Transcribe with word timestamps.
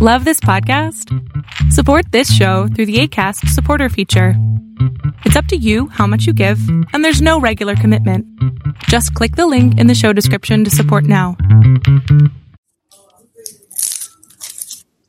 Love 0.00 0.24
this 0.24 0.38
podcast? 0.38 1.12
Support 1.72 2.12
this 2.12 2.32
show 2.32 2.68
through 2.68 2.86
the 2.86 3.00
ACAST 3.00 3.48
supporter 3.48 3.88
feature. 3.88 4.34
It's 5.24 5.34
up 5.34 5.46
to 5.46 5.56
you 5.56 5.88
how 5.88 6.06
much 6.06 6.24
you 6.24 6.32
give, 6.32 6.60
and 6.92 7.04
there's 7.04 7.20
no 7.20 7.40
regular 7.40 7.74
commitment. 7.74 8.24
Just 8.84 9.12
click 9.14 9.34
the 9.34 9.48
link 9.48 9.76
in 9.76 9.88
the 9.88 9.96
show 9.96 10.12
description 10.12 10.62
to 10.62 10.70
support 10.70 11.02
now. 11.02 11.36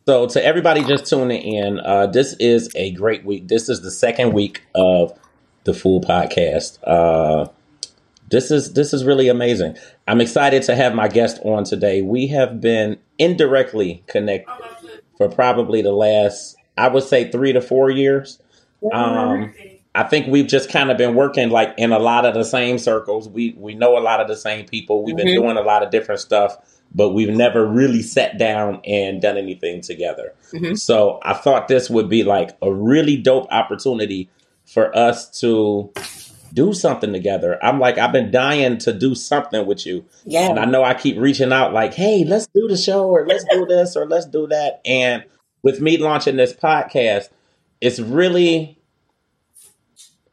So, 0.07 0.25
to 0.25 0.43
everybody 0.43 0.83
just 0.83 1.05
tuning 1.05 1.43
in, 1.43 1.79
uh, 1.81 2.07
this 2.07 2.33
is 2.39 2.71
a 2.75 2.89
great 2.89 3.23
week. 3.23 3.47
This 3.47 3.69
is 3.69 3.81
the 3.81 3.91
second 3.91 4.33
week 4.33 4.63
of 4.73 5.13
the 5.65 5.73
full 5.75 6.01
podcast. 6.01 6.79
Uh, 6.83 7.51
this 8.31 8.49
is 8.49 8.73
this 8.73 8.91
is 8.91 9.05
really 9.05 9.27
amazing. 9.27 9.77
I'm 10.07 10.19
excited 10.19 10.63
to 10.63 10.75
have 10.75 10.95
my 10.95 11.09
guest 11.09 11.39
on 11.43 11.63
today. 11.63 12.01
We 12.01 12.27
have 12.29 12.59
been 12.59 12.97
indirectly 13.19 14.03
connected 14.07 14.78
for 15.19 15.29
probably 15.29 15.81
the 15.83 15.91
last, 15.91 16.55
I 16.77 16.87
would 16.87 17.03
say, 17.03 17.29
three 17.29 17.53
to 17.53 17.61
four 17.61 17.91
years. 17.91 18.41
Um, 18.91 19.53
I 19.93 20.03
think 20.03 20.27
we've 20.27 20.47
just 20.47 20.71
kind 20.71 20.89
of 20.89 20.97
been 20.97 21.13
working 21.13 21.49
like 21.49 21.73
in 21.77 21.91
a 21.91 21.99
lot 21.99 22.25
of 22.25 22.33
the 22.33 22.45
same 22.45 22.77
circles. 22.79 23.27
We 23.27 23.53
we 23.57 23.75
know 23.75 23.97
a 23.97 23.99
lot 23.99 24.21
of 24.21 24.27
the 24.29 24.37
same 24.37 24.65
people. 24.65 25.03
We've 25.03 25.17
been 25.17 25.27
Mhm. 25.27 25.35
doing 25.43 25.57
a 25.57 25.61
lot 25.61 25.83
of 25.83 25.91
different 25.91 26.21
stuff, 26.21 26.55
but 26.95 27.09
we've 27.09 27.35
never 27.35 27.65
really 27.65 28.01
sat 28.01 28.37
down 28.37 28.79
and 28.85 29.21
done 29.21 29.37
anything 29.37 29.81
together. 29.81 30.33
Mhm. 30.53 30.79
So 30.79 31.19
I 31.23 31.33
thought 31.33 31.67
this 31.67 31.89
would 31.89 32.07
be 32.07 32.23
like 32.23 32.51
a 32.61 32.71
really 32.71 33.17
dope 33.17 33.47
opportunity 33.51 34.29
for 34.63 34.95
us 34.97 35.29
to 35.41 35.91
do 36.53 36.73
something 36.73 37.13
together. 37.13 37.63
I'm 37.63 37.79
like, 37.79 37.97
I've 37.97 38.11
been 38.11 38.31
dying 38.31 38.77
to 38.79 38.93
do 38.93 39.15
something 39.15 39.65
with 39.65 39.85
you. 39.85 40.05
Yeah. 40.25 40.49
And 40.49 40.59
I 40.59 40.65
know 40.65 40.83
I 40.83 40.93
keep 40.93 41.17
reaching 41.17 41.53
out 41.53 41.73
like, 41.73 41.93
hey, 41.93 42.23
let's 42.23 42.47
do 42.47 42.67
the 42.67 42.77
show 42.77 43.07
or 43.07 43.25
let's 43.25 43.45
do 43.45 43.65
this 43.65 43.95
or 43.95 44.05
let's 44.05 44.25
do 44.25 44.47
that. 44.47 44.81
And 44.85 45.23
with 45.63 45.81
me 45.81 45.97
launching 45.97 46.37
this 46.37 46.53
podcast, 46.53 47.29
it's 47.81 47.99
really 47.99 48.79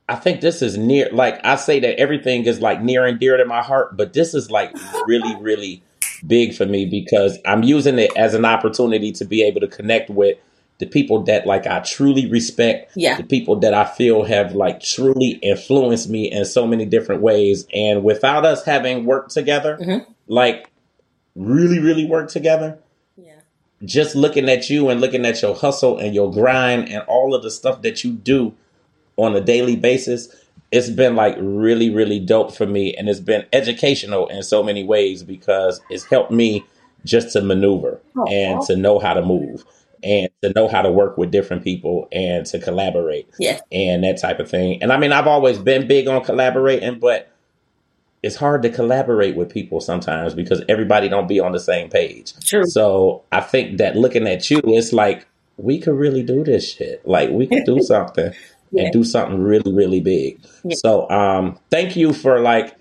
I 0.09 0.15
think 0.15 0.41
this 0.41 0.63
is 0.63 0.77
near 0.77 1.09
like 1.13 1.41
I 1.45 1.57
say 1.57 1.81
that 1.81 1.99
everything 1.99 2.47
is 2.47 2.61
like 2.61 2.81
near 2.81 3.05
and 3.05 3.19
dear 3.19 3.37
to 3.37 3.45
my 3.45 3.63
heart, 3.63 3.97
but 3.97 4.13
this 4.13 4.35
is 4.35 4.51
like 4.51 4.73
really, 5.07 5.35
really 5.41 5.83
big 6.27 6.55
for 6.55 6.65
me 6.65 6.87
because 6.87 7.39
I'm 7.45 7.63
using 7.63 7.99
it 7.99 8.11
as 8.17 8.35
an 8.35 8.45
opportunity 8.45 9.13
to 9.13 9.25
be 9.25 9.43
able 9.43 9.61
to 9.61 9.69
connect 9.69 10.11
with 10.11 10.39
the 10.79 10.87
people 10.87 11.23
that 11.23 11.47
like 11.47 11.67
I 11.67 11.81
truly 11.81 12.27
respect, 12.27 12.93
Yeah. 12.97 13.17
the 13.17 13.23
people 13.25 13.57
that 13.61 13.73
I 13.73 13.85
feel 13.85 14.25
have 14.25 14.55
like 14.55 14.81
truly 14.81 15.39
influenced 15.43 16.09
me 16.11 16.31
in 16.31 16.45
so 16.45 16.67
many 16.67 16.85
different 16.85 17.23
ways. 17.23 17.67
And 17.73 18.05
without 18.05 18.45
us 18.45 18.65
having 18.65 19.07
worked 19.07 19.31
together, 19.31 19.79
Mhm. 19.81 20.05
like 20.29 20.71
really, 21.35 21.79
really 21.79 22.05
worked 22.05 22.33
together, 22.33 22.79
Yeah. 23.17 23.33
just 23.85 24.15
looking 24.15 24.49
at 24.51 24.69
you 24.69 24.89
and 24.91 25.01
looking 25.01 25.25
at 25.25 25.41
your 25.43 25.55
hustle 25.55 25.97
and 25.99 26.15
your 26.15 26.31
grind 26.31 26.89
and 26.91 27.03
all 27.09 27.35
of 27.35 27.43
the 27.43 27.51
stuff 27.51 27.83
that 27.83 28.05
you 28.05 28.13
do 28.13 28.53
on 29.17 29.35
a 29.35 29.41
daily 29.41 29.77
basis, 29.77 30.29
it's 30.71 30.91
been 30.91 31.17
like 31.17 31.37
really, 31.41 31.89
really 31.89 32.19
dope 32.19 32.53
for 32.53 32.67
me. 32.67 32.93
And 32.95 33.09
it's 33.09 33.21
been 33.21 33.45
educational 33.53 34.27
in 34.29 34.43
so 34.43 34.63
many 34.63 34.85
ways 34.85 35.23
because 35.23 35.81
it's 35.89 36.05
helped 36.05 36.31
me 36.31 36.65
just 37.05 37.33
to 37.33 37.41
maneuver 37.41 38.01
Oh, 38.17 38.27
and 38.27 38.61
to 38.63 38.77
know 38.77 38.99
how 38.99 39.15
to 39.15 39.23
move 39.23 39.65
and 40.07 40.29
to 40.43 40.53
know 40.55 40.69
how 40.69 40.81
to 40.83 40.91
work 40.91 41.19
with 41.19 41.31
different 41.33 41.65
people 41.65 42.09
and 42.13 42.47
to 42.47 42.59
collaborate 42.61 43.29
Yeah. 43.41 43.59
and 43.73 44.05
that 44.05 44.21
type 44.21 44.39
of 44.39 44.49
thing. 44.49 44.83
And 44.83 44.93
I 44.93 44.99
mean, 44.99 45.13
I've 45.13 45.27
always 45.27 45.59
been 45.59 45.89
big 45.89 46.07
on 46.09 46.23
collaborating, 46.25 46.99
but 47.01 47.29
it's 48.23 48.37
hard 48.37 48.63
to 48.63 48.71
collaborate 48.71 49.37
with 49.37 49.51
people 49.51 49.81
sometimes 49.81 50.35
because 50.35 50.63
everybody 50.69 51.09
don't 51.09 51.29
be 51.29 51.41
on 51.41 51.53
the 51.53 51.61
same 51.61 51.89
page. 51.91 52.33
True. 52.45 52.65
So 52.67 53.23
I 53.33 53.41
think 53.41 53.79
that 53.79 53.97
looking 53.97 54.27
at 54.27 54.49
you, 54.51 54.61
it's 54.65 54.93
like 54.93 55.27
we 55.59 55.79
could 55.81 55.95
really 55.95 56.23
do 56.23 56.45
this 56.45 56.73
shit. 56.75 57.07
Like 57.07 57.31
we 57.31 57.47
could 57.47 57.65
do 57.65 57.81
something 57.83 58.33
Yeah. 58.73 58.85
and 58.85 58.93
do 58.93 59.05
something 59.05 59.41
really, 59.43 59.73
really 59.73 60.01
big. 60.01 60.41
Yeah. 60.65 60.77
So 60.77 61.09
um 61.11 61.59
thank 61.71 61.97
you 61.97 62.13
for 62.13 62.41
like 62.41 62.79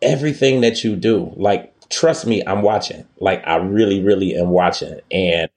everything 0.00 0.60
that 0.62 0.84
you 0.84 0.96
do. 0.96 1.32
Like 1.36 1.72
trust 1.90 2.26
me, 2.26 2.42
I'm 2.46 2.62
watching. 2.62 3.04
Like 3.20 3.46
I 3.46 3.56
really, 3.56 4.02
really 4.02 4.34
am 4.34 4.48
watching 4.50 5.00
and 5.10 5.50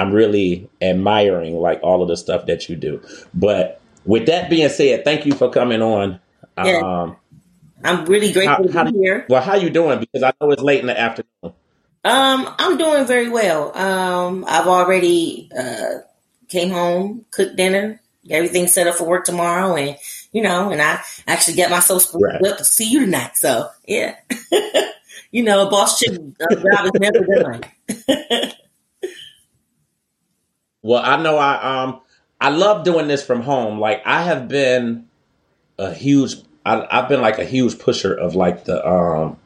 I'm 0.00 0.12
really 0.12 0.68
admiring 0.80 1.56
like 1.56 1.80
all 1.82 2.02
of 2.02 2.08
the 2.08 2.16
stuff 2.16 2.46
that 2.46 2.68
you 2.68 2.76
do. 2.76 3.02
But 3.34 3.80
with 4.04 4.26
that 4.26 4.48
being 4.48 4.68
said, 4.70 5.04
thank 5.04 5.26
you 5.26 5.34
for 5.34 5.50
coming 5.50 5.82
on. 5.82 6.20
Yeah. 6.64 6.78
Um 6.78 7.16
I'm 7.84 8.04
really 8.06 8.32
grateful 8.32 8.70
how 8.72 8.84
to 8.84 8.92
be 8.92 8.98
here. 8.98 9.26
well 9.28 9.42
how 9.42 9.56
you 9.56 9.70
doing? 9.70 10.00
Because 10.00 10.22
I 10.22 10.32
know 10.40 10.50
it's 10.50 10.62
late 10.62 10.80
in 10.80 10.86
the 10.86 10.98
afternoon. 10.98 11.54
Um, 12.02 12.54
I'm 12.58 12.78
doing 12.78 13.06
very 13.06 13.28
well. 13.28 13.76
Um, 13.76 14.44
I've 14.48 14.66
already 14.66 15.50
uh 15.56 15.98
came 16.48 16.70
home, 16.70 17.26
cooked 17.30 17.56
dinner, 17.56 18.00
got 18.26 18.36
everything 18.36 18.68
set 18.68 18.86
up 18.86 18.94
for 18.94 19.04
work 19.04 19.24
tomorrow, 19.26 19.76
and 19.76 19.98
you 20.32 20.42
know, 20.42 20.70
and 20.70 20.80
I 20.80 21.00
actually 21.26 21.56
get 21.56 21.70
myself 21.70 22.06
Right. 22.14 22.42
up 22.42 22.56
to 22.58 22.64
see 22.64 22.88
you 22.90 23.00
tonight. 23.00 23.36
So 23.36 23.68
yeah, 23.86 24.16
you 25.30 25.42
know, 25.42 25.66
a 25.66 25.70
boss 25.70 25.98
chick 25.98 26.12
uh, 26.40 26.54
job 26.54 26.86
is 26.86 27.00
never 27.00 27.20
done. 27.26 28.52
Well, 30.82 31.02
I 31.04 31.22
know 31.22 31.36
I 31.36 31.82
um 31.84 32.00
I 32.40 32.50
love 32.50 32.84
doing 32.84 33.08
this 33.08 33.24
from 33.24 33.42
home. 33.42 33.78
Like 33.80 34.02
I 34.06 34.22
have 34.22 34.48
been 34.48 35.06
a 35.78 35.92
huge 35.92 36.36
I, 36.64 36.86
I've 36.90 37.08
been 37.08 37.20
like 37.20 37.38
a 37.38 37.44
huge 37.44 37.78
pusher 37.78 38.14
of 38.14 38.34
like 38.34 38.64
the 38.64 38.86
um 38.86 39.36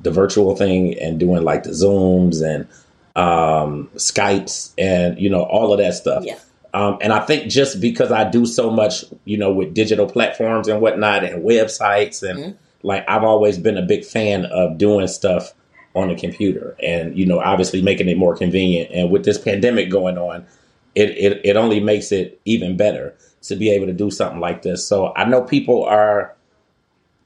the 0.00 0.10
virtual 0.10 0.54
thing 0.54 0.98
and 0.98 1.18
doing 1.18 1.42
like 1.42 1.64
the 1.64 1.70
zooms 1.70 2.42
and 2.42 2.68
um 3.16 3.90
Skypes 3.96 4.72
and 4.78 5.18
you 5.20 5.30
know 5.30 5.42
all 5.42 5.72
of 5.72 5.78
that 5.80 5.94
stuff. 5.94 6.24
yeah, 6.24 6.38
Um, 6.72 6.98
and 7.00 7.12
I 7.12 7.20
think 7.20 7.50
just 7.50 7.80
because 7.80 8.12
I 8.12 8.28
do 8.30 8.46
so 8.46 8.70
much, 8.70 9.04
you 9.24 9.36
know, 9.36 9.52
with 9.52 9.74
digital 9.74 10.06
platforms 10.06 10.68
and 10.68 10.80
whatnot 10.80 11.24
and 11.24 11.42
websites 11.44 12.22
and 12.28 12.38
Mhm. 12.38 12.54
like 12.84 13.04
I've 13.08 13.24
always 13.24 13.58
been 13.58 13.76
a 13.76 13.82
big 13.82 14.04
fan 14.04 14.44
of 14.44 14.78
doing 14.78 15.08
stuff 15.08 15.52
on 15.96 16.08
the 16.08 16.14
computer 16.14 16.76
and, 16.80 17.18
you 17.18 17.26
know, 17.26 17.40
obviously 17.40 17.82
making 17.82 18.08
it 18.08 18.16
more 18.16 18.36
convenient. 18.36 18.90
And 18.92 19.10
with 19.10 19.24
this 19.24 19.38
pandemic 19.38 19.90
going 19.90 20.16
on, 20.16 20.46
it, 20.98 21.10
it, 21.16 21.40
it 21.44 21.56
only 21.56 21.78
makes 21.78 22.10
it 22.10 22.40
even 22.44 22.76
better 22.76 23.14
to 23.42 23.54
be 23.54 23.70
able 23.70 23.86
to 23.86 23.92
do 23.92 24.10
something 24.10 24.40
like 24.40 24.62
this. 24.62 24.86
So 24.86 25.12
I 25.14 25.24
know 25.24 25.42
people 25.42 25.84
are, 25.84 26.34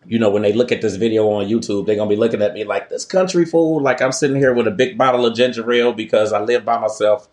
you 0.04 0.18
know, 0.18 0.28
when 0.28 0.42
they 0.42 0.52
look 0.52 0.70
at 0.70 0.82
this 0.82 0.96
video 0.96 1.26
on 1.30 1.46
YouTube, 1.46 1.86
they're 1.86 1.96
gonna 1.96 2.10
be 2.10 2.16
looking 2.16 2.42
at 2.42 2.52
me 2.52 2.64
like 2.64 2.90
this 2.90 3.06
country 3.06 3.46
fool. 3.46 3.80
Like 3.80 4.02
I'm 4.02 4.12
sitting 4.12 4.36
here 4.36 4.52
with 4.52 4.66
a 4.66 4.70
big 4.70 4.98
bottle 4.98 5.24
of 5.24 5.34
ginger 5.34 5.70
ale 5.72 5.94
because 5.94 6.32
I 6.34 6.40
live 6.42 6.66
by 6.66 6.78
myself. 6.78 7.28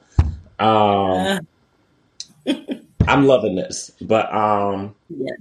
Um, 0.60 1.46
I'm 3.08 3.26
loving 3.26 3.56
this, 3.56 3.92
but 4.00 4.34
um, 4.34 4.96
yeah, 5.10 5.34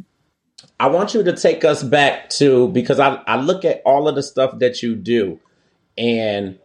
I 0.81 0.89
want 0.89 1.15
you 1.15 1.23
to 1.23 1.37
take 1.37 1.65
us 1.65 1.83
back 1.83 2.29
to 2.31 2.69
because 2.69 2.99
I 2.99 3.23
I 3.27 3.37
look 3.37 3.65
at 3.65 3.83
all 3.85 4.09
of 4.09 4.15
the 4.17 4.23
stuff 4.23 4.59
that 4.59 4.83
you 4.83 4.97
do, 4.97 5.39
and 5.97 6.59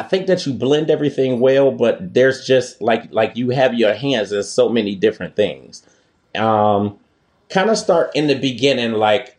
I 0.00 0.02
think 0.02 0.26
that 0.28 0.46
you 0.46 0.54
blend 0.54 0.90
everything 0.90 1.40
well. 1.40 1.70
But 1.70 2.14
there's 2.14 2.46
just 2.46 2.80
like 2.80 3.12
like 3.12 3.36
you 3.36 3.50
have 3.50 3.74
your 3.74 3.94
hands 3.94 4.32
in 4.32 4.42
so 4.42 4.68
many 4.68 4.94
different 4.94 5.36
things. 5.36 5.82
Um, 6.34 6.98
kind 7.50 7.68
of 7.68 7.76
start 7.76 8.10
in 8.14 8.26
the 8.26 8.38
beginning, 8.38 8.92
like 8.92 9.36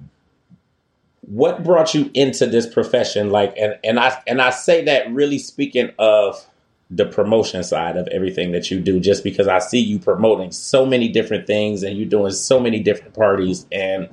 what 1.21 1.63
brought 1.63 1.93
you 1.93 2.11
into 2.13 2.45
this 2.45 2.67
profession 2.67 3.29
like 3.29 3.55
and 3.57 3.77
and 3.85 3.99
i 3.99 4.21
and 4.27 4.41
i 4.41 4.49
say 4.49 4.83
that 4.83 5.09
really 5.13 5.37
speaking 5.37 5.89
of 5.97 6.45
the 6.89 7.05
promotion 7.05 7.63
side 7.63 7.95
of 7.95 8.05
everything 8.07 8.51
that 8.51 8.69
you 8.69 8.81
do 8.81 8.99
just 8.99 9.23
because 9.23 9.47
i 9.47 9.57
see 9.57 9.79
you 9.79 9.97
promoting 9.97 10.51
so 10.51 10.85
many 10.85 11.07
different 11.07 11.47
things 11.47 11.83
and 11.83 11.97
you're 11.97 12.09
doing 12.09 12.31
so 12.31 12.59
many 12.59 12.81
different 12.81 13.13
parties 13.13 13.65
and 13.71 14.09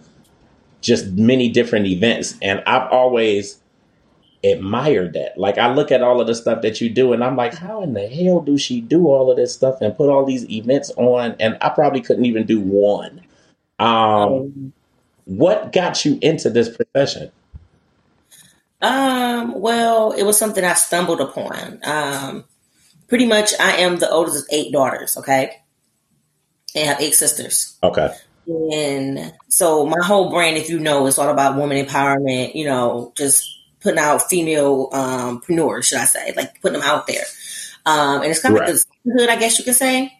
just 0.81 1.07
many 1.13 1.49
different 1.49 1.87
events 1.87 2.37
and 2.41 2.63
i've 2.67 2.89
always 2.93 3.59
admired 4.45 5.15
that 5.15 5.37
like 5.37 5.59
i 5.59 5.73
look 5.73 5.91
at 5.91 6.03
all 6.03 6.21
of 6.21 6.27
the 6.27 6.35
stuff 6.35 6.63
that 6.63 6.81
you 6.81 6.89
do 6.89 7.13
and 7.13 7.25
i'm 7.25 7.35
like 7.37 7.55
how 7.55 7.83
in 7.83 7.93
the 7.93 8.07
hell 8.07 8.41
do 8.41 8.57
she 8.57 8.81
do 8.81 9.09
all 9.09 9.31
of 9.31 9.37
this 9.37 9.53
stuff 9.53 9.81
and 9.81 9.97
put 9.97 10.09
all 10.09 10.25
these 10.25 10.49
events 10.51 10.91
on 10.97 11.35
and 11.41 11.59
i 11.61 11.69
probably 11.69 12.01
couldn't 12.01 12.25
even 12.25 12.47
do 12.47 12.61
one 12.61 13.21
um 13.81 13.89
Um, 13.89 14.73
what 15.25 15.73
got 15.73 16.05
you 16.05 16.19
into 16.23 16.49
this 16.51 16.75
profession? 16.75 17.31
um, 18.81 19.61
well, 19.61 20.13
it 20.13 20.23
was 20.23 20.39
something 20.39 20.65
I 20.65 20.75
stumbled 20.75 21.21
upon. 21.21 21.81
Um, 21.85 22.45
pretty 23.09 23.27
much, 23.27 23.53
I 23.61 23.79
am 23.79 23.97
the 23.99 24.09
oldest 24.11 24.39
of 24.39 24.45
eight 24.53 24.73
daughters. 24.73 25.17
Okay, 25.17 25.51
and 26.75 26.87
have 26.89 27.01
eight 27.01 27.15
sisters. 27.15 27.77
Okay. 27.83 28.15
And 28.47 29.35
so 29.49 29.85
my 29.85 30.03
whole 30.03 30.31
brand, 30.31 30.57
if 30.57 30.71
you 30.71 30.79
know, 30.79 31.07
is 31.07 31.19
all 31.19 31.29
about 31.29 31.57
woman 31.57 31.85
empowerment, 31.85 32.55
you 32.55 32.65
know, 32.65 33.13
just 33.17 33.45
putting 33.81 33.99
out 33.99 34.29
female 34.29 34.89
um 34.93 35.41
preneurs, 35.41 35.85
should 35.85 35.99
I 35.99 36.05
say, 36.05 36.33
like 36.37 36.61
putting 36.61 36.81
them 36.81 36.89
out 36.89 37.07
there. 37.07 37.25
Um, 37.87 38.23
and 38.23 38.31
it's 38.31 38.41
kind 38.41 38.55
of 38.55 38.61
Right. 38.61 38.71
like 38.71 38.81
the 39.05 39.13
hood, 39.13 39.29
I 39.31 39.37
guess 39.37 39.59
you 39.59 39.65
could 39.65 39.75
say. 39.75 40.13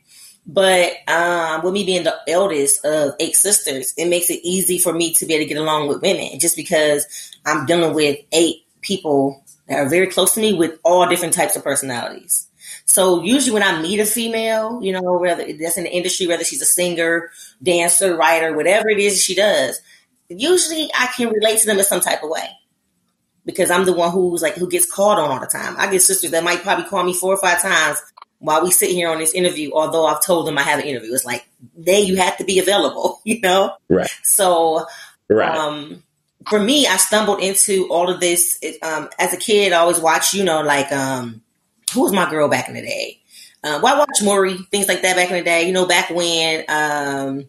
But 0.47 0.93
um, 1.07 1.63
with 1.63 1.75
me 1.75 1.85
being 1.85 2.05
the 2.05 2.17
eldest 2.27 2.83
of 2.85 3.13
eight 3.21 3.37
sisters, 3.37 3.93
it 3.99 4.09
makes 4.09 4.31
it 4.31 4.41
easy 4.43 4.79
for 4.79 4.95
me 4.95 5.13
to 5.15 5.27
be 5.27 5.35
able 5.35 5.45
to 5.45 5.49
get 5.49 5.61
along 5.61 5.89
with 5.89 6.01
women 6.01 6.39
just 6.39 6.57
because 6.57 7.07
I'm 7.45 7.67
dealing 7.67 7.95
with 7.95 8.19
eight 8.33 8.63
people 8.81 9.45
that 9.67 9.79
are 9.79 9.89
very 9.91 10.07
close 10.07 10.33
to 10.35 10.41
me 10.41 10.55
with 10.55 10.79
all 10.85 11.07
different 11.07 11.35
types 11.35 11.55
of 11.57 11.63
personalities. 11.65 12.47
So 12.87 13.23
usually 13.23 13.53
when 13.53 13.63
I 13.63 13.83
meet 13.83 14.01
a 14.01 14.07
female, 14.07 14.83
you 14.83 14.93
know, 14.93 15.19
whether 15.19 15.45
that's 15.53 15.77
in 15.77 15.85
the 15.85 15.93
industry, 15.93 16.27
whether 16.27 16.45
she's 16.45 16.63
a 16.63 16.67
singer, 16.67 17.31
dancer, 17.63 18.17
writer, 18.17 18.57
whatever 18.57 18.89
it 18.89 18.99
is 18.99 19.23
she 19.23 19.35
does, 19.35 19.79
usually 20.31 20.91
I 20.99 21.09
can 21.15 21.29
relate 21.29 21.59
to 21.59 21.67
them 21.67 21.79
in 21.79 21.85
some 21.85 22.01
type 22.01 22.23
of 22.23 22.31
way. 22.31 22.49
Because 23.49 23.71
I'm 23.71 23.87
the 23.87 23.95
one 23.95 24.11
who's 24.11 24.43
like 24.43 24.57
who 24.57 24.69
gets 24.69 24.85
called 24.85 25.19
on 25.19 25.31
all 25.31 25.41
the 25.41 25.47
time. 25.47 25.75
I 25.79 25.91
get 25.91 26.03
sisters 26.03 26.33
that 26.33 26.45
might 26.45 26.61
probably 26.61 26.85
call 26.85 27.03
me 27.03 27.15
four 27.15 27.33
or 27.33 27.39
five 27.39 27.63
times 27.63 27.99
while 28.41 28.63
we 28.63 28.71
sit 28.71 28.91
here 28.91 29.09
on 29.09 29.19
this 29.19 29.33
interview, 29.33 29.71
although 29.73 30.05
I've 30.05 30.23
told 30.23 30.47
them 30.47 30.59
I 30.59 30.63
have 30.63 30.81
an 30.81 30.85
interview. 30.85 31.15
It's 31.15 31.25
like, 31.25 31.49
then 31.75 32.05
you 32.05 32.17
have 32.17 32.37
to 32.37 32.45
be 32.45 32.59
available, 32.59 33.21
you 33.25 33.41
know? 33.41 33.73
Right. 33.89 34.11
So 34.23 34.85
Right. 35.31 35.57
um, 35.57 36.03
for 36.51 36.61
me, 36.61 36.87
I 36.87 36.99
stumbled 36.99 37.41
into 37.41 37.89
all 37.89 38.11
of 38.11 38.21
this 38.21 38.59
it, 38.61 38.83
um, 38.83 39.09
as 39.19 39.33
a 39.33 39.39
kid. 39.39 39.73
I 39.73 39.79
always 39.79 39.99
watched, 39.99 40.35
you 40.35 40.45
know, 40.45 40.61
like 40.61 40.93
um, 40.93 41.41
who 41.95 42.03
was 42.03 42.13
my 42.13 42.29
girl 42.29 42.49
back 42.49 42.69
in 42.69 42.75
the 42.75 42.83
day? 42.83 43.19
Uh, 43.65 43.81
well, 43.83 43.97
I 43.97 43.99
watched 43.99 44.23
Maury, 44.23 44.59
things 44.71 44.89
like 44.89 45.03
that 45.03 45.17
back 45.17 45.31
in 45.31 45.37
the 45.37 45.43
day. 45.43 45.67
You 45.67 45.73
know, 45.73 45.87
back 45.87 46.11
when 46.11 46.65
um, 46.69 47.47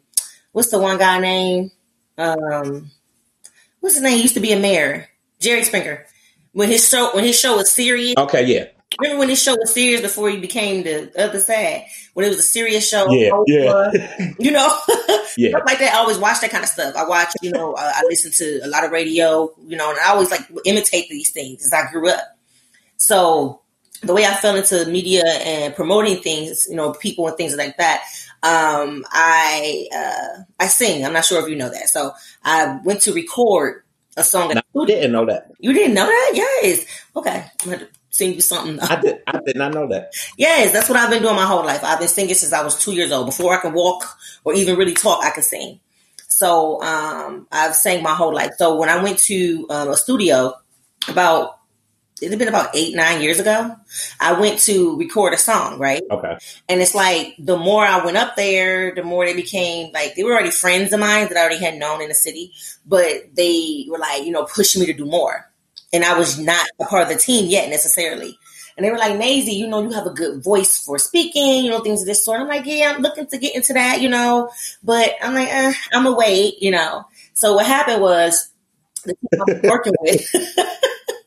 what's 0.53 0.71
the 0.71 0.79
one 0.79 0.97
guy 0.97 1.19
name? 1.19 1.71
Um, 2.17 2.89
what's 3.79 3.95
his 3.95 4.03
name? 4.03 4.15
He 4.15 4.23
used 4.23 4.33
to 4.33 4.39
be 4.39 4.53
a 4.53 4.59
mayor, 4.59 5.07
Jerry 5.39 5.63
Springer. 5.63 6.05
When 6.51 6.69
his 6.69 6.87
show 6.87 7.11
when 7.13 7.23
his 7.23 7.39
show 7.39 7.55
was 7.57 7.71
serious, 7.73 8.15
okay, 8.17 8.43
yeah. 8.45 8.65
remember 8.99 9.19
when 9.19 9.29
his 9.29 9.41
show 9.41 9.55
was 9.55 9.71
serious 9.73 10.01
before 10.01 10.29
he 10.29 10.37
became 10.37 10.83
the 10.83 11.11
other 11.23 11.39
side? 11.39 11.85
When 12.13 12.25
it 12.25 12.29
was 12.29 12.39
a 12.39 12.43
serious 12.43 12.89
show, 12.89 13.09
Yeah, 13.11 13.29
Oprah, 13.31 13.91
yeah. 13.93 14.31
you 14.39 14.51
know, 14.51 14.77
Yeah. 15.37 15.49
stuff 15.51 15.63
like 15.65 15.79
that. 15.79 15.93
I 15.93 15.97
always 15.99 16.17
watch 16.17 16.41
that 16.41 16.49
kind 16.49 16.63
of 16.63 16.69
stuff. 16.69 16.95
I 16.95 17.07
watch, 17.07 17.29
you 17.41 17.51
know, 17.51 17.73
uh, 17.73 17.91
I 17.95 18.01
listen 18.09 18.31
to 18.31 18.59
a 18.65 18.67
lot 18.67 18.83
of 18.83 18.91
radio, 18.91 19.53
you 19.65 19.77
know, 19.77 19.91
and 19.91 19.99
I 19.99 20.09
always 20.09 20.31
like 20.31 20.41
imitate 20.65 21.07
these 21.09 21.31
things 21.31 21.63
as 21.65 21.71
I 21.71 21.89
grew 21.91 22.09
up. 22.09 22.23
So 22.97 23.61
the 24.01 24.13
way 24.13 24.25
I 24.25 24.33
fell 24.35 24.55
into 24.55 24.85
media 24.85 25.23
and 25.25 25.75
promoting 25.75 26.17
things, 26.21 26.67
you 26.69 26.75
know, 26.75 26.93
people 26.93 27.27
and 27.27 27.37
things 27.37 27.55
like 27.55 27.77
that. 27.77 28.03
Um, 28.41 29.05
I 29.11 29.87
uh, 29.93 30.43
I 30.59 30.67
sing. 30.67 31.05
I'm 31.05 31.11
not 31.13 31.25
sure 31.25 31.43
if 31.43 31.49
you 31.49 31.57
know 31.57 31.69
that. 31.69 31.89
So 31.89 32.13
I 32.43 32.79
went 32.85 33.01
to 33.01 33.13
record 33.13 33.83
a 34.19 34.23
song. 34.23 34.51
I 34.55 34.85
didn't 34.85 35.11
know 35.11 35.25
that. 35.25 35.51
You 35.59 35.73
didn't 35.73 35.93
know 35.93 36.05
that? 36.05 36.31
Yes. 36.33 36.85
Okay. 37.15 37.45
I'm 37.63 37.71
gonna 37.71 37.87
sing 38.09 38.35
you 38.35 38.41
something. 38.41 38.79
I 38.79 38.99
did. 38.99 39.21
I 39.27 39.39
did 39.45 39.55
not 39.55 39.73
know 39.73 39.87
that. 39.87 40.13
Yes, 40.37 40.71
that's 40.71 40.89
what 40.89 40.97
I've 40.97 41.09
been 41.09 41.21
doing 41.23 41.35
my 41.35 41.45
whole 41.45 41.65
life. 41.65 41.83
I've 41.83 41.99
been 41.99 42.07
singing 42.07 42.35
since 42.35 42.53
I 42.53 42.63
was 42.63 42.83
two 42.83 42.93
years 42.93 43.11
old. 43.11 43.25
Before 43.25 43.53
I 43.53 43.61
could 43.61 43.73
walk 43.73 44.03
or 44.43 44.53
even 44.53 44.77
really 44.77 44.93
talk, 44.93 45.23
I 45.23 45.31
could 45.31 45.43
sing. 45.43 45.79
So 46.27 46.81
um, 46.81 47.47
I've 47.51 47.75
sang 47.75 48.03
my 48.03 48.13
whole 48.13 48.33
life. 48.33 48.51
So 48.57 48.77
when 48.77 48.89
I 48.89 49.01
went 49.01 49.17
to 49.19 49.65
um, 49.69 49.89
a 49.89 49.97
studio 49.97 50.53
about 51.07 51.58
it 52.21 52.29
had 52.29 52.39
been 52.39 52.47
about 52.47 52.75
eight 52.75 52.95
nine 52.95 53.21
years 53.21 53.39
ago, 53.39 53.75
I 54.19 54.39
went 54.39 54.59
to 54.61 54.97
record 54.97 55.33
a 55.33 55.37
song, 55.37 55.79
right? 55.79 56.03
Okay. 56.09 56.37
And 56.67 56.81
it's 56.81 56.95
like 56.95 57.35
the 57.39 57.57
more 57.57 57.85
I 57.85 58.03
went 58.03 58.17
up 58.17 58.35
there, 58.35 58.93
the 58.93 59.03
more 59.03 59.25
they 59.25 59.35
became 59.35 59.91
like 59.93 60.15
they 60.15 60.23
were 60.23 60.33
already 60.33 60.51
friends 60.51 60.93
of 60.93 60.99
mine 60.99 61.27
that 61.27 61.37
I 61.37 61.41
already 61.41 61.63
had 61.63 61.77
known 61.77 62.01
in 62.01 62.09
the 62.09 62.15
city, 62.15 62.53
but 62.85 63.35
they 63.35 63.85
were 63.89 63.99
like 63.99 64.23
you 64.23 64.31
know 64.31 64.45
pushing 64.45 64.81
me 64.81 64.85
to 64.87 64.93
do 64.93 65.05
more, 65.05 65.49
and 65.93 66.03
I 66.03 66.17
was 66.17 66.39
not 66.39 66.67
a 66.79 66.85
part 66.85 67.03
of 67.03 67.09
the 67.09 67.15
team 67.15 67.49
yet 67.49 67.69
necessarily. 67.69 68.37
And 68.79 68.85
they 68.85 68.91
were 68.91 68.97
like, 68.97 69.17
Maisie, 69.19 69.51
you 69.51 69.67
know, 69.67 69.81
you 69.83 69.91
have 69.91 70.05
a 70.05 70.13
good 70.13 70.41
voice 70.41 70.85
for 70.85 70.97
speaking, 70.97 71.65
you 71.65 71.69
know, 71.69 71.81
things 71.81 71.99
of 71.99 72.07
this 72.07 72.23
sort. 72.23 72.39
I'm 72.39 72.47
like, 72.47 72.65
yeah, 72.65 72.93
I'm 72.95 73.01
looking 73.01 73.27
to 73.27 73.37
get 73.37 73.53
into 73.53 73.73
that, 73.73 73.99
you 73.99 74.07
know, 74.07 74.51
but 74.81 75.15
I'm 75.21 75.33
like, 75.33 75.49
eh, 75.49 75.73
I'm 75.91 76.15
wait, 76.15 76.61
you 76.61 76.71
know. 76.71 77.03
So 77.33 77.55
what 77.55 77.65
happened 77.65 78.01
was 78.01 78.49
the 79.03 79.15
team 79.15 79.41
I 79.41 79.53
was 79.53 79.61
working 79.63 79.93
with, 79.99 80.33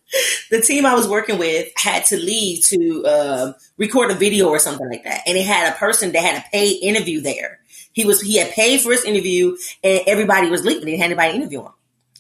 the 0.51 0.61
team 0.61 0.87
I 0.87 0.95
was 0.95 1.09
working 1.09 1.39
with 1.39 1.69
had 1.77 2.05
to 2.07 2.17
leave 2.17 2.65
to 2.67 3.05
um, 3.07 3.55
record 3.79 4.11
a 4.11 4.15
video 4.15 4.49
or 4.49 4.59
something 4.59 4.89
like 4.89 5.05
that, 5.05 5.23
and 5.27 5.37
it 5.37 5.47
had 5.47 5.73
a 5.73 5.77
person 5.77 6.13
that 6.13 6.23
had 6.23 6.43
a 6.43 6.51
paid 6.51 6.83
interview 6.83 7.21
there. 7.21 7.61
He 7.93 8.05
was 8.05 8.21
he 8.21 8.39
had 8.39 8.53
paid 8.53 8.81
for 8.81 8.93
his 8.93 9.05
interview, 9.05 9.57
and 9.85 10.03
everybody 10.07 10.49
was 10.51 10.65
leaving. 10.65 10.85
They 10.85 10.93
didn't 10.93 11.05
anybody 11.05 11.37
interview 11.37 11.63
him. 11.63 11.73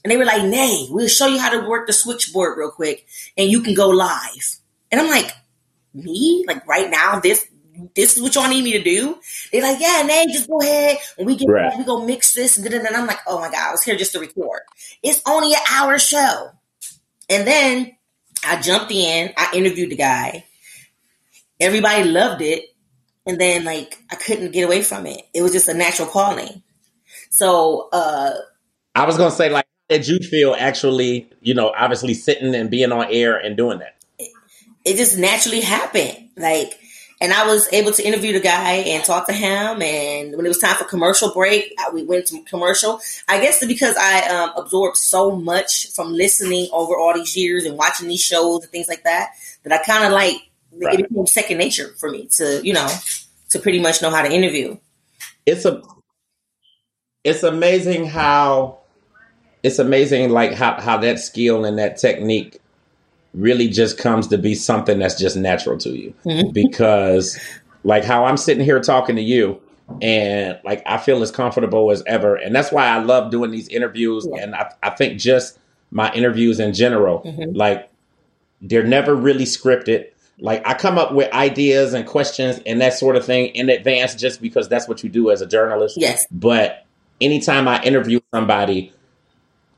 And 0.05 0.11
they 0.11 0.17
were 0.17 0.25
like, 0.25 0.43
Nae, 0.43 0.87
we'll 0.91 1.09
show 1.09 1.27
you 1.29 1.39
how 1.39 1.51
to 1.51 1.69
work 1.69 1.87
the 1.87 1.93
switchboard 1.93 2.59
real 2.59 2.71
quick 2.73 3.07
and 3.37 3.49
you 3.49 3.63
can 3.63 3.75
go 3.75 3.89
live. 3.89 4.57
And 4.91 5.01
I'm 5.01 5.09
like, 5.09 5.31
me? 5.95 6.45
Like 6.47 6.67
right 6.67 6.91
now, 6.91 7.21
this 7.21 7.47
this 7.95 8.17
is 8.17 8.23
what 8.23 8.35
y'all 8.35 8.49
need 8.49 8.65
me 8.65 8.73
to 8.73 8.83
do? 8.83 9.17
They're 9.51 9.63
like, 9.63 9.81
yeah, 9.81 10.03
Nae, 10.05 10.27
just 10.27 10.49
go 10.49 10.61
ahead. 10.61 10.99
When 11.17 11.27
we 11.27 11.37
get 11.37 11.49
Right. 11.49 11.71
back, 11.71 11.79
we 11.79 11.85
go 11.85 12.05
mix 12.05 12.33
this. 12.35 12.59
And 12.59 12.67
then 12.67 12.95
I'm 12.95 13.07
like, 13.07 13.21
oh 13.27 13.39
my 13.39 13.51
God, 13.51 13.69
I 13.69 13.71
was 13.71 13.83
here 13.83 13.97
just 13.97 14.13
to 14.13 14.21
record. 14.21 14.61
It's 15.03 15.23
only 15.27 15.53
an 15.55 15.61
hour 15.71 15.99
show. 15.99 16.51
And 17.33 17.47
then 17.47 17.97
I 18.47 18.61
jumped 18.61 18.93
in, 18.93 19.33
I 19.37 19.53
interviewed 19.55 19.91
the 19.91 19.97
guy. 19.97 20.45
Everybody 21.59 22.05
loved 22.05 22.43
it. 22.43 22.65
And 23.25 23.41
then 23.41 23.65
like 23.65 23.97
I 24.11 24.17
couldn't 24.17 24.53
get 24.53 24.65
away 24.65 24.83
from 24.83 25.07
it. 25.07 25.23
It 25.33 25.41
was 25.43 25.53
just 25.53 25.69
a 25.69 25.75
natural 25.75 26.09
calling. 26.09 26.63
So 27.31 27.89
uh 27.93 28.35
I 28.95 29.07
was 29.07 29.17
gonna 29.17 29.31
say, 29.31 29.49
like, 29.49 29.65
how 29.89 29.97
did 29.97 30.07
you 30.07 30.19
feel 30.19 30.55
actually? 30.59 31.31
You 31.41 31.55
know, 31.55 31.73
obviously 31.75 32.13
sitting 32.13 32.55
and 32.55 32.71
being 32.71 32.93
on 32.93 33.07
air 33.11 33.39
and 33.39 33.57
doing 33.57 33.79
that. 33.79 33.97
it 34.85 34.97
just 34.97 35.17
naturally 35.17 35.61
happened. 35.61 36.29
Like, 36.37 36.79
and 37.23 37.33
I 37.33 37.47
was 37.47 37.73
able 37.73 37.93
to 37.93 38.05
interview 38.05 38.33
the 38.33 38.41
guy 38.41 38.73
and 38.73 39.05
talk 39.05 39.27
to 39.29 39.33
him. 39.33 39.81
And 39.81 40.37
when 40.37 40.45
it 40.45 40.49
was 40.49 40.59
time 40.59 40.77
for 40.77 40.85
commercial 40.85 41.33
break, 41.33 41.73
I, 41.79 41.91
we 41.91 42.03
went 42.03 42.27
to 42.27 42.43
commercial. 42.43 43.01
I 43.29 43.41
guess 43.41 43.65
because 43.65 43.97
I 43.97 44.29
um, 44.29 44.53
absorbed 44.57 44.97
so 44.97 45.31
much 45.31 45.93
from 45.95 46.13
listening 46.13 46.69
over 46.73 46.99
all 46.99 47.15
these 47.15 47.37
years 47.37 47.65
and 47.65 47.79
watching 47.79 48.09
these 48.09 48.21
shows 48.23 48.65
and 48.65 48.73
things 48.73 48.89
like 48.89 49.05
that, 49.05 49.31
that 49.63 49.73
I 49.73 49.83
kind 49.85 50.05
of 50.05 50.13
like 50.13 50.37
Right. 50.75 51.01
it 51.01 51.09
became 51.11 51.27
second 51.27 51.59
nature 51.59 51.93
for 51.99 52.11
me 52.11 52.29
to, 52.39 52.61
you 52.65 52.73
know, 52.73 52.89
to 53.51 53.59
pretty 53.59 53.79
much 53.79 54.01
know 54.01 54.11
how 54.11 54.23
to 54.23 54.33
interview. 54.33 54.79
It's 55.45 55.65
a. 55.65 55.83
It's 57.25 57.43
amazing 57.43 58.07
how. 58.07 58.79
It's 59.63 59.79
amazing, 59.79 60.31
like 60.31 60.55
how 60.55 60.81
how 60.81 60.97
that 60.99 61.21
skill 61.21 61.65
and 61.65 61.79
that 61.79 61.99
technique 61.99 62.59
really 63.35 63.69
just 63.69 63.99
comes 63.99 64.27
to 64.29 64.39
be 64.39 64.55
something 64.55 64.99
that's 64.99 65.19
just 65.19 65.37
natural 65.37 65.79
to 65.79 65.91
you. 65.91 66.15
Mhm. 66.25 66.53
Because, 66.53 67.39
like, 67.85 68.05
how 68.05 68.25
I'm 68.25 68.37
sitting 68.37 68.65
here 68.65 68.81
talking 68.81 69.17
to 69.17 69.23
you, 69.23 69.61
and 70.01 70.59
like 70.65 70.83
I 70.87 70.97
feel 70.99 71.23
as 71.23 71.31
comfortable 71.31 71.91
as 71.91 72.03
ever, 72.07 72.35
and 72.37 72.55
that's 72.55 72.73
why 72.73 72.87
I 72.87 72.99
love 73.03 73.31
doing 73.31 73.51
these 73.51 73.69
interviews. 73.69 74.27
Yeah. 74.31 74.43
And 74.43 74.55
I, 74.55 74.71
I 74.83 74.91
think 74.91 75.19
just 75.19 75.59
my 75.91 76.11
interviews 76.13 76.61
in 76.61 76.73
general, 76.73 77.21
Mhm. 77.27 77.55
like 77.57 77.89
they're 78.63 78.85
never 78.87 79.15
really 79.15 79.45
scripted. 79.45 80.07
Like 80.39 80.67
I 80.67 80.75
come 80.75 80.97
up 80.99 81.13
with 81.13 81.31
ideas 81.35 81.93
and 81.95 82.07
questions 82.07 82.61
and 82.65 82.81
that 82.81 82.95
sort 82.95 83.17
of 83.17 83.25
thing 83.27 83.49
in 83.49 83.69
advance 83.69 84.15
just 84.15 84.41
because 84.41 84.69
that's 84.69 84.89
what 84.89 85.03
you 85.03 85.11
do 85.11 85.31
as 85.31 85.43
a 85.43 85.47
journalist. 85.47 85.97
Yes. 86.01 86.25
But 86.31 86.85
anytime 87.21 87.69
I 87.69 87.83
interview 87.83 88.21
somebody, 88.33 88.93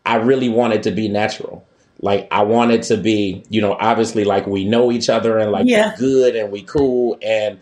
I 0.06 0.16
really 0.16 0.48
want 0.48 0.74
it 0.74 0.82
to 0.84 0.90
be 0.92 1.08
natural. 1.08 1.64
Like 2.04 2.28
I 2.30 2.42
want 2.42 2.70
it 2.70 2.82
to 2.84 2.98
be, 2.98 3.42
you 3.48 3.62
know, 3.62 3.72
obviously 3.80 4.24
like 4.24 4.46
we 4.46 4.66
know 4.66 4.92
each 4.92 5.08
other 5.08 5.38
and 5.38 5.50
like 5.50 5.64
Yeah. 5.66 5.92
we're 5.92 5.96
good 5.96 6.36
and 6.36 6.52
we 6.52 6.60
cool 6.62 7.16
and 7.22 7.60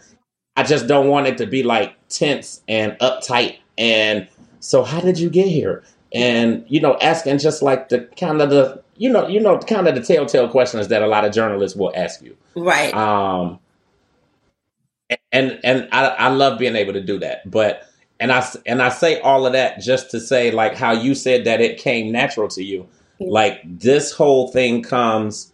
I 0.56 0.64
just 0.64 0.88
don't 0.88 1.06
want 1.06 1.28
it 1.28 1.38
to 1.38 1.46
be 1.46 1.62
like 1.62 1.94
tense 2.08 2.60
and 2.66 2.98
uptight 2.98 3.58
and 3.78 4.26
so 4.58 4.82
how 4.82 4.98
did 4.98 5.20
you 5.20 5.30
get 5.30 5.46
here? 5.46 5.84
And 6.12 6.64
you 6.66 6.80
know, 6.80 6.98
asking 7.00 7.38
just 7.38 7.62
like 7.62 7.88
the 7.88 8.00
kind 8.18 8.42
of 8.42 8.50
the 8.50 8.82
you 8.96 9.10
know, 9.10 9.28
you 9.28 9.38
know, 9.38 9.58
kind 9.60 9.86
of 9.86 9.94
the 9.94 10.02
telltale 10.02 10.48
questions 10.48 10.88
that 10.88 11.02
a 11.02 11.06
lot 11.06 11.24
of 11.24 11.32
journalists 11.32 11.78
will 11.78 11.92
ask 11.94 12.20
you. 12.20 12.36
Right. 12.56 12.92
Um, 12.92 13.60
and 15.30 15.60
and 15.62 15.88
I, 15.92 16.06
I 16.06 16.28
love 16.30 16.58
being 16.58 16.74
able 16.74 16.94
to 16.94 17.00
do 17.00 17.20
that. 17.20 17.48
But 17.48 17.86
and 18.18 18.32
I 18.32 18.44
and 18.66 18.82
I 18.82 18.88
say 18.88 19.20
all 19.20 19.46
of 19.46 19.52
that 19.52 19.80
just 19.80 20.10
to 20.10 20.20
say 20.20 20.50
like 20.50 20.74
how 20.74 20.90
you 20.92 21.14
said 21.14 21.44
that 21.44 21.60
it 21.60 21.78
came 21.78 22.10
natural 22.10 22.48
to 22.48 22.62
you. 22.64 22.88
Like 23.28 23.60
this 23.64 24.12
whole 24.12 24.48
thing 24.48 24.82
comes 24.82 25.52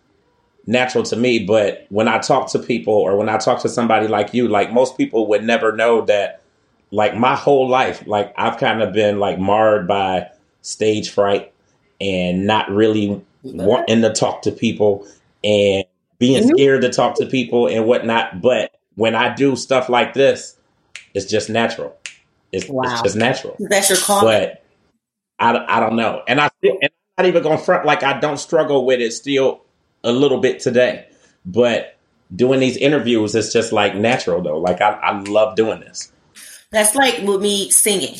natural 0.67 1.05
to 1.05 1.17
me. 1.17 1.45
But 1.45 1.87
when 1.89 2.09
I 2.09 2.19
talk 2.19 2.51
to 2.53 2.59
people 2.59 2.95
or 2.95 3.17
when 3.17 3.29
I 3.29 3.39
talk 3.39 3.61
to 3.63 3.69
somebody 3.69 4.09
like 4.09 4.35
you, 4.35 4.49
like 4.49 4.73
most 4.73 4.97
people 4.97 5.27
would 5.29 5.45
never 5.45 5.73
know 5.73 6.03
that. 6.07 6.43
Like 6.91 7.15
my 7.15 7.37
whole 7.37 7.69
life, 7.69 8.07
like 8.07 8.33
I've 8.39 8.57
kind 8.57 8.83
of 8.83 8.95
been 8.95 9.19
like 9.19 9.39
marred 9.39 9.87
by 9.87 10.29
stage 10.63 11.11
fright 11.11 11.53
and 12.01 12.47
not 12.47 12.71
really 12.71 13.23
wanting 13.45 14.01
to 14.03 14.11
talk 14.13 14.41
to 14.43 14.53
people 14.53 15.07
and 15.45 15.85
being 16.19 16.49
scared 16.49 16.81
to 16.83 16.89
talk 16.91 17.17
to 17.17 17.27
people 17.27 17.67
and 17.69 17.85
whatnot. 17.87 18.41
But 18.41 18.73
when 18.95 19.15
I 19.15 19.35
do 19.35 19.55
stuff 19.55 19.91
like 19.91 20.15
this, 20.15 20.57
it's 21.13 21.27
just 21.27 21.51
natural. 21.51 21.95
It's, 22.53 22.67
Wow. 22.69 22.85
it's 22.91 23.03
just 23.03 23.17
natural. 23.17 23.55
That's 23.61 23.91
your 23.91 23.99
call. 23.99 24.23
But 24.23 24.65
I, 25.39 25.63
I 25.69 25.81
don't 25.81 25.97
know. 25.97 26.23
And 26.27 26.41
I 26.41 26.49
still, 26.57 26.79
and 26.81 26.91
not 27.19 27.27
even 27.27 27.43
going 27.43 27.59
front 27.59 27.85
like 27.85 28.03
I 28.03 28.19
don't 28.19 28.39
struggle 28.39 28.87
with 28.87 29.01
it 29.01 29.13
still 29.13 29.63
a 30.05 30.13
little 30.13 30.41
bit 30.41 30.61
today. 30.61 31.07
But 31.45 31.97
doing 32.35 32.61
these 32.61 32.77
interviews 32.77 33.35
is 33.35 33.53
just 33.53 33.73
like 33.73 33.95
natural 33.95 34.41
though. 34.41 34.59
Like 34.59 34.81
I, 34.81 34.93
I 34.93 35.19
love 35.21 35.57
doing 35.57 35.81
this. 35.81 36.13
That's 36.71 36.95
like 36.95 37.27
with 37.27 37.43
me 37.43 37.71
singing. 37.71 38.17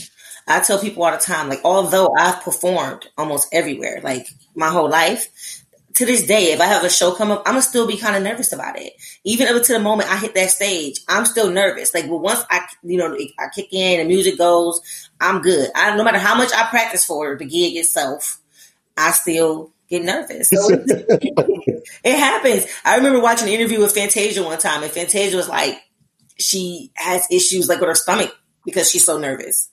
I 0.49 0.61
tell 0.61 0.78
people 0.78 1.05
all 1.05 1.12
the 1.12 1.19
time, 1.19 1.50
like, 1.50 1.61
although 1.62 2.11
I've 2.19 2.40
performed 2.40 3.07
almost 3.19 3.49
everywhere, 3.52 4.00
like 4.02 4.26
my 4.55 4.71
whole 4.71 4.88
life, 4.88 5.28
to 5.95 6.07
this 6.07 6.26
day, 6.26 6.52
if 6.52 6.61
I 6.61 6.67
have 6.67 6.85
a 6.85 6.90
show 6.90 7.12
come 7.12 7.31
up, 7.31 7.43
I'm 7.45 7.55
gonna 7.55 7.62
still 7.62 7.87
be 7.87 7.99
kind 7.99 8.17
of 8.17 8.23
nervous 8.23 8.52
about 8.52 8.78
it. 8.78 8.95
Even 9.25 9.49
up 9.49 9.62
to 9.62 9.73
the 9.73 9.81
moment 9.81 10.11
I 10.11 10.17
hit 10.17 10.35
that 10.37 10.50
stage, 10.50 11.00
I'm 11.09 11.26
still 11.26 11.50
nervous. 11.50 11.93
Like, 11.93 12.09
but 12.09 12.19
once 12.19 12.45
I, 12.50 12.67
you 12.83 12.97
know, 12.97 13.14
I 13.38 13.49
kick 13.55 13.69
in 13.73 14.00
and 14.00 14.09
music 14.09 14.38
goes, 14.38 14.81
I'm 15.21 15.43
good. 15.43 15.71
I 15.75 15.97
no 15.97 16.05
matter 16.05 16.19
how 16.19 16.37
much 16.37 16.52
I 16.55 16.69
practice 16.71 17.05
for 17.05 17.37
the 17.37 17.45
gig 17.45 17.76
itself, 17.76 18.38
I 18.99 19.12
still 19.12 19.73
get 19.88 20.05
nervous. 20.05 20.49
So 20.49 20.69
it 20.71 22.19
happens. 22.19 22.67
I 22.85 22.97
remember 22.97 23.21
watching 23.21 23.49
an 23.49 23.55
interview 23.55 23.81
with 23.81 23.95
Fantasia 23.95 24.43
one 24.43 24.59
time, 24.59 24.83
and 24.83 24.93
Fantasia 24.93 25.37
was 25.37 25.49
like, 25.49 25.78
she 26.38 26.90
has 26.95 27.26
issues 27.31 27.69
like 27.69 27.81
with 27.81 27.88
her 27.88 27.95
stomach 27.95 28.37
because 28.64 28.90
she's 28.90 29.05
so 29.05 29.19
nervous. 29.19 29.71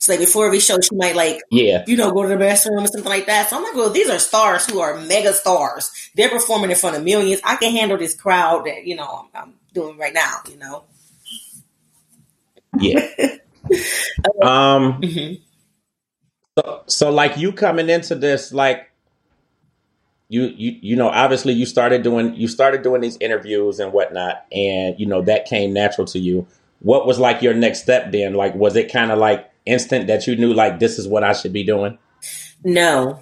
So 0.00 0.12
like 0.12 0.20
before 0.20 0.46
every 0.46 0.60
show, 0.60 0.78
she 0.80 0.94
might 0.94 1.16
like, 1.16 1.40
yeah, 1.50 1.84
you 1.86 1.96
know, 1.96 2.12
go 2.12 2.22
to 2.22 2.28
the 2.28 2.36
bathroom 2.36 2.84
or 2.84 2.86
something 2.86 3.10
like 3.10 3.26
that. 3.26 3.50
So 3.50 3.56
I'm 3.56 3.64
like, 3.64 3.74
well, 3.74 3.90
these 3.90 4.08
are 4.08 4.18
stars 4.18 4.66
who 4.66 4.78
are 4.80 4.96
mega 5.00 5.32
stars. 5.32 5.90
They're 6.14 6.28
performing 6.28 6.70
in 6.70 6.76
front 6.76 6.96
of 6.96 7.02
millions. 7.02 7.40
I 7.44 7.56
can 7.56 7.72
handle 7.72 7.98
this 7.98 8.14
crowd 8.14 8.66
that 8.66 8.86
you 8.86 8.94
know 8.94 9.28
I'm, 9.34 9.42
I'm 9.42 9.54
doing 9.74 9.98
right 9.98 10.14
now. 10.14 10.36
You 10.48 10.56
know. 10.56 10.84
Yeah. 12.78 13.00
um. 14.40 15.02
Mm-hmm. 15.02 15.42
So, 16.86 17.10
like 17.10 17.36
you 17.36 17.52
coming 17.52 17.88
into 17.88 18.14
this, 18.14 18.52
like 18.52 18.90
you 20.28 20.44
you 20.44 20.78
you 20.80 20.96
know, 20.96 21.08
obviously 21.08 21.52
you 21.54 21.66
started 21.66 22.02
doing 22.02 22.34
you 22.34 22.48
started 22.48 22.82
doing 22.82 23.00
these 23.00 23.16
interviews 23.20 23.80
and 23.80 23.92
whatnot, 23.92 24.46
and 24.52 24.98
you 24.98 25.06
know 25.06 25.22
that 25.22 25.46
came 25.46 25.72
natural 25.72 26.06
to 26.08 26.18
you. 26.18 26.46
What 26.80 27.06
was 27.06 27.18
like 27.18 27.42
your 27.42 27.54
next 27.54 27.82
step 27.82 28.12
then? 28.12 28.34
Like, 28.34 28.54
was 28.54 28.76
it 28.76 28.92
kind 28.92 29.10
of 29.10 29.18
like 29.18 29.50
instant 29.66 30.06
that 30.06 30.26
you 30.26 30.36
knew 30.36 30.52
like 30.54 30.78
this 30.78 30.98
is 30.98 31.08
what 31.08 31.24
I 31.24 31.32
should 31.32 31.52
be 31.52 31.64
doing? 31.64 31.98
No. 32.64 33.20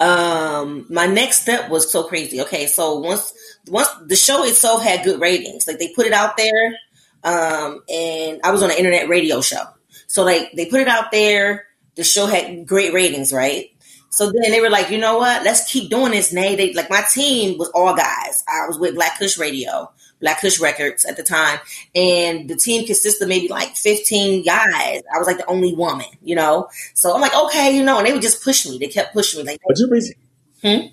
Um 0.00 0.86
my 0.90 1.06
next 1.06 1.42
step 1.42 1.70
was 1.70 1.90
so 1.90 2.04
crazy. 2.04 2.40
Okay, 2.42 2.66
so 2.66 2.98
once 2.98 3.32
once 3.68 3.88
the 4.06 4.16
show 4.16 4.44
itself 4.44 4.82
had 4.82 5.04
good 5.04 5.20
ratings, 5.20 5.66
like 5.66 5.78
they 5.78 5.92
put 5.94 6.06
it 6.06 6.12
out 6.12 6.36
there, 6.36 6.76
um, 7.24 7.82
and 7.88 8.40
I 8.42 8.50
was 8.50 8.62
on 8.62 8.70
an 8.70 8.76
internet 8.76 9.08
radio 9.08 9.40
show. 9.40 9.62
So 10.06 10.24
like 10.24 10.52
they 10.54 10.66
put 10.66 10.80
it 10.80 10.88
out 10.88 11.12
there, 11.12 11.66
the 11.94 12.04
show 12.04 12.26
had 12.26 12.66
great 12.66 12.92
ratings, 12.92 13.32
right? 13.32 13.70
So 14.10 14.30
then 14.30 14.50
they 14.50 14.60
were 14.60 14.70
like, 14.70 14.90
you 14.90 14.98
know 14.98 15.18
what? 15.18 15.42
Let's 15.42 15.70
keep 15.70 15.90
doing 15.90 16.12
this, 16.12 16.32
Nae. 16.32 16.54
They 16.54 16.74
like 16.74 16.90
my 16.90 17.02
team 17.12 17.58
was 17.58 17.68
all 17.70 17.94
guys. 17.94 18.44
I 18.46 18.66
was 18.66 18.78
with 18.78 18.94
Black 18.94 19.18
Kush 19.18 19.38
Radio. 19.38 19.90
Black 20.22 20.40
Kush 20.40 20.60
Records 20.60 21.04
at 21.04 21.16
the 21.16 21.22
time, 21.24 21.58
and 21.94 22.48
the 22.48 22.54
team 22.54 22.86
consisted 22.86 23.24
of 23.24 23.28
maybe 23.28 23.48
like 23.48 23.74
15 23.74 24.44
guys. 24.44 25.02
I 25.12 25.18
was 25.18 25.26
like 25.26 25.38
the 25.38 25.46
only 25.46 25.74
woman, 25.74 26.06
you 26.22 26.36
know. 26.36 26.68
So 26.94 27.12
I'm 27.12 27.20
like, 27.20 27.34
okay, 27.34 27.76
you 27.76 27.84
know, 27.84 27.98
and 27.98 28.06
they 28.06 28.12
would 28.12 28.22
just 28.22 28.42
push 28.42 28.64
me. 28.64 28.78
They 28.78 28.86
kept 28.86 29.12
pushing 29.12 29.40
me. 29.40 29.50
Like, 29.50 29.60
but 29.66 29.78
you 29.78 29.88
be, 29.88 30.14
hmm? 30.62 30.86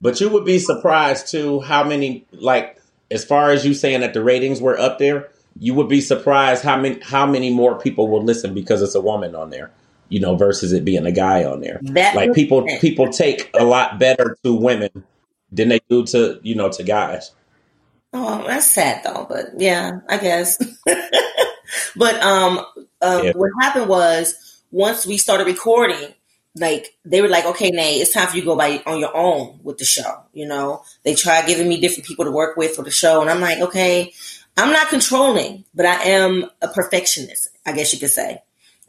but 0.00 0.20
you 0.20 0.28
would 0.28 0.44
be 0.44 0.58
surprised 0.58 1.28
too 1.28 1.60
how 1.60 1.82
many 1.82 2.26
like 2.30 2.78
as 3.10 3.24
far 3.24 3.50
as 3.50 3.64
you 3.64 3.72
saying 3.72 4.00
that 4.00 4.12
the 4.12 4.22
ratings 4.22 4.60
were 4.60 4.78
up 4.78 4.98
there. 4.98 5.30
You 5.58 5.74
would 5.74 5.88
be 5.88 6.00
surprised 6.00 6.64
how 6.64 6.76
many 6.76 7.00
how 7.00 7.26
many 7.26 7.52
more 7.52 7.78
people 7.78 8.08
will 8.08 8.22
listen 8.22 8.54
because 8.54 8.82
it's 8.82 8.94
a 8.94 9.00
woman 9.00 9.34
on 9.34 9.50
there 9.50 9.70
you 10.08 10.20
know, 10.20 10.36
versus 10.36 10.72
it 10.72 10.84
being 10.84 11.06
a 11.06 11.12
guy 11.12 11.44
on 11.44 11.60
there. 11.60 11.80
That 11.82 12.14
like 12.14 12.34
people 12.34 12.66
people 12.80 13.08
take 13.08 13.50
a 13.54 13.64
lot 13.64 13.98
better 13.98 14.36
to 14.44 14.54
women 14.54 15.04
than 15.50 15.68
they 15.68 15.80
do 15.88 16.04
to 16.06 16.40
you 16.42 16.54
know 16.54 16.68
to 16.70 16.82
guys. 16.82 17.32
Oh, 18.12 18.44
that's 18.46 18.66
sad 18.66 19.02
though, 19.04 19.26
but 19.28 19.46
yeah, 19.58 20.00
I 20.08 20.18
guess. 20.18 20.56
but 21.96 22.22
um, 22.22 22.58
um 23.02 23.24
yeah. 23.24 23.32
what 23.34 23.50
happened 23.60 23.88
was 23.88 24.62
once 24.70 25.04
we 25.06 25.18
started 25.18 25.46
recording, 25.46 26.14
like 26.54 26.96
they 27.04 27.20
were 27.20 27.28
like, 27.28 27.46
okay, 27.46 27.70
Nae, 27.70 27.98
it's 28.00 28.12
time 28.12 28.28
for 28.28 28.36
you 28.36 28.42
to 28.42 28.46
go 28.46 28.56
by 28.56 28.82
on 28.86 29.00
your 29.00 29.16
own 29.16 29.58
with 29.62 29.78
the 29.78 29.84
show. 29.84 30.22
You 30.32 30.46
know, 30.46 30.84
they 31.02 31.14
tried 31.14 31.46
giving 31.46 31.68
me 31.68 31.80
different 31.80 32.06
people 32.06 32.24
to 32.24 32.30
work 32.30 32.56
with 32.56 32.76
for 32.76 32.84
the 32.84 32.90
show, 32.90 33.20
and 33.20 33.30
I'm 33.30 33.40
like, 33.40 33.58
okay, 33.58 34.12
I'm 34.56 34.72
not 34.72 34.88
controlling, 34.88 35.64
but 35.74 35.86
I 35.86 36.02
am 36.04 36.46
a 36.62 36.68
perfectionist, 36.68 37.48
I 37.66 37.72
guess 37.72 37.92
you 37.92 37.98
could 37.98 38.10
say. 38.10 38.42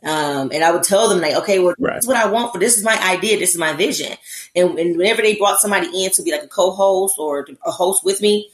Um, 0.04 0.52
and 0.54 0.64
I 0.64 0.72
would 0.72 0.84
tell 0.84 1.10
them 1.10 1.20
like, 1.20 1.34
okay, 1.36 1.58
well, 1.58 1.74
right. 1.80 1.96
this 1.96 2.04
is 2.04 2.08
what 2.08 2.18
I 2.18 2.30
want 2.30 2.54
for 2.54 2.60
this 2.60 2.78
is 2.78 2.84
my 2.84 2.96
idea, 3.02 3.40
this 3.40 3.54
is 3.54 3.58
my 3.58 3.74
vision. 3.74 4.16
And, 4.56 4.78
and, 4.78 4.98
whenever 4.98 5.24
they 5.24 5.36
brought 5.36 5.60
somebody 5.60 6.06
in 6.06 6.12
to 6.12 6.22
be 6.22 6.32
like 6.32 6.44
a 6.44 6.48
co-host 6.48 7.16
or 7.18 7.48
a 7.66 7.72
host 7.72 8.06
with 8.06 8.22
me, 8.22 8.52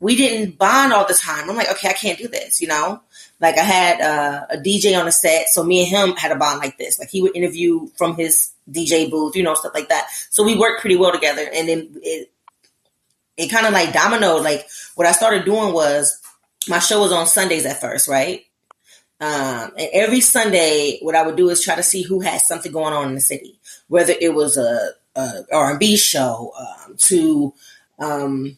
we 0.00 0.14
didn't 0.14 0.58
bond 0.58 0.92
all 0.92 1.06
the 1.06 1.14
time. 1.14 1.48
I'm 1.48 1.56
like, 1.56 1.70
okay, 1.70 1.88
I 1.88 1.94
can't 1.94 2.18
do 2.18 2.28
this, 2.28 2.60
you 2.60 2.68
know? 2.68 3.00
Like 3.40 3.56
I 3.56 3.62
had 3.62 4.00
uh, 4.02 4.46
a 4.50 4.56
DJ 4.58 4.98
on 4.98 5.06
the 5.06 5.12
set, 5.12 5.48
so 5.48 5.64
me 5.64 5.80
and 5.80 5.88
him 5.88 6.16
had 6.16 6.32
a 6.32 6.36
bond 6.36 6.58
like 6.58 6.76
this. 6.76 6.98
Like 6.98 7.08
he 7.08 7.22
would 7.22 7.34
interview 7.34 7.86
from 7.96 8.16
his 8.16 8.50
DJ 8.70 9.10
booth, 9.10 9.36
you 9.36 9.42
know, 9.42 9.54
stuff 9.54 9.72
like 9.74 9.88
that. 9.88 10.08
So 10.28 10.44
we 10.44 10.58
worked 10.58 10.82
pretty 10.82 10.96
well 10.96 11.12
together. 11.12 11.48
And 11.54 11.68
then 11.68 11.96
it, 12.02 12.30
it 13.38 13.50
kind 13.50 13.66
of 13.66 13.72
like 13.72 13.92
dominoed. 13.92 14.42
Like 14.42 14.66
what 14.96 15.06
I 15.06 15.12
started 15.12 15.46
doing 15.46 15.72
was 15.72 16.19
my 16.70 16.78
show 16.78 17.00
was 17.00 17.12
on 17.12 17.26
Sundays 17.26 17.66
at 17.66 17.80
first, 17.80 18.08
right? 18.08 18.44
Um, 19.20 19.72
and 19.76 19.88
every 19.92 20.20
Sunday, 20.20 20.98
what 21.02 21.14
I 21.14 21.26
would 21.26 21.36
do 21.36 21.50
is 21.50 21.62
try 21.62 21.74
to 21.74 21.82
see 21.82 22.02
who 22.02 22.20
has 22.20 22.46
something 22.46 22.72
going 22.72 22.94
on 22.94 23.08
in 23.08 23.14
the 23.16 23.20
city, 23.20 23.58
whether 23.88 24.14
it 24.18 24.32
was 24.32 24.56
a, 24.56 24.92
a 25.14 25.42
R 25.52 25.70
and 25.72 25.78
B 25.78 25.96
show 25.96 26.52
um, 26.58 26.96
to 26.96 27.52
um, 27.98 28.56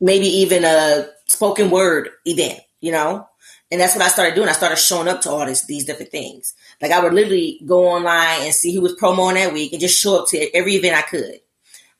maybe 0.00 0.26
even 0.26 0.64
a 0.64 1.08
spoken 1.28 1.70
word 1.70 2.10
event, 2.26 2.60
you 2.80 2.92
know. 2.92 3.26
And 3.70 3.80
that's 3.80 3.94
what 3.96 4.04
I 4.04 4.08
started 4.08 4.34
doing. 4.34 4.50
I 4.50 4.52
started 4.52 4.76
showing 4.76 5.08
up 5.08 5.22
to 5.22 5.30
all 5.30 5.46
this, 5.46 5.64
these 5.64 5.86
different 5.86 6.10
things. 6.10 6.54
Like 6.82 6.92
I 6.92 7.02
would 7.02 7.14
literally 7.14 7.58
go 7.64 7.88
online 7.88 8.42
and 8.42 8.52
see 8.52 8.74
who 8.74 8.82
was 8.82 8.96
promoing 8.96 9.34
that 9.34 9.54
week 9.54 9.72
and 9.72 9.80
just 9.80 9.98
show 9.98 10.20
up 10.20 10.28
to 10.28 10.54
every 10.54 10.74
event 10.74 10.94
I 10.98 11.02
could. 11.02 11.40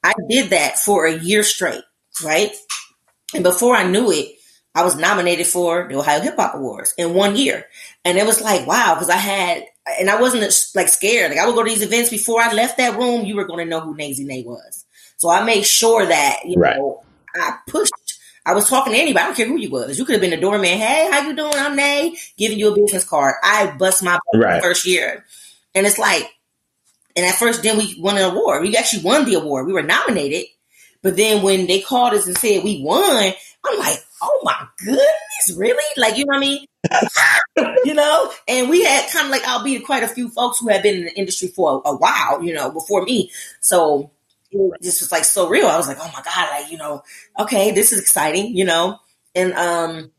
I 0.05 0.13
did 0.29 0.51
that 0.51 0.79
for 0.79 1.07
a 1.07 1.17
year 1.17 1.43
straight, 1.43 1.85
right? 2.23 2.51
And 3.35 3.43
before 3.43 3.75
I 3.75 3.85
knew 3.85 4.11
it, 4.11 4.37
I 4.75 4.85
was 4.85 4.97
nominated 4.97 5.47
for 5.47 5.87
the 5.89 5.99
Ohio 5.99 6.21
Hip 6.21 6.37
Hop 6.37 6.55
Awards 6.55 6.95
in 6.97 7.15
one 7.15 7.37
year. 7.37 7.67
And 8.05 8.17
it 8.17 8.27
was 8.27 8.41
like, 8.41 8.67
wow, 8.67 8.95
because 8.95 9.11
I 9.11 9.17
had, 9.17 9.65
and 10.01 10.09
I 10.09 10.21
wasn't 10.21 10.43
like 10.75 10.89
scared. 10.89 11.31
Like 11.31 11.41
I 11.41 11.47
would 11.47 11.55
go 11.55 11.63
to 11.63 11.69
these 11.69 11.83
events 11.83 12.11
before 12.11 12.41
I 12.41 12.53
left 12.53 12.79
that 12.79 12.99
room, 12.99 13.25
you 13.27 13.37
were 13.37 13.45
going 13.45 13.65
to 13.65 13.71
know 13.71 13.81
who 13.81 13.95
Nazzie 13.95 14.27
Nae 14.27 14.43
was. 14.45 14.85
So 15.19 15.29
I 15.31 15.45
made 15.45 15.67
sure 15.67 16.07
that, 16.07 16.41
you 16.45 16.61
right. 16.61 16.77
know, 16.77 17.03
I 17.35 17.59
pushed. 17.67 17.93
I 18.45 18.55
was 18.55 18.69
talking 18.69 18.93
to 18.93 18.99
anybody. 18.99 19.23
I 19.23 19.27
don't 19.27 19.37
care 19.37 19.47
who 19.47 19.57
you 19.57 19.71
was. 19.71 19.99
You 19.99 20.05
could 20.05 20.15
have 20.15 20.21
been 20.21 20.33
a 20.33 20.41
doorman. 20.41 20.65
Hey, 20.65 21.09
how 21.13 21.21
you 21.21 21.37
doing? 21.37 21.55
I'm 21.55 21.77
Nae. 21.77 22.13
Giving 22.37 22.59
you 22.59 22.73
a 22.73 22.77
business 22.77 23.05
card. 23.05 23.37
I 23.43 23.77
bust 23.79 24.03
my 24.03 24.19
right. 24.35 24.61
first 24.61 24.85
year. 24.85 25.25
And 25.77 25.87
it's 25.87 25.99
like, 25.99 26.29
and 27.15 27.25
at 27.25 27.37
first, 27.37 27.63
then 27.63 27.79
we 27.79 27.97
won 28.01 28.17
an 28.17 28.25
award. 28.25 28.63
We 28.63 28.77
actually 28.77 29.05
won 29.05 29.27
the 29.27 29.35
award. 29.35 29.67
We 29.67 29.73
were 29.73 29.83
nominated. 29.83 30.47
But 31.03 31.17
then 31.17 31.43
when 31.43 31.67
they 31.67 31.81
called 31.81 32.15
us 32.15 32.27
and 32.27 32.37
said 32.37 32.65
we 32.65 32.83
won, 32.83 33.33
I'm 33.65 33.79
like, 33.79 33.99
oh 34.23 34.41
my 34.43 34.67
goodness, 34.79 35.57
really? 35.57 35.83
Like, 35.97 36.17
you 36.17 36.25
know 36.25 36.31
what 36.31 36.37
I 36.37 36.41
mean? 36.41 36.67
you 37.85 37.95
know, 37.95 38.33
and 38.49 38.71
we 38.71 38.85
had 38.85 39.11
kind 39.11 39.27
of 39.27 39.31
like, 39.31 39.45
I'll 39.45 39.65
be 39.65 39.79
quite 39.81 40.05
a 40.05 40.09
few 40.09 40.29
folks 40.29 40.61
who 40.61 40.69
have 40.69 40.83
been 40.83 40.97
in 40.97 41.05
the 41.07 41.19
industry 41.19 41.49
for 41.49 41.83
a, 41.85 41.91
a 41.91 41.97
while, 41.97 42.43
you 42.43 42.55
know, 42.55 42.71
before 42.71 43.03
me. 43.03 43.31
So 43.61 44.11
this 44.81 45.01
was 45.01 45.11
like 45.11 45.25
so 45.25 45.49
real. 45.49 45.67
I 45.67 45.77
was 45.77 45.89
like, 45.89 45.99
oh 46.01 46.11
my 46.15 46.23
God, 46.23 46.51
like, 46.51 46.71
you 46.71 46.79
know, 46.79 47.03
okay, 47.39 47.73
this 47.73 47.93
is 47.93 48.01
exciting, 48.01 48.57
you 48.57 48.65
know? 48.65 48.99
And, 49.35 49.53
um, 49.55 50.13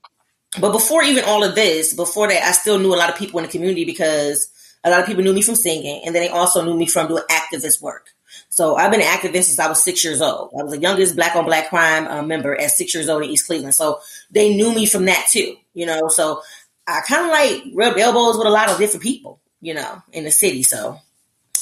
but 0.60 0.72
before 0.72 1.04
even 1.04 1.24
all 1.24 1.44
of 1.44 1.56
this, 1.56 1.94
before 1.94 2.28
that, 2.28 2.44
I 2.44 2.52
still 2.52 2.80
knew 2.80 2.94
a 2.94 2.98
lot 2.98 3.10
of 3.10 3.16
people 3.16 3.40
in 3.40 3.46
the 3.46 3.52
community 3.52 3.86
because 3.86 4.50
a 4.84 4.90
lot 4.90 5.00
of 5.00 5.06
people 5.06 5.24
knew 5.24 5.34
me 5.34 5.42
from 5.42 5.56
singing 5.56 6.04
and 6.06 6.14
then 6.14 6.22
they 6.24 6.30
also 6.30 6.64
knew 6.64 6.76
me 6.76 6.88
from 6.88 7.08
doing 7.08 7.24
activist 7.30 7.82
work. 7.82 8.10
So 8.54 8.76
I've 8.76 8.92
been 8.92 9.02
an 9.02 9.08
activist 9.08 9.46
since 9.46 9.58
I 9.58 9.68
was 9.68 9.84
six 9.84 10.06
years 10.06 10.22
old. 10.22 10.52
I 10.54 10.62
was 10.62 10.74
the 10.74 10.80
youngest 10.80 11.16
black 11.16 11.36
on 11.36 11.46
black 11.46 11.70
crime 11.70 12.06
uh, 12.06 12.22
member 12.22 12.56
at 12.56 12.70
six 12.70 12.94
years 12.94 13.10
old 13.10 13.24
in 13.24 13.32
East 13.32 13.48
Cleveland. 13.48 13.74
So 13.74 14.00
they 14.30 14.54
knew 14.54 14.72
me 14.76 14.86
from 14.86 15.06
that 15.06 15.26
too, 15.28 15.56
you 15.74 15.88
know. 15.88 16.08
So 16.08 16.44
I 16.86 17.02
kind 17.02 17.26
of 17.26 17.32
like 17.32 17.74
rubbed 17.74 18.00
elbows 18.00 18.38
with 18.38 18.46
a 18.46 18.52
lot 18.52 18.70
of 18.70 18.78
different 18.78 19.02
people, 19.02 19.40
you 19.60 19.74
know, 19.74 20.04
in 20.12 20.24
the 20.24 20.30
city. 20.30 20.62
So 20.62 21.00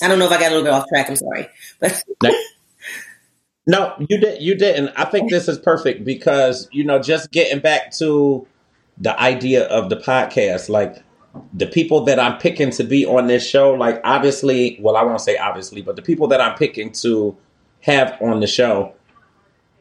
I 0.03 0.09
don't 0.09 0.19
know 0.19 0.25
if 0.25 0.33
I 0.33 0.39
got 0.41 0.51
a 0.51 0.55
little 0.55 0.65
bit 0.65 0.73
off 0.73 0.85
track. 0.89 1.09
I'm 1.09 1.15
sorry, 1.15 1.47
but. 1.79 2.03
no, 3.65 3.95
you 4.09 4.17
did. 4.17 4.41
You 4.41 4.55
didn't. 4.55 4.89
I 4.97 5.05
think 5.05 5.29
this 5.29 5.47
is 5.47 5.59
perfect 5.59 6.03
because 6.03 6.67
you 6.73 6.83
know, 6.83 6.99
just 6.99 7.31
getting 7.31 7.61
back 7.61 7.93
to 7.99 8.45
the 8.97 9.17
idea 9.17 9.65
of 9.65 9.89
the 9.89 9.95
podcast, 9.95 10.67
like 10.67 11.01
the 11.53 11.67
people 11.67 12.03
that 12.05 12.19
I'm 12.19 12.37
picking 12.37 12.71
to 12.71 12.83
be 12.83 13.05
on 13.05 13.27
this 13.27 13.47
show, 13.47 13.73
like 13.73 14.01
obviously, 14.03 14.77
well, 14.81 14.95
I 14.95 15.03
won't 15.03 15.21
say 15.21 15.37
obviously, 15.37 15.81
but 15.81 15.95
the 15.95 16.01
people 16.01 16.27
that 16.29 16.41
I'm 16.41 16.57
picking 16.57 16.91
to 16.93 17.37
have 17.81 18.17
on 18.21 18.39
the 18.39 18.47
show, 18.47 18.93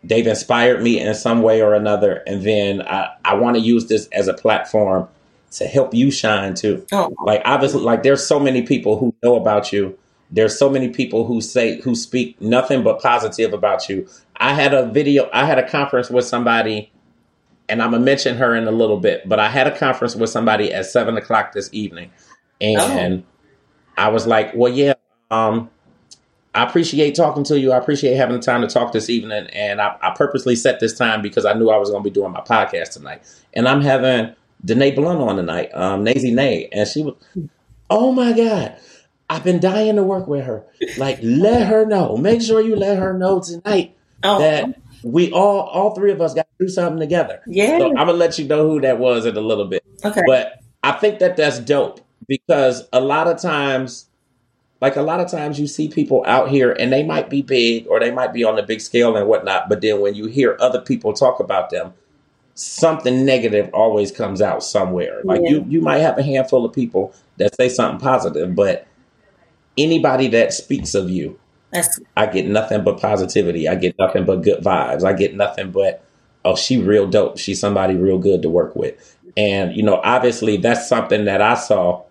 they've 0.03 0.27
inspired 0.27 0.83
me 0.83 1.01
in 1.01 1.15
some 1.15 1.43
way 1.43 1.61
or 1.63 1.75
another. 1.75 2.23
And 2.27 2.43
then 2.43 2.83
I, 2.83 3.15
I 3.25 3.35
want 3.35 3.57
to 3.57 3.63
use 3.63 3.87
this 3.87 4.07
as 4.09 4.29
a 4.29 4.35
platform 4.35 5.09
to 5.53 5.67
help 5.67 5.95
you 5.95 6.11
shine 6.11 6.55
too. 6.55 6.87
Oh. 6.93 7.15
Like 7.25 7.43
obviously, 7.45 7.81
like 7.81 8.03
there's 8.03 8.25
so 8.25 8.39
many 8.39 8.63
people 8.63 8.99
who 8.99 9.15
know 9.23 9.37
about 9.37 9.73
you. 9.73 9.99
There's 10.31 10.57
so 10.57 10.71
many 10.71 10.89
people 10.89 11.27
who 11.27 11.41
say 11.41 11.81
who 11.81 11.97
speak 11.97 12.41
nothing 12.41 12.85
but 12.85 13.01
positive 13.01 13.53
about 13.53 13.89
you. 13.89 14.07
I 14.37 14.55
had 14.55 14.73
a 14.73 14.87
video, 14.87 15.29
I 15.33 15.45
had 15.45 15.59
a 15.59 15.69
conference 15.69 16.09
with 16.09 16.25
somebody 16.25 16.93
and 17.71 17.83
I'm 17.83 17.93
gonna 17.93 18.05
mention 18.05 18.37
her 18.37 18.55
in 18.55 18.67
a 18.67 18.73
little 18.73 18.99
bit. 18.99 19.29
But 19.29 19.41
I 19.41 19.49
had 19.49 19.67
a 19.67 19.77
conference 19.77 20.15
with 20.17 20.31
somebody 20.31 20.73
at 20.73 20.87
seven 20.87 21.17
o'clock 21.17 21.53
this 21.53 21.71
evening, 21.73 22.11
and 22.61 23.25
oh. 23.25 24.03
I 24.03 24.09
was 24.09 24.27
like, 24.27 24.53
"Well, 24.55 24.73
yeah, 24.73 24.95
um, 25.31 25.71
I 26.55 26.65
appreciate 26.65 27.15
talking 27.15 27.45
to 27.45 27.61
you. 27.61 27.73
I 27.73 27.79
appreciate 27.79 28.17
having 28.17 28.37
the 28.37 28.43
time 28.43 28.63
to 28.63 28.67
talk 28.67 28.93
this 28.93 29.09
evening. 29.09 29.47
And 29.53 29.81
I, 29.81 29.97
I 30.03 30.11
purposely 30.11 30.57
set 30.57 30.81
this 30.81 30.97
time 30.97 31.23
because 31.23 31.45
I 31.45 31.53
knew 31.53 31.71
I 31.71 31.77
was 31.77 31.91
going 31.91 32.03
to 32.03 32.11
be 32.11 32.13
doing 32.13 32.33
my 32.33 32.41
podcast 32.41 32.93
tonight. 32.93 33.23
And 33.55 33.69
I'm 33.69 33.81
having 33.81 34.35
Danae 34.65 34.91
Blount 34.93 35.21
on 35.21 35.37
tonight, 35.37 35.71
um, 35.75 36.05
Nazzie 36.05 36.35
Nae. 36.35 36.69
And 36.73 36.89
she 36.89 37.05
was, 37.05 37.15
oh 37.89 38.11
my 38.13 38.33
God, 38.33 38.77
I've 39.29 39.45
been 39.45 39.61
dying 39.61 39.95
to 39.97 40.03
work 40.03 40.27
with 40.27 40.45
her. 40.45 40.65
Like, 40.99 41.21
let 41.23 41.69
her 41.69 41.87
know. 41.87 42.17
Make 42.17 42.43
sure 42.43 42.61
you 42.61 42.75
let 42.75 42.99
her 42.99 43.17
know 43.17 43.41
tonight 43.41 43.97
oh. 44.25 44.41
that 44.41 44.77
we 45.03 45.31
all, 45.33 45.61
all 45.61 45.95
three 45.95 46.13
of 46.13 46.21
us 46.21 46.35
got 46.35 46.47
to 46.59 46.65
do 46.65 46.69
something 46.69 47.01
together. 47.01 47.43
Yeah. 47.47 47.79
So 47.79 47.89
I'm 47.89 47.95
going 47.95 48.07
to 48.09 48.13
let 48.15 48.39
you 48.39 48.47
know 48.47 48.69
who 48.69 48.81
that 48.81 48.99
was 48.99 49.27
in 49.27 49.37
a 49.37 49.41
little 49.41 49.67
bit. 49.67 49.85
Okay. 50.05 50.23
But 50.27 50.61
I 50.83 50.93
think 50.93 51.19
that 51.19 51.37
that's 51.37 51.59
dope 51.59 52.01
because 52.27 52.89
a 52.93 53.01
lot 53.01 53.27
of 53.27 53.41
times, 53.41 54.07
like 54.81 54.97
a 54.97 55.03
lot 55.03 55.21
of 55.21 55.31
times 55.31 55.61
you 55.61 55.67
see 55.67 55.89
people 55.89 56.25
out 56.27 56.49
here 56.49 56.73
and 56.73 56.93
they 56.93 57.03
might 57.03 57.29
be 57.29 57.43
big 57.43 57.87
or 57.87 58.01
they 58.01 58.11
might 58.11 58.33
be 58.33 58.45
on 58.45 58.57
the 58.57 58.63
big 58.63 58.81
scale 58.81 59.17
and 59.17 59.29
whatnot, 59.29 59.69
but 59.69 59.81
then 59.81 60.01
when 60.01 60.15
you 60.15 60.27
hear 60.27 60.57
other 60.61 60.81
people 60.81 61.13
talk 61.13 61.41
about 61.41 61.71
them, 61.71 61.93
something 62.55 63.25
negative 63.25 63.71
always 63.73 64.13
comes 64.13 64.41
out 64.43 64.63
somewhere. 64.63 65.21
Like 65.25 65.41
yeah. 65.43 65.51
you, 65.51 65.67
you 65.69 65.81
might 65.81 65.99
have 65.99 66.19
a 66.19 66.23
handful 66.23 66.65
of 66.65 66.73
people 66.73 67.15
that 67.37 67.55
say 67.57 67.69
something 67.69 68.01
positive, 68.01 68.55
but 68.55 68.87
anybody 69.77 70.29
that 70.29 70.53
speaks 70.53 70.95
of 70.95 71.11
you, 71.11 71.39
That's- 71.73 72.01
I 72.17 72.27
get 72.27 72.47
nothing 72.47 72.85
but 72.85 73.01
positivity. 73.01 73.69
I 73.69 73.75
get 73.75 73.97
nothing 73.99 74.25
but 74.25 74.43
good 74.43 74.63
vibes. 74.63 75.05
I 75.05 75.13
get 75.13 75.35
nothing 75.35 75.71
but, 75.71 76.05
oh, 76.45 76.57
she 76.57 76.81
real 76.81 77.07
dope. 77.07 77.39
She's 77.39 77.61
somebody 77.61 77.95
real 77.95 78.19
good 78.19 78.43
to 78.43 78.49
work 78.49 78.75
with. 78.75 79.17
And, 79.37 79.75
you 79.77 79.83
know, 79.83 80.01
obviously 80.03 80.57
that's 80.57 80.89
something 80.89 81.25
that 81.27 81.41
I 81.41 81.55
saw 81.55 82.03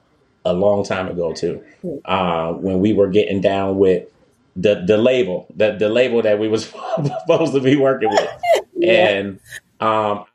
a 0.46 0.54
long 0.54 0.84
time 0.84 1.08
ago 1.10 1.34
too, 1.34 1.62
uh, 2.06 2.54
when 2.54 2.80
we 2.80 2.94
were 2.94 3.10
getting 3.10 3.42
down 3.42 3.78
with 3.78 4.08
the 4.56 4.84
the 4.86 4.98
label, 4.98 5.48
the 5.56 5.74
the 5.74 5.90
label 5.90 6.22
that 6.22 6.40
we 6.40 6.48
was 6.48 6.66
supposed 7.22 7.54
to 7.54 7.62
be 7.62 7.76
working 7.76 8.10
with, 8.10 8.30
yeah. 8.76 9.10
and 9.10 9.40
um, 9.80 10.26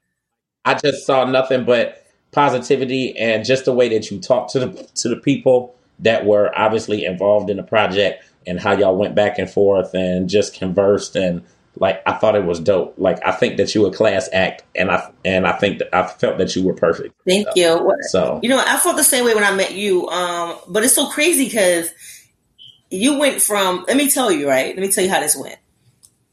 I 0.64 0.74
just 0.74 1.06
saw 1.06 1.24
nothing 1.24 1.64
but 1.64 2.06
positivity 2.32 3.16
and 3.16 3.44
just 3.44 3.64
the 3.64 3.72
way 3.72 3.88
that 3.88 4.10
you 4.10 4.20
talk 4.20 4.50
to 4.52 4.60
the 4.60 4.88
to 4.96 5.08
the 5.08 5.16
people 5.16 5.74
that 6.00 6.24
were 6.26 6.56
obviously 6.58 7.04
involved 7.04 7.50
in 7.50 7.56
the 7.56 7.62
project 7.62 8.24
and 8.46 8.60
how 8.60 8.72
y'all 8.72 8.96
went 8.96 9.14
back 9.14 9.38
and 9.38 9.50
forth 9.50 9.94
and 9.94 10.28
just 10.28 10.54
conversed 10.54 11.16
and 11.16 11.44
like 11.76 12.02
I 12.06 12.12
thought 12.12 12.36
it 12.36 12.44
was 12.44 12.60
dope. 12.60 12.94
Like 12.98 13.24
I 13.26 13.32
think 13.32 13.56
that 13.56 13.74
you 13.74 13.82
were 13.82 13.90
class 13.90 14.28
act, 14.32 14.62
and 14.76 14.90
I 14.90 15.10
and 15.24 15.46
I 15.46 15.52
think 15.52 15.78
that 15.78 15.94
I 15.94 16.06
felt 16.06 16.38
that 16.38 16.54
you 16.54 16.64
were 16.64 16.74
perfect. 16.74 17.14
Thank 17.26 17.48
so, 17.48 17.52
you. 17.56 17.96
So 18.10 18.40
you 18.42 18.48
know, 18.48 18.62
I 18.64 18.78
felt 18.78 18.96
the 18.96 19.04
same 19.04 19.24
way 19.24 19.34
when 19.34 19.44
I 19.44 19.54
met 19.54 19.74
you. 19.74 20.08
Um, 20.08 20.56
but 20.68 20.84
it's 20.84 20.94
so 20.94 21.08
crazy 21.08 21.46
because 21.46 21.90
you 22.90 23.18
went 23.18 23.42
from. 23.42 23.84
Let 23.88 23.96
me 23.96 24.08
tell 24.08 24.30
you, 24.30 24.48
right? 24.48 24.74
Let 24.74 24.86
me 24.86 24.92
tell 24.92 25.04
you 25.04 25.10
how 25.10 25.20
this 25.20 25.36
went. 25.36 25.58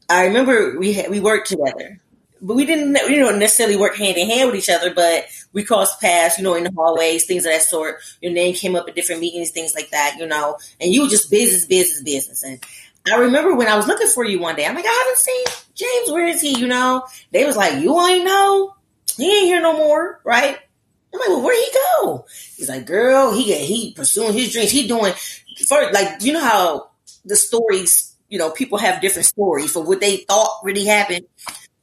I 0.08 0.26
remember 0.26 0.78
we 0.78 0.92
had, 0.92 1.10
we 1.10 1.18
worked 1.18 1.48
together, 1.48 1.98
but 2.40 2.54
we 2.54 2.64
didn't 2.64 2.96
you 3.10 3.20
know 3.20 3.36
necessarily 3.36 3.76
work 3.76 3.96
hand 3.96 4.16
in 4.16 4.28
hand 4.28 4.50
with 4.50 4.58
each 4.58 4.70
other, 4.70 4.94
but 4.94 5.26
we 5.52 5.64
crossed 5.64 6.00
paths, 6.00 6.38
you 6.38 6.44
know, 6.44 6.54
in 6.54 6.64
the 6.64 6.72
hallways, 6.74 7.24
things 7.24 7.44
of 7.44 7.52
that 7.52 7.62
sort. 7.62 7.96
Your 8.20 8.32
name 8.32 8.54
came 8.54 8.74
up 8.74 8.88
at 8.88 8.94
different 8.94 9.20
meetings, 9.20 9.50
things 9.50 9.74
like 9.74 9.90
that, 9.90 10.16
you 10.18 10.26
know, 10.26 10.58
and 10.80 10.92
you 10.92 11.02
were 11.02 11.08
just 11.08 11.30
business, 11.30 11.66
business, 11.66 12.02
business, 12.02 12.42
and 12.42 12.64
I 13.10 13.16
remember 13.16 13.54
when 13.54 13.68
I 13.68 13.76
was 13.76 13.88
looking 13.88 14.06
for 14.06 14.24
you 14.24 14.38
one 14.38 14.54
day. 14.54 14.64
I'm 14.64 14.74
like, 14.74 14.86
I 14.86 15.04
haven't 15.04 15.18
seen 15.18 15.64
James. 15.74 16.10
Where 16.10 16.26
is 16.26 16.40
he? 16.40 16.58
You 16.58 16.68
know, 16.68 17.04
they 17.32 17.44
was 17.44 17.56
like, 17.56 17.82
you 17.82 18.00
ain't 18.00 18.24
know. 18.24 18.76
He 19.16 19.38
ain't 19.38 19.46
here 19.46 19.60
no 19.60 19.76
more, 19.76 20.20
right? 20.24 20.56
I'm 21.12 21.20
like, 21.20 21.28
well, 21.28 21.42
where'd 21.42 21.58
he 21.58 21.70
go? 21.72 22.26
He's 22.56 22.68
like, 22.68 22.86
girl, 22.86 23.34
he 23.34 23.44
get 23.44 23.60
he 23.60 23.92
pursuing 23.92 24.32
his 24.32 24.52
dreams. 24.52 24.70
He 24.70 24.88
doing 24.88 25.12
first, 25.66 25.92
like, 25.92 26.22
you 26.22 26.32
know 26.32 26.44
how 26.44 26.90
the 27.24 27.36
stories, 27.36 28.16
you 28.28 28.38
know, 28.38 28.50
people 28.50 28.78
have 28.78 29.02
different 29.02 29.26
stories 29.26 29.70
for 29.70 29.82
what 29.82 30.00
they 30.00 30.18
thought 30.18 30.60
really 30.62 30.84
happened. 30.84 31.26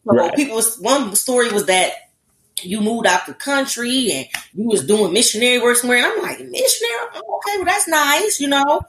So 0.05 0.15
right. 0.15 0.35
people 0.35 0.55
was 0.55 0.77
one 0.79 1.15
story 1.15 1.51
was 1.51 1.65
that 1.65 1.91
you 2.63 2.81
moved 2.81 3.07
out 3.07 3.25
the 3.25 3.33
country 3.33 4.11
and 4.11 4.27
you 4.53 4.65
was 4.65 4.85
doing 4.85 5.13
missionary 5.13 5.59
work 5.59 5.77
somewhere. 5.77 5.97
And 5.97 6.07
I'm 6.07 6.21
like, 6.21 6.39
missionary? 6.39 7.07
Okay, 7.13 7.57
well 7.57 7.65
that's 7.65 7.87
nice, 7.87 8.39
you 8.39 8.47
know 8.47 8.81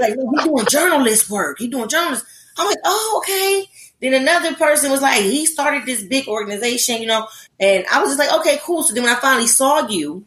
like, 0.00 0.16
no, 0.16 0.30
he's 0.30 0.44
doing 0.44 0.66
journalist 0.66 1.30
work. 1.30 1.58
He's 1.58 1.70
doing 1.70 1.88
journalist. 1.88 2.24
I'm 2.56 2.66
like, 2.66 2.78
oh, 2.84 3.22
okay. 3.22 3.68
Then 4.00 4.14
another 4.14 4.54
person 4.54 4.90
was 4.90 5.02
like, 5.02 5.22
he 5.22 5.46
started 5.46 5.86
this 5.86 6.02
big 6.02 6.28
organization, 6.28 7.00
you 7.00 7.06
know, 7.06 7.26
and 7.58 7.84
I 7.90 8.00
was 8.00 8.10
just 8.10 8.18
like, 8.18 8.40
okay, 8.40 8.58
cool. 8.62 8.82
So 8.82 8.94
then 8.94 9.04
when 9.04 9.12
I 9.12 9.18
finally 9.18 9.46
saw 9.46 9.88
you, 9.88 10.24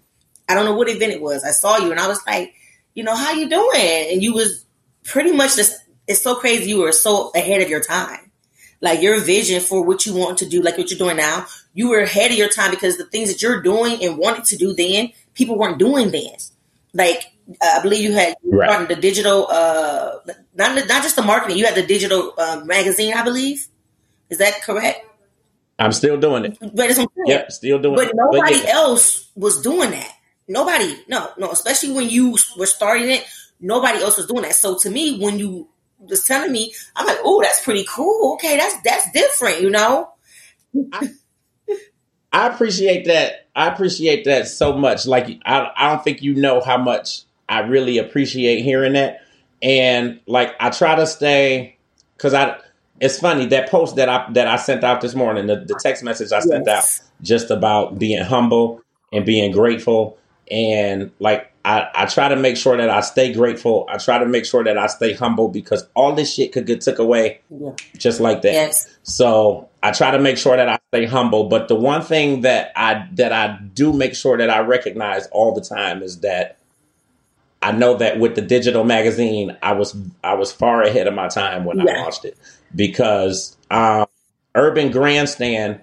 I 0.49 0.55
don't 0.55 0.65
know 0.65 0.75
what 0.75 0.89
event 0.89 1.13
it 1.13 1.21
was. 1.21 1.43
I 1.43 1.51
saw 1.51 1.77
you 1.77 1.91
and 1.91 1.99
I 1.99 2.07
was 2.07 2.25
like, 2.25 2.53
you 2.95 3.03
know, 3.03 3.15
how 3.15 3.33
you 3.33 3.49
doing? 3.49 4.07
And 4.11 4.23
you 4.23 4.33
was 4.33 4.65
pretty 5.03 5.31
much 5.31 5.55
just, 5.55 5.77
it's 6.07 6.21
so 6.21 6.35
crazy. 6.35 6.69
You 6.69 6.79
were 6.79 6.91
so 6.91 7.31
ahead 7.35 7.61
of 7.61 7.69
your 7.69 7.81
time. 7.81 8.31
Like 8.79 9.01
your 9.01 9.19
vision 9.19 9.61
for 9.61 9.83
what 9.83 10.05
you 10.05 10.15
want 10.15 10.39
to 10.39 10.45
do, 10.47 10.61
like 10.61 10.77
what 10.77 10.89
you're 10.89 10.99
doing 10.99 11.17
now, 11.17 11.47
you 11.77 11.89
were 11.89 11.99
ahead 11.99 12.31
of 12.31 12.37
your 12.39 12.49
time 12.49 12.71
because 12.71 12.97
the 12.97 13.05
things 13.05 13.31
that 13.31 13.39
you're 13.43 13.61
doing 13.61 14.03
and 14.03 14.17
wanted 14.17 14.45
to 14.45 14.57
do 14.57 14.73
then, 14.73 15.11
people 15.35 15.59
weren't 15.59 15.77
doing 15.77 16.09
then. 16.09 16.35
Like 16.91 17.31
I 17.61 17.83
believe 17.83 18.03
you 18.03 18.13
had 18.13 18.35
right. 18.43 18.87
the 18.87 18.95
digital, 18.95 19.47
uh, 19.47 20.15
not 20.55 20.75
not 20.75 21.03
just 21.03 21.15
the 21.15 21.21
marketing. 21.21 21.59
You 21.59 21.65
had 21.65 21.75
the 21.75 21.85
digital 21.85 22.33
uh, 22.35 22.61
magazine, 22.65 23.13
I 23.13 23.23
believe. 23.23 23.67
Is 24.31 24.39
that 24.39 24.63
correct? 24.63 25.05
I'm 25.77 25.91
still 25.91 26.19
doing 26.19 26.45
it. 26.45 26.57
But 26.59 26.89
it's 26.89 26.99
yep, 27.27 27.51
still 27.51 27.77
doing 27.77 27.93
but 27.93 28.07
it. 28.07 28.13
But 28.15 28.31
nobody 28.31 28.55
yeah. 28.55 28.71
else 28.71 29.29
was 29.35 29.61
doing 29.61 29.91
that. 29.91 30.11
Nobody, 30.47 30.97
no, 31.07 31.29
no. 31.37 31.51
Especially 31.51 31.91
when 31.91 32.09
you 32.09 32.39
were 32.57 32.65
starting 32.65 33.11
it, 33.11 33.23
nobody 33.59 34.01
else 34.01 34.17
was 34.17 34.25
doing 34.25 34.41
that. 34.41 34.55
So 34.55 34.79
to 34.79 34.89
me, 34.89 35.19
when 35.19 35.37
you 35.37 35.69
was 35.99 36.23
telling 36.23 36.51
me, 36.51 36.73
I'm 36.95 37.05
like, 37.05 37.19
oh, 37.21 37.39
that's 37.43 37.63
pretty 37.63 37.85
cool. 37.87 38.33
Okay, 38.33 38.57
that's 38.57 38.81
that's 38.81 39.11
different, 39.11 39.61
you 39.61 39.69
know. 39.69 40.09
I, 40.91 41.09
I 42.37 42.53
appreciate 42.53 43.05
that. 43.05 43.47
I 43.55 43.67
appreciate 43.67 44.25
that 44.25 44.47
so 44.47 44.77
much. 44.77 45.07
Like 45.07 45.39
I, 45.43 45.71
I 45.75 45.89
don't 45.89 46.03
think 46.03 46.21
you 46.21 46.35
know 46.35 46.61
how 46.61 46.77
much 46.77 47.23
I 47.49 47.61
really 47.61 47.97
appreciate 47.97 48.61
hearing 48.61 48.93
that. 48.93 49.21
And 49.63 50.19
like 50.27 50.55
I 50.59 50.69
try 50.69 50.93
to 50.95 51.07
stay 51.07 51.77
because 52.15 52.35
I 52.35 52.59
it's 53.01 53.17
funny 53.19 53.47
that 53.47 53.69
post 53.71 53.95
that 53.95 54.07
I 54.07 54.31
that 54.33 54.47
I 54.47 54.57
sent 54.57 54.83
out 54.83 55.01
this 55.01 55.15
morning, 55.15 55.47
the, 55.47 55.55
the 55.55 55.79
text 55.81 56.03
message 56.03 56.31
I 56.31 56.41
sent 56.41 56.67
yes. 56.67 57.01
out 57.01 57.25
just 57.25 57.49
about 57.49 57.97
being 57.97 58.23
humble 58.23 58.83
and 59.11 59.25
being 59.25 59.51
grateful 59.51 60.19
and 60.51 61.11
like 61.19 61.51
I, 61.65 61.89
I 61.93 62.05
try 62.05 62.29
to 62.29 62.35
make 62.35 62.55
sure 62.55 62.77
that 62.77 62.89
I 62.89 63.01
stay 63.01 63.33
grateful. 63.33 63.87
I 63.89 63.97
try 63.97 64.19
to 64.19 64.27
make 64.27 64.45
sure 64.45 64.63
that 64.63 64.77
I 64.77 64.87
stay 64.87 65.13
humble 65.13 65.49
because 65.49 65.87
all 65.95 66.13
this 66.13 66.33
shit 66.33 66.51
could 66.53 66.67
get 66.67 66.81
took 66.81 66.99
away 66.99 67.41
yeah. 67.49 67.71
just 67.97 68.19
like 68.19 68.43
that. 68.43 68.53
Yes. 68.53 68.95
So 69.01 69.66
I 69.83 69.91
try 69.91 70.11
to 70.11 70.19
make 70.19 70.37
sure 70.37 70.57
that 70.57 70.67
I 70.67 70.79
stay 70.89 71.05
humble. 71.05 71.45
But 71.49 71.67
the 71.67 71.75
one 71.75 72.01
thing 72.01 72.41
that 72.41 72.71
I 72.75 73.07
that 73.13 73.31
I 73.31 73.59
do 73.73 73.93
make 73.93 74.15
sure 74.15 74.37
that 74.37 74.49
I 74.49 74.59
recognize 74.59 75.27
all 75.27 75.53
the 75.53 75.61
time 75.61 76.01
is 76.01 76.21
that 76.21 76.57
I 77.61 77.71
know 77.71 77.95
that 77.97 78.19
with 78.19 78.35
the 78.35 78.41
digital 78.41 78.83
magazine, 78.83 79.57
I 79.61 79.73
was 79.73 79.95
I 80.23 80.35
was 80.35 80.51
far 80.51 80.83
ahead 80.83 81.07
of 81.07 81.13
my 81.13 81.27
time 81.27 81.65
when 81.65 81.79
yeah. 81.79 81.91
I 81.91 82.01
launched 82.01 82.25
it 82.25 82.37
because 82.75 83.57
um, 83.71 84.07
Urban 84.55 84.91
Grandstand 84.91 85.81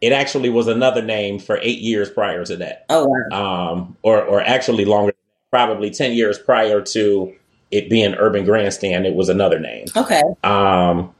it 0.00 0.12
actually 0.12 0.50
was 0.50 0.66
another 0.66 1.00
name 1.00 1.38
for 1.38 1.58
eight 1.62 1.78
years 1.78 2.10
prior 2.10 2.44
to 2.44 2.56
that. 2.56 2.84
Oh 2.90 3.06
wow! 3.06 3.72
Um, 3.72 3.96
or 4.02 4.20
or 4.22 4.40
actually 4.40 4.84
longer, 4.84 5.14
probably 5.50 5.90
ten 5.90 6.12
years 6.12 6.38
prior 6.38 6.80
to 6.80 7.32
it 7.70 7.88
being 7.88 8.14
Urban 8.14 8.44
Grandstand. 8.44 9.06
It 9.06 9.14
was 9.14 9.28
another 9.28 9.60
name. 9.60 9.86
Okay. 9.96 10.22
Um, 10.42 11.14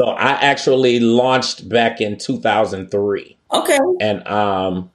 so 0.00 0.06
I 0.06 0.30
actually 0.30 1.00
launched 1.00 1.68
back 1.68 2.00
in 2.00 2.18
2003. 2.18 3.36
Okay. 3.52 3.78
And 4.00 4.26
um, 4.26 4.90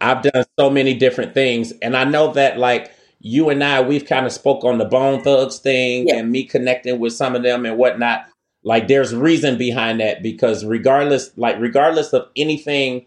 I've 0.00 0.22
done 0.22 0.44
so 0.58 0.70
many 0.70 0.94
different 0.94 1.34
things, 1.34 1.72
and 1.82 1.96
I 1.96 2.04
know 2.04 2.32
that 2.34 2.58
like 2.58 2.92
you 3.20 3.48
and 3.48 3.64
I, 3.64 3.80
we've 3.80 4.04
kind 4.04 4.26
of 4.26 4.32
spoke 4.32 4.64
on 4.64 4.78
the 4.78 4.84
Bone 4.84 5.22
Thugs 5.22 5.58
thing 5.58 6.08
yeah. 6.08 6.16
and 6.16 6.30
me 6.30 6.44
connecting 6.44 6.98
with 6.98 7.14
some 7.14 7.34
of 7.34 7.42
them 7.42 7.64
and 7.64 7.78
whatnot. 7.78 8.26
Like 8.62 8.86
there's 8.88 9.14
reason 9.14 9.56
behind 9.56 10.00
that 10.00 10.22
because 10.22 10.64
regardless, 10.64 11.30
like 11.36 11.58
regardless 11.58 12.12
of 12.12 12.28
anything 12.36 13.06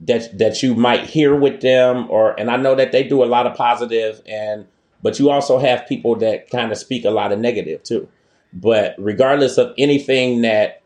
that 0.00 0.38
that 0.38 0.62
you 0.62 0.74
might 0.76 1.04
hear 1.04 1.34
with 1.34 1.60
them, 1.60 2.08
or 2.10 2.38
and 2.38 2.50
I 2.50 2.56
know 2.56 2.76
that 2.76 2.92
they 2.92 3.02
do 3.02 3.24
a 3.24 3.26
lot 3.26 3.46
of 3.46 3.56
positive 3.56 4.22
and 4.26 4.66
but 5.02 5.18
you 5.18 5.30
also 5.30 5.58
have 5.58 5.86
people 5.86 6.16
that 6.16 6.50
kind 6.50 6.72
of 6.72 6.78
speak 6.78 7.04
a 7.04 7.10
lot 7.10 7.32
of 7.32 7.38
negative 7.38 7.82
too. 7.82 8.08
But 8.52 8.94
regardless 8.98 9.58
of 9.58 9.74
anything 9.78 10.42
that 10.42 10.82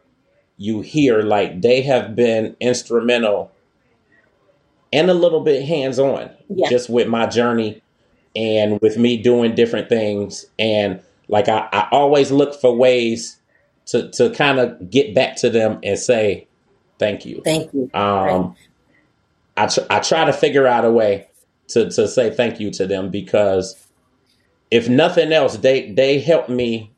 you 0.57 0.81
hear, 0.81 1.23
like 1.23 1.63
they 1.63 1.83
have 1.83 2.15
been 2.15 2.57
instrumental 2.61 3.53
and 4.93 5.11
a 5.11 5.15
little 5.15 5.41
bit 5.41 5.65
hands 5.65 5.99
on 5.99 6.31
yeah. 6.49 6.69
just 6.69 6.91
with 6.91 7.09
my 7.09 7.27
journey 7.27 7.83
and 8.37 8.81
with 8.81 8.97
me 8.97 9.17
doing 9.17 9.55
different 9.55 9.89
things. 9.89 10.47
And 10.59 11.01
like 11.29 11.49
I, 11.49 11.69
I 11.73 11.89
always 11.91 12.31
look 12.31 12.61
for 12.61 12.75
ways 12.75 13.39
to 13.87 14.11
to 14.13 14.31
kind 14.31 14.59
of 14.59 14.91
get 14.91 15.15
back 15.15 15.37
to 15.37 15.51
them 15.51 15.79
and 15.83 15.99
say 15.99 16.47
thank 16.99 17.25
you. 17.25 17.43
Thank 17.45 17.73
you. 17.73 17.91
Um 17.95 18.57
I, 19.57 19.67
tr- 19.67 19.81
I 19.91 20.01
try 20.01 20.25
to 20.25 20.33
figure 20.33 20.67
out 20.67 20.85
a 20.85 20.91
way 20.91 21.29
to 21.69 21.91
to 21.91 22.09
say 22.09 22.31
thank 22.31 22.61
you 22.61 22.71
to 22.73 22.87
them 22.87 23.11
because 23.11 23.87
if 24.71 24.89
nothing 24.89 25.33
else 25.33 25.57
they 25.59 25.91
they 25.93 26.21
help 26.21 26.49
me 26.49 26.92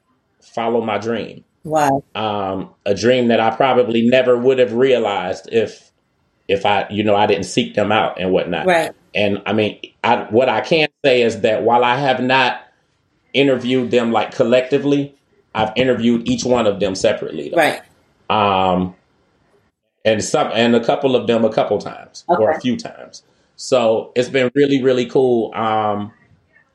follow 0.44 0.80
my 0.80 0.98
dream. 0.98 1.44
Wow. 1.64 2.04
Um, 2.14 2.74
a 2.84 2.94
dream 2.94 3.28
that 3.28 3.40
I 3.40 3.50
probably 3.54 4.06
never 4.06 4.36
would 4.36 4.58
have 4.58 4.74
realized 4.74 5.48
if 5.50 5.90
if 6.46 6.66
I, 6.66 6.86
you 6.90 7.02
know, 7.02 7.16
I 7.16 7.26
didn't 7.26 7.44
seek 7.44 7.74
them 7.74 7.90
out 7.90 8.20
and 8.20 8.30
whatnot. 8.30 8.66
Right. 8.66 8.92
And 9.14 9.42
I 9.46 9.54
mean, 9.54 9.80
I, 10.02 10.24
what 10.24 10.48
I 10.50 10.60
can 10.60 10.88
say 11.04 11.22
is 11.22 11.40
that 11.40 11.62
while 11.62 11.82
I 11.82 11.96
have 11.96 12.20
not 12.20 12.60
interviewed 13.32 13.90
them 13.90 14.12
like 14.12 14.34
collectively, 14.34 15.14
I've 15.54 15.72
interviewed 15.76 16.28
each 16.28 16.44
one 16.44 16.66
of 16.66 16.80
them 16.80 16.94
separately. 16.94 17.48
Though. 17.48 17.56
Right. 17.56 17.82
Um, 18.28 18.94
and 20.04 20.22
some 20.22 20.50
and 20.52 20.76
a 20.76 20.84
couple 20.84 21.16
of 21.16 21.26
them 21.26 21.44
a 21.44 21.52
couple 21.52 21.78
times 21.78 22.24
or 22.28 22.50
a 22.50 22.60
few 22.60 22.76
times. 22.76 23.22
So 23.56 24.12
it's 24.14 24.28
been 24.28 24.50
really 24.54 24.82
really 24.82 25.06
cool. 25.06 25.54
Um, 25.54 26.12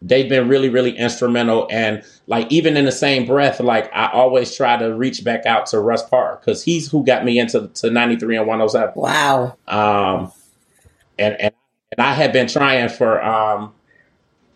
they've 0.01 0.29
been 0.29 0.47
really 0.47 0.69
really 0.69 0.97
instrumental 0.97 1.67
and 1.69 2.03
like 2.27 2.49
even 2.51 2.77
in 2.77 2.85
the 2.85 2.91
same 2.91 3.25
breath, 3.25 3.59
like 3.59 3.91
I 3.93 4.09
always 4.13 4.55
try 4.55 4.77
to 4.77 4.93
reach 4.95 5.23
back 5.23 5.45
out 5.45 5.65
to 5.67 5.79
Russ 5.79 6.03
Parr 6.03 6.37
because 6.39 6.63
he's 6.63 6.89
who 6.89 7.03
got 7.05 7.25
me 7.25 7.37
into 7.39 7.67
to 7.67 7.89
ninety 7.89 8.15
three 8.15 8.37
and 8.37 8.47
one 8.47 8.59
hundred 8.59 8.69
seven. 8.69 8.93
Wow. 8.95 9.57
Um, 9.67 10.31
and 11.17 11.35
and 11.39 11.53
and 11.91 11.99
I 12.05 12.13
had 12.13 12.31
been 12.31 12.47
trying 12.47 12.87
for 12.89 13.21
um 13.23 13.73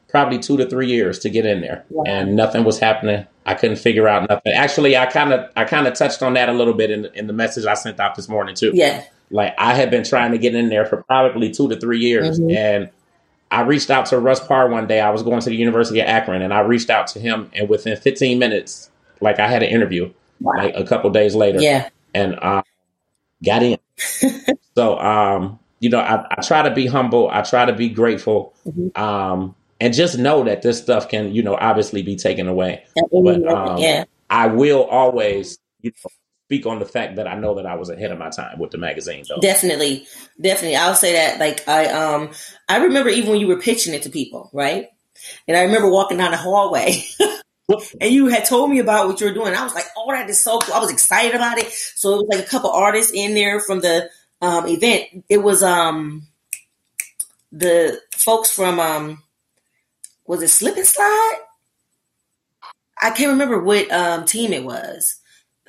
probably 0.08 0.38
two 0.40 0.56
to 0.58 0.70
three 0.70 0.88
years 0.88 1.20
to 1.20 1.30
get 1.30 1.46
in 1.46 1.62
there, 1.62 1.84
Wow. 1.90 2.04
and 2.06 2.36
nothing 2.36 2.64
was 2.64 2.80
happening. 2.80 3.26
I 3.46 3.56
couldn't 3.56 3.78
figure 3.78 4.08
out 4.08 4.30
nothing. 4.30 4.54
Actually, 4.54 4.96
I 4.96 5.08
kind 5.08 5.34
of 5.34 5.50
I 5.56 5.66
kind 5.66 5.88
of 5.88 5.96
touched 5.96 6.22
on 6.24 6.36
that 6.36 6.48
a 6.50 6.54
little 6.54 6.74
bit 6.76 6.92
in 6.92 7.06
in 7.16 7.28
the 7.28 7.34
message 7.34 7.66
I 7.66 7.74
sent 7.74 8.00
out 8.00 8.16
this 8.16 8.30
morning 8.30 8.56
too. 8.56 8.72
Yeah. 8.74 9.04
Like 9.32 9.56
I 9.58 9.74
had 9.74 9.90
been 9.90 10.04
trying 10.04 10.32
to 10.32 10.38
get 10.38 10.54
in 10.54 10.70
there 10.70 10.86
for 10.86 11.04
probably 11.04 11.50
two 11.52 11.68
to 11.70 11.80
three 11.80 12.00
years, 12.00 12.40
Mhm. 12.40 12.56
and 12.56 12.90
I 13.54 13.62
reached 13.62 13.90
out 13.90 14.08
to 14.08 14.20
Russ 14.20 14.46
Parr 14.46 14.68
one 14.70 14.88
day. 14.88 15.00
I 15.00 15.10
was 15.12 15.24
going 15.24 15.40
to 15.42 15.50
the 15.50 15.56
University 15.56 16.00
of 16.00 16.08
Akron, 16.08 16.42
and 16.42 16.54
I 16.54 16.62
reached 16.62 16.90
out 16.90 17.08
to 17.08 17.20
him, 17.20 17.50
and 17.54 17.70
within 17.70 17.96
15 17.96 18.40
minutes, 18.40 18.90
like 19.22 19.40
I 19.40 19.48
had 19.48 19.64
an 19.64 19.70
interview, 19.70 20.12
Wow. 20.42 20.54
like 20.58 20.74
a 20.76 20.84
couple 20.84 21.10
days 21.12 21.36
later 21.36 21.62
Yeah. 21.62 21.90
and 22.14 22.38
um, 22.44 22.64
got 23.44 23.64
in. 23.64 23.78
so, 24.76 24.98
um, 25.00 25.60
you 25.80 25.90
know, 25.90 26.00
I, 26.00 26.26
I 26.32 26.42
try 26.42 26.64
to 26.64 26.72
be 26.74 26.88
humble. 26.88 27.30
I 27.32 27.42
try 27.44 27.66
to 27.66 27.74
be 27.74 27.90
grateful, 27.90 28.54
Mhm. 28.68 28.98
um, 28.98 29.56
and 29.80 29.94
just 29.94 30.18
know 30.18 30.44
that 30.46 30.62
this 30.62 30.82
stuff 30.82 31.08
can, 31.10 31.34
you 31.34 31.44
know, 31.44 31.56
obviously 31.56 32.02
be 32.02 32.16
taken 32.16 32.48
away. 32.48 32.84
But 33.12 33.46
um, 33.48 33.78
yeah. 33.78 34.06
I 34.30 34.48
will 34.48 34.84
always, 34.86 35.60
you 35.82 35.92
know, 35.92 36.10
speak 36.54 36.68
on 36.68 36.78
the 36.78 36.86
fact 36.86 37.16
that 37.16 37.28
I 37.28 37.36
know 37.36 37.56
that 37.56 37.66
I 37.66 37.76
was 37.76 37.90
ahead 37.90 38.12
of 38.12 38.20
my 38.20 38.30
time 38.30 38.60
with 38.60 38.72
the 38.72 38.78
magazine, 38.78 39.24
though. 39.28 39.42
Definitely, 39.42 40.06
definitely. 40.40 40.76
I'll 40.76 40.94
say 40.94 41.14
that. 41.14 41.40
Like 41.40 41.68
I, 41.68 41.88
um, 41.88 42.30
I 42.70 42.78
remember 42.78 43.10
even 43.10 43.32
when 43.32 43.40
you 43.40 43.48
were 43.48 43.60
pitching 43.60 43.94
it 43.94 44.04
to 44.04 44.10
people, 44.10 44.52
right? 44.54 44.90
And 45.48 45.58
I 45.58 45.64
remember 45.64 45.90
walking 45.90 46.18
down 46.18 46.32
the 46.32 46.38
hallway, 46.38 47.04
and 48.02 48.14
you 48.14 48.28
had 48.28 48.46
told 48.46 48.70
me 48.70 48.80
about 48.80 49.08
what 49.08 49.20
you 49.20 49.28
were 49.28 49.34
doing. 49.34 49.56
I 49.56 49.64
was 49.64 49.74
like, 49.74 49.86
"Oh, 49.98 50.12
that 50.12 50.30
is 50.30 50.44
so 50.44 50.60
cool!" 50.60 50.76
I 50.76 50.80
was 50.80 50.92
excited 50.92 51.34
about 51.34 51.58
it. 51.58 51.72
So 51.72 52.14
it 52.14 52.18
was 52.18 52.28
like 52.30 52.46
a 52.46 52.50
couple 52.50 52.70
artists 52.70 53.12
in 53.14 53.34
there 53.34 53.60
from 53.60 53.80
the 53.80 54.10
um, 54.42 54.68
event. 54.68 55.26
It 55.30 55.40
was 55.40 55.64
um, 55.64 56.28
the 57.52 58.00
folks 58.12 58.52
from 58.52 58.80
um, 58.80 59.24
was 60.28 60.44
it 60.44 60.50
Slip 60.50 60.78
and 60.78 60.86
Slide? 60.86 61.40
I 63.02 63.10
can't 63.10 63.32
remember 63.32 63.60
what 63.60 63.92
um, 63.92 64.26
team 64.26 64.54
it 64.54 64.64
was. 64.64 65.20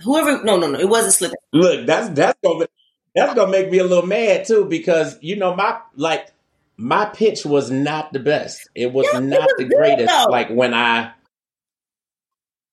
Whoever, 0.02 0.42
no, 0.44 0.57
no, 0.59 0.68
no, 0.68 0.78
it 0.78 0.88
wasn't 0.88 1.14
Slip. 1.14 1.33
Look, 1.52 1.87
that's 1.87 2.09
that's 2.11 2.38
gonna 2.42 2.66
that's 3.14 3.35
gonna 3.35 3.50
make 3.50 3.70
me 3.70 3.78
a 3.78 3.85
little 3.85 4.07
mad 4.07 4.44
too 4.46 4.64
because 4.64 5.16
you 5.22 5.37
know 5.37 5.54
my 5.54 5.78
like 5.96 6.28
my 6.76 7.04
pitch 7.07 7.44
was 7.44 7.70
not 7.70 8.12
the 8.12 8.18
best. 8.18 8.68
It 8.74 8.92
was 8.92 9.07
Yeah, 9.12 9.18
it 9.18 9.22
not 9.22 9.40
was 9.40 9.54
the 9.59 9.64
greatest. 9.66 10.09
though. 10.12 10.30
Like 10.30 10.50
when 10.50 10.74
I, 10.74 11.12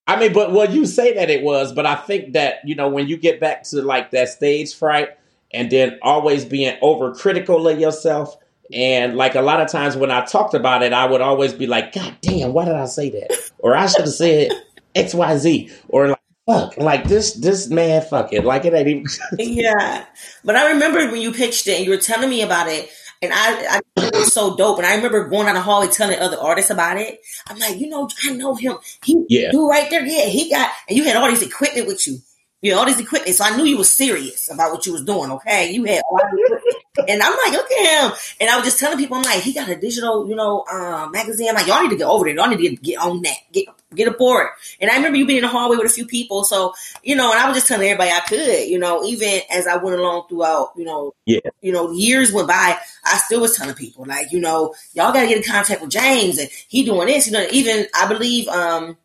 I 0.08 0.20
mean, 0.20 0.34
but 0.34 0.52
well, 0.52 0.70
you 0.70 0.86
say 0.86 1.14
that 1.14 1.30
it 1.30 1.44
was, 1.44 1.74
but 1.74 1.86
I 1.86 1.96
think 1.96 2.34
that 2.34 2.56
you 2.66 2.76
know 2.76 2.90
when 2.90 3.08
you 3.08 3.18
get 3.18 3.40
back 3.40 3.64
to 3.66 3.82
like 3.82 4.12
that 4.12 4.30
stage 4.30 4.74
fright 4.74 5.10
and 5.54 5.72
then 5.72 6.00
always 6.02 6.46
being 6.46 6.78
overcritical 6.82 7.72
of 7.72 7.80
yourself. 7.80 8.38
And 8.74 9.18
like 9.18 9.36
a 9.36 9.42
lot 9.42 9.60
of 9.62 9.70
times 9.70 9.98
when 9.98 10.12
I 10.12 10.24
talked 10.26 10.54
about 10.54 10.82
it, 10.82 10.94
I 10.94 11.06
would 11.06 11.20
always 11.22 11.54
be 11.54 11.68
like, 11.68 11.92
God 11.94 12.16
damn, 12.22 12.54
why 12.54 12.66
did 12.66 12.76
I 12.76 12.86
say 12.86 13.10
that? 13.10 13.52
Or 13.60 13.76
I 13.76 13.86
should 13.88 14.06
have 14.06 14.14
said 14.14 14.52
XYZ. 14.96 15.72
Or 15.90 16.08
like, 16.10 16.21
fuck, 16.46 16.78
like 16.78 17.06
this, 17.08 17.34
this 17.34 17.70
man, 17.70 18.02
fuck 18.02 18.34
it. 18.34 18.44
Like 18.46 18.66
it 18.66 18.74
ain't 18.74 18.88
even. 18.88 19.06
yeah. 19.40 20.06
But 20.44 20.56
I 20.56 20.72
remember 20.72 21.12
when 21.12 21.22
you 21.22 21.32
pitched 21.34 21.68
it 21.68 21.78
and 21.78 21.86
you 21.86 21.92
were 21.92 21.98
telling 21.98 22.30
me 22.30 22.42
about 22.42 22.68
it, 22.68 22.90
and 23.22 23.32
I, 23.34 23.78
I 23.78 23.82
it 23.98 24.16
was 24.16 24.34
so 24.34 24.56
dope. 24.56 24.78
And 24.80 24.88
I 24.88 24.96
remember 24.96 25.30
going 25.30 25.46
down 25.46 25.56
the 25.56 25.62
hallway 25.62 25.88
telling 25.88 26.20
other 26.20 26.38
artists 26.40 26.72
about 26.72 26.98
it. 26.98 27.20
I'm 27.48 27.60
like, 27.60 27.80
you 27.80 27.88
know, 27.88 28.10
I 28.24 28.32
know 28.34 28.56
him. 28.56 28.78
He 29.06 29.24
Yeah. 29.30 29.52
do 29.52 29.70
right 29.70 29.90
there. 29.90 30.04
Yeah, 30.06 30.26
he 30.26 30.50
got 30.50 30.72
and 30.90 30.98
you 30.98 31.04
had 31.04 31.16
all 31.18 31.30
these 31.30 31.44
equipment 31.44 31.88
with 31.88 32.06
you. 32.08 32.18
You 32.62 32.72
had 32.72 32.80
all 32.80 32.86
this 32.86 33.00
equipment. 33.00 33.36
So 33.36 33.44
I 33.44 33.56
knew 33.58 33.66
you 33.66 33.78
were 33.78 33.84
serious 33.84 34.52
about 34.52 34.72
what 34.72 34.86
you 34.86 34.94
was 34.94 35.04
doing, 35.04 35.32
okay? 35.32 35.72
You 35.72 35.84
had 35.86 36.02
all 36.10 36.20
this 36.32 36.46
equipment. 36.46 37.10
And 37.10 37.22
I'm 37.24 37.32
like, 37.46 37.54
look 37.54 37.72
at 37.72 38.12
him. 38.12 38.18
And 38.40 38.50
I 38.50 38.58
was 38.58 38.66
just 38.66 38.80
telling 38.80 38.98
people, 38.98 39.18
I'm 39.18 39.24
like, 39.24 39.42
he 39.42 39.54
got 39.54 39.70
a 39.70 39.76
digital, 39.76 40.28
you 40.28 40.36
know, 40.36 40.66
um, 40.72 41.12
magazine. 41.12 41.50
I'm 41.50 41.56
like, 41.56 41.66
y'all 41.68 41.82
need 41.82 41.90
to 41.90 41.96
get 41.96 42.06
over 42.08 42.26
there. 42.26 42.36
Y'all 42.36 42.50
need 42.50 42.58
to 42.58 42.70
get, 42.70 42.82
get 42.82 42.98
on 43.00 43.22
that. 43.24 43.38
Get 43.52 43.66
get 43.94 44.08
aboard. 44.08 44.48
And 44.80 44.90
I 44.90 44.96
remember 44.96 45.18
you 45.18 45.26
being 45.26 45.40
in 45.40 45.44
the 45.44 45.50
hallway 45.50 45.78
with 45.78 45.86
a 45.86 45.94
few 45.94 46.06
people. 46.06 46.44
So, 46.44 46.74
you 47.04 47.16
know, 47.16 47.32
and 47.32 47.40
I 47.40 47.48
was 47.48 47.58
just 47.58 47.68
telling 47.68 47.88
everybody 47.88 48.12
I 48.12 48.22
could, 48.22 48.70
you 48.70 48.80
know, 48.80 49.04
even 49.04 49.42
as 49.52 49.68
I 49.68 49.78
went 49.78 50.00
along 50.00 50.28
throughout, 50.30 50.72
you 50.78 50.86
know, 50.86 51.14
Yeah. 51.26 51.40
you 51.62 51.72
know, 51.72 51.92
years 51.92 52.32
went 52.32 52.48
by, 52.48 52.78
I 53.04 53.18
still 53.18 53.42
was 53.42 53.56
telling 53.56 53.76
people, 53.76 54.06
like, 54.06 54.32
you 54.32 54.40
know, 54.40 54.74
y'all 54.94 55.12
gotta 55.14 55.28
get 55.28 55.38
in 55.38 55.44
contact 55.44 55.82
with 55.82 55.90
James 55.92 56.38
and 56.38 56.50
he 56.68 56.84
doing 56.86 57.08
this, 57.08 57.28
you 57.28 57.34
know, 57.34 57.46
even 57.52 57.88
I 57.96 58.08
believe 58.08 58.48
um 58.48 58.98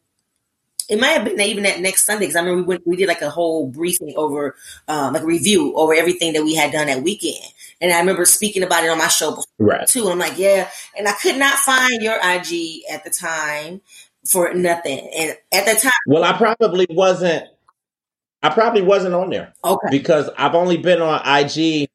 it 0.88 1.00
might 1.00 1.08
have 1.08 1.24
been 1.24 1.40
even 1.40 1.64
that 1.64 1.80
next 1.80 2.04
Sunday 2.04 2.24
because 2.26 2.36
I 2.36 2.40
remember 2.40 2.62
we 2.62 2.66
went, 2.68 2.86
we 2.86 2.96
did 2.96 3.08
like 3.08 3.22
a 3.22 3.30
whole 3.30 3.66
briefing 3.68 4.14
over, 4.16 4.54
um, 4.88 5.14
like 5.14 5.22
a 5.22 5.26
review 5.26 5.74
over 5.76 5.94
everything 5.94 6.32
that 6.34 6.44
we 6.44 6.54
had 6.54 6.72
done 6.72 6.86
that 6.86 7.02
weekend, 7.02 7.44
and 7.80 7.92
I 7.92 7.98
remember 7.98 8.24
speaking 8.24 8.62
about 8.62 8.84
it 8.84 8.90
on 8.90 8.98
my 8.98 9.08
show 9.08 9.30
before 9.30 9.44
Right. 9.58 9.88
too. 9.88 10.08
I'm 10.08 10.18
like, 10.18 10.38
yeah, 10.38 10.68
and 10.96 11.08
I 11.08 11.12
could 11.12 11.36
not 11.36 11.58
find 11.58 12.02
your 12.02 12.16
IG 12.16 12.82
at 12.90 13.04
the 13.04 13.10
time 13.10 13.80
for 14.24 14.52
nothing, 14.54 15.10
and 15.16 15.36
at 15.52 15.66
the 15.66 15.80
time, 15.80 15.92
Well, 16.06 16.24
I 16.24 16.36
probably 16.36 16.86
wasn't. 16.90 17.44
I 18.42 18.50
probably 18.50 18.82
wasn't 18.82 19.14
on 19.14 19.30
there 19.30 19.54
okay, 19.64 19.88
because 19.90 20.30
I've 20.38 20.54
only 20.54 20.76
been 20.76 21.02
on 21.02 21.20
IG 21.26 21.88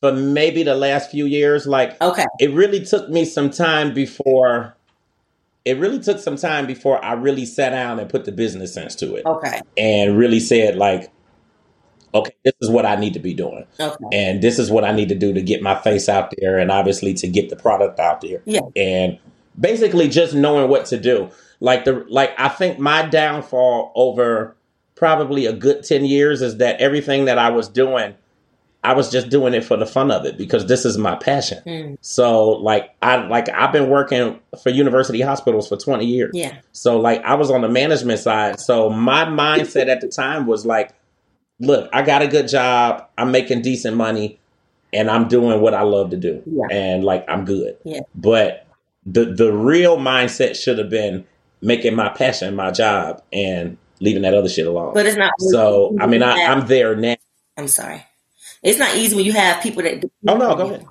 for 0.00 0.12
maybe 0.12 0.62
the 0.62 0.74
last 0.74 1.10
few 1.10 1.26
years. 1.26 1.66
Like 1.66 2.00
okay, 2.00 2.24
it 2.40 2.52
really 2.52 2.84
took 2.84 3.10
me 3.10 3.24
some 3.24 3.50
time 3.50 3.92
before. 3.92 4.74
It 5.64 5.78
really 5.78 6.00
took 6.00 6.18
some 6.18 6.36
time 6.36 6.66
before 6.66 7.02
I 7.04 7.12
really 7.12 7.46
sat 7.46 7.70
down 7.70 8.00
and 8.00 8.10
put 8.10 8.24
the 8.24 8.32
business 8.32 8.74
sense 8.74 8.94
to 8.96 9.14
it 9.14 9.24
okay, 9.24 9.60
and 9.76 10.18
really 10.18 10.40
said 10.40 10.76
like, 10.76 11.10
okay, 12.14 12.34
this 12.44 12.54
is 12.60 12.68
what 12.68 12.84
I 12.84 12.96
need 12.96 13.14
to 13.14 13.20
be 13.20 13.34
doing. 13.34 13.66
okay, 13.78 14.04
and 14.12 14.42
this 14.42 14.58
is 14.58 14.70
what 14.70 14.84
I 14.84 14.92
need 14.92 15.08
to 15.10 15.14
do 15.14 15.32
to 15.32 15.40
get 15.40 15.62
my 15.62 15.74
face 15.74 16.08
out 16.08 16.32
there 16.38 16.58
and 16.58 16.70
obviously 16.70 17.14
to 17.14 17.28
get 17.28 17.48
the 17.48 17.56
product 17.56 18.00
out 18.00 18.20
there. 18.20 18.42
Yeah. 18.44 18.60
And 18.76 19.18
basically 19.58 20.08
just 20.08 20.34
knowing 20.34 20.68
what 20.68 20.86
to 20.86 20.98
do. 20.98 21.30
Like 21.60 21.84
the 21.84 22.04
like 22.08 22.32
I 22.38 22.48
think 22.48 22.78
my 22.78 23.06
downfall 23.06 23.92
over 23.94 24.56
probably 24.94 25.46
a 25.46 25.52
good 25.52 25.84
10 25.84 26.04
years 26.04 26.42
is 26.42 26.58
that 26.58 26.80
everything 26.80 27.24
that 27.26 27.38
I 27.38 27.50
was 27.50 27.68
doing 27.68 28.14
I 28.84 28.94
was 28.94 29.10
just 29.12 29.28
doing 29.28 29.54
it 29.54 29.64
for 29.64 29.76
the 29.76 29.86
fun 29.86 30.10
of 30.10 30.24
it 30.24 30.36
because 30.36 30.66
this 30.66 30.84
is 30.84 30.98
my 30.98 31.14
passion. 31.14 31.62
Hmm. 31.64 31.94
So 32.00 32.50
like 32.50 32.94
I 33.00 33.16
like 33.28 33.48
I've 33.48 33.72
been 33.72 33.88
working 33.88 34.40
for 34.62 34.70
university 34.70 35.20
hospitals 35.20 35.68
for 35.68 35.76
20 35.76 36.04
years. 36.04 36.32
yeah, 36.34 36.58
So 36.72 36.98
like 36.98 37.22
I 37.22 37.34
was 37.34 37.50
on 37.50 37.60
the 37.60 37.68
management 37.68 38.18
side. 38.18 38.58
So 38.60 38.90
my 38.90 39.24
mindset 39.24 39.86
at 39.86 40.00
the 40.00 40.08
time 40.08 40.46
was 40.46 40.66
like, 40.66 40.92
look, 41.60 41.88
I 41.92 42.02
got 42.02 42.22
a 42.22 42.28
good 42.28 42.48
job, 42.48 43.06
I'm 43.16 43.30
making 43.30 43.62
decent 43.62 43.96
money, 43.96 44.40
and 44.92 45.08
I'm 45.08 45.28
doing 45.28 45.60
what 45.60 45.74
I 45.74 45.82
love 45.82 46.10
to 46.10 46.16
do. 46.16 46.42
Yeah. 46.44 46.66
And 46.76 47.04
like 47.04 47.24
I'm 47.28 47.44
good. 47.44 47.76
Yeah. 47.84 48.00
But 48.16 48.66
the 49.06 49.26
the 49.26 49.52
real 49.52 49.96
mindset 49.96 50.56
should 50.56 50.78
have 50.78 50.90
been 50.90 51.24
making 51.60 51.94
my 51.94 52.08
passion 52.08 52.56
my 52.56 52.72
job 52.72 53.22
and 53.32 53.78
leaving 54.00 54.22
that 54.22 54.34
other 54.34 54.48
shit 54.48 54.66
alone. 54.66 54.92
but 54.94 55.06
it's 55.06 55.16
not. 55.16 55.32
so 55.38 55.96
I 56.00 56.08
mean 56.08 56.24
I, 56.24 56.46
I'm 56.46 56.66
there 56.66 56.96
now. 56.96 57.14
I'm 57.56 57.68
sorry. 57.68 58.04
It's 58.62 58.78
not 58.78 58.96
easy 58.96 59.16
when 59.16 59.24
you 59.24 59.32
have 59.32 59.62
people 59.62 59.82
that. 59.82 60.04
Oh 60.28 60.36
no, 60.36 60.54
go 60.54 60.68
ahead. 60.68 60.86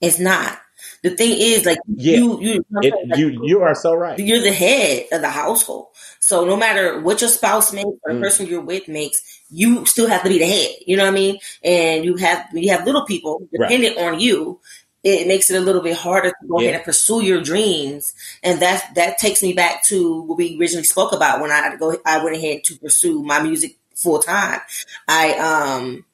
It's 0.00 0.18
not. 0.18 0.58
The 1.02 1.10
thing 1.10 1.36
is, 1.38 1.64
like 1.64 1.78
Yeah. 1.86 2.18
you, 2.18 2.40
you, 2.40 2.64
It, 2.82 3.18
you 3.18 3.40
you 3.44 3.62
are 3.62 3.74
so 3.74 3.94
right. 3.94 4.18
you're 4.18 4.40
the 4.40 4.52
head 4.52 5.06
of 5.12 5.22
the 5.22 5.30
household. 5.30 5.88
So 6.20 6.44
no 6.44 6.56
matter 6.56 7.00
what 7.00 7.20
your 7.20 7.30
spouse 7.30 7.72
makes 7.72 7.88
or 8.02 8.12
the 8.12 8.18
Mm. 8.18 8.22
person 8.22 8.46
you're 8.46 8.60
with 8.60 8.88
makes, 8.88 9.22
you 9.50 9.86
still 9.86 10.08
have 10.08 10.22
to 10.24 10.28
be 10.28 10.38
the 10.38 10.46
head. 10.46 10.70
You 10.86 10.96
know 10.96 11.04
what 11.04 11.10
I 11.12 11.14
mean? 11.14 11.38
And 11.62 12.04
you 12.04 12.16
have 12.16 12.46
you 12.52 12.70
have 12.72 12.84
little 12.84 13.06
people 13.06 13.48
Right. 13.56 13.68
dependent 13.70 13.98
on 13.98 14.20
you, 14.20 14.60
it 15.02 15.26
makes 15.28 15.50
it 15.50 15.56
a 15.56 15.60
little 15.60 15.82
bit 15.82 15.96
harder 15.96 16.30
to 16.30 16.46
go 16.48 16.60
Yeah. 16.60 16.64
ahead 16.70 16.74
and 16.76 16.84
pursue 16.84 17.22
your 17.22 17.40
dreams. 17.40 18.12
And 18.42 18.60
that 18.60 18.94
that 18.96 19.18
takes 19.18 19.42
me 19.42 19.52
back 19.54 19.84
to 19.84 20.22
what 20.22 20.36
we 20.38 20.58
originally 20.60 20.84
spoke 20.84 21.12
about 21.12 21.40
when 21.40 21.50
I 21.52 21.76
go 21.76 21.96
I 22.04 22.22
went 22.22 22.36
ahead 22.36 22.64
to 22.64 22.76
pursue 22.76 23.22
my 23.22 23.40
music 23.40 23.76
full 23.94 24.18
time. 24.18 24.60
I 25.08 25.32
um 25.34 26.04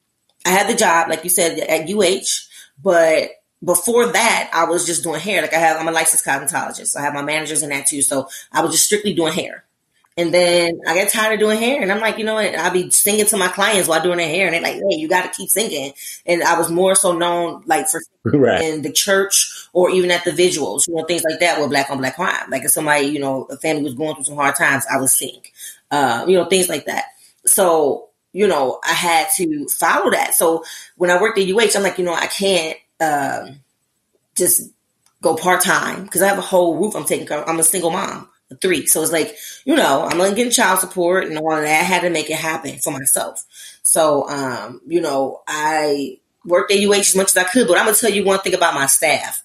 I 0.45 0.49
had 0.49 0.69
the 0.69 0.75
job, 0.75 1.09
like 1.09 1.23
you 1.23 1.29
said, 1.29 1.57
at 1.59 1.89
UH, 1.89 2.47
but 2.81 3.31
before 3.63 4.07
that, 4.07 4.51
I 4.53 4.65
was 4.65 4.85
just 4.85 5.03
doing 5.03 5.21
hair. 5.21 5.41
Like 5.41 5.53
I 5.53 5.57
have, 5.57 5.77
I'm 5.79 5.87
a 5.87 5.91
licensed 5.91 6.25
cosmetologist. 6.25 6.87
So 6.87 6.99
I 6.99 7.03
have 7.03 7.13
my 7.13 7.21
managers 7.21 7.63
in 7.63 7.69
that 7.69 7.87
too. 7.87 8.01
So 8.01 8.27
I 8.51 8.61
was 8.61 8.71
just 8.71 8.85
strictly 8.85 9.13
doing 9.13 9.33
hair. 9.33 9.63
And 10.15 10.31
then 10.31 10.79
I 10.85 10.93
get 10.93 11.11
tired 11.11 11.33
of 11.33 11.39
doing 11.39 11.57
hair, 11.57 11.81
and 11.81 11.91
I'm 11.91 11.99
like, 11.99 12.19
you 12.19 12.23
know 12.23 12.35
what? 12.35 12.53
I'll 12.53 12.71
be 12.71 12.91
singing 12.91 13.25
to 13.25 13.37
my 13.37 13.47
clients 13.47 13.89
while 13.89 14.03
doing 14.03 14.17
their 14.17 14.27
hair, 14.27 14.45
and 14.45 14.53
they're 14.53 14.61
like, 14.61 14.75
"Hey, 14.75 14.97
you 14.97 15.07
got 15.07 15.23
to 15.23 15.35
keep 15.35 15.49
singing." 15.49 15.93
And 16.27 16.43
I 16.43 16.55
was 16.55 16.69
more 16.69 16.93
so 16.93 17.17
known 17.17 17.63
like 17.65 17.87
for 17.87 17.99
right. 18.25 18.61
in 18.61 18.83
the 18.83 18.91
church 18.91 19.67
or 19.73 19.89
even 19.89 20.11
at 20.11 20.23
the 20.23 20.29
visuals, 20.29 20.87
you 20.87 20.93
know, 20.93 21.03
things 21.05 21.23
like 21.27 21.39
that 21.39 21.59
with 21.59 21.71
black 21.71 21.89
on 21.89 21.97
black 21.97 22.15
crime. 22.15 22.51
Like 22.51 22.63
if 22.63 22.69
somebody, 22.69 23.07
you 23.07 23.19
know, 23.19 23.45
a 23.49 23.57
family 23.57 23.81
was 23.81 23.95
going 23.95 24.13
through 24.13 24.25
some 24.25 24.35
hard 24.35 24.53
times, 24.53 24.85
I 24.91 24.99
would 24.99 25.09
sing, 25.09 25.41
uh, 25.89 26.25
you 26.27 26.37
know, 26.37 26.45
things 26.45 26.69
like 26.69 26.85
that. 26.85 27.05
So 27.47 28.09
you 28.33 28.47
know, 28.47 28.79
I 28.83 28.93
had 28.93 29.27
to 29.37 29.67
follow 29.67 30.11
that. 30.11 30.35
So 30.35 30.63
when 30.97 31.11
I 31.11 31.21
worked 31.21 31.39
at 31.39 31.47
UH, 31.47 31.77
I'm 31.77 31.83
like, 31.83 31.97
you 31.97 32.03
know, 32.03 32.13
I 32.13 32.27
can't 32.27 32.77
um, 32.99 33.59
just 34.35 34.69
go 35.21 35.35
part 35.35 35.61
time 35.63 36.03
because 36.03 36.21
I 36.21 36.27
have 36.27 36.39
a 36.39 36.41
whole 36.41 36.77
roof 36.77 36.95
I'm 36.95 37.05
taking 37.05 37.27
care 37.27 37.39
of. 37.39 37.47
I'm 37.47 37.59
a 37.59 37.63
single 37.63 37.91
mom 37.91 38.27
three. 38.61 38.85
So 38.85 39.01
it's 39.01 39.11
like, 39.11 39.35
you 39.65 39.75
know, 39.75 40.03
I'm 40.03 40.17
gonna 40.17 40.35
get 40.35 40.51
child 40.51 40.79
support 40.79 41.25
and 41.25 41.37
all 41.37 41.49
that. 41.49 41.65
I 41.65 41.83
had 41.83 42.01
to 42.01 42.09
make 42.09 42.29
it 42.29 42.37
happen 42.37 42.77
for 42.79 42.91
myself. 42.91 43.43
So, 43.83 44.27
um, 44.29 44.81
you 44.87 45.01
know, 45.01 45.41
I 45.47 46.19
worked 46.45 46.71
at 46.71 46.79
UH 46.79 46.93
as 46.93 47.15
much 47.15 47.29
as 47.29 47.37
I 47.37 47.43
could, 47.43 47.67
but 47.67 47.77
I'm 47.77 47.85
gonna 47.85 47.97
tell 47.97 48.11
you 48.11 48.23
one 48.23 48.39
thing 48.39 48.53
about 48.53 48.73
my 48.73 48.87
staff. 48.87 49.43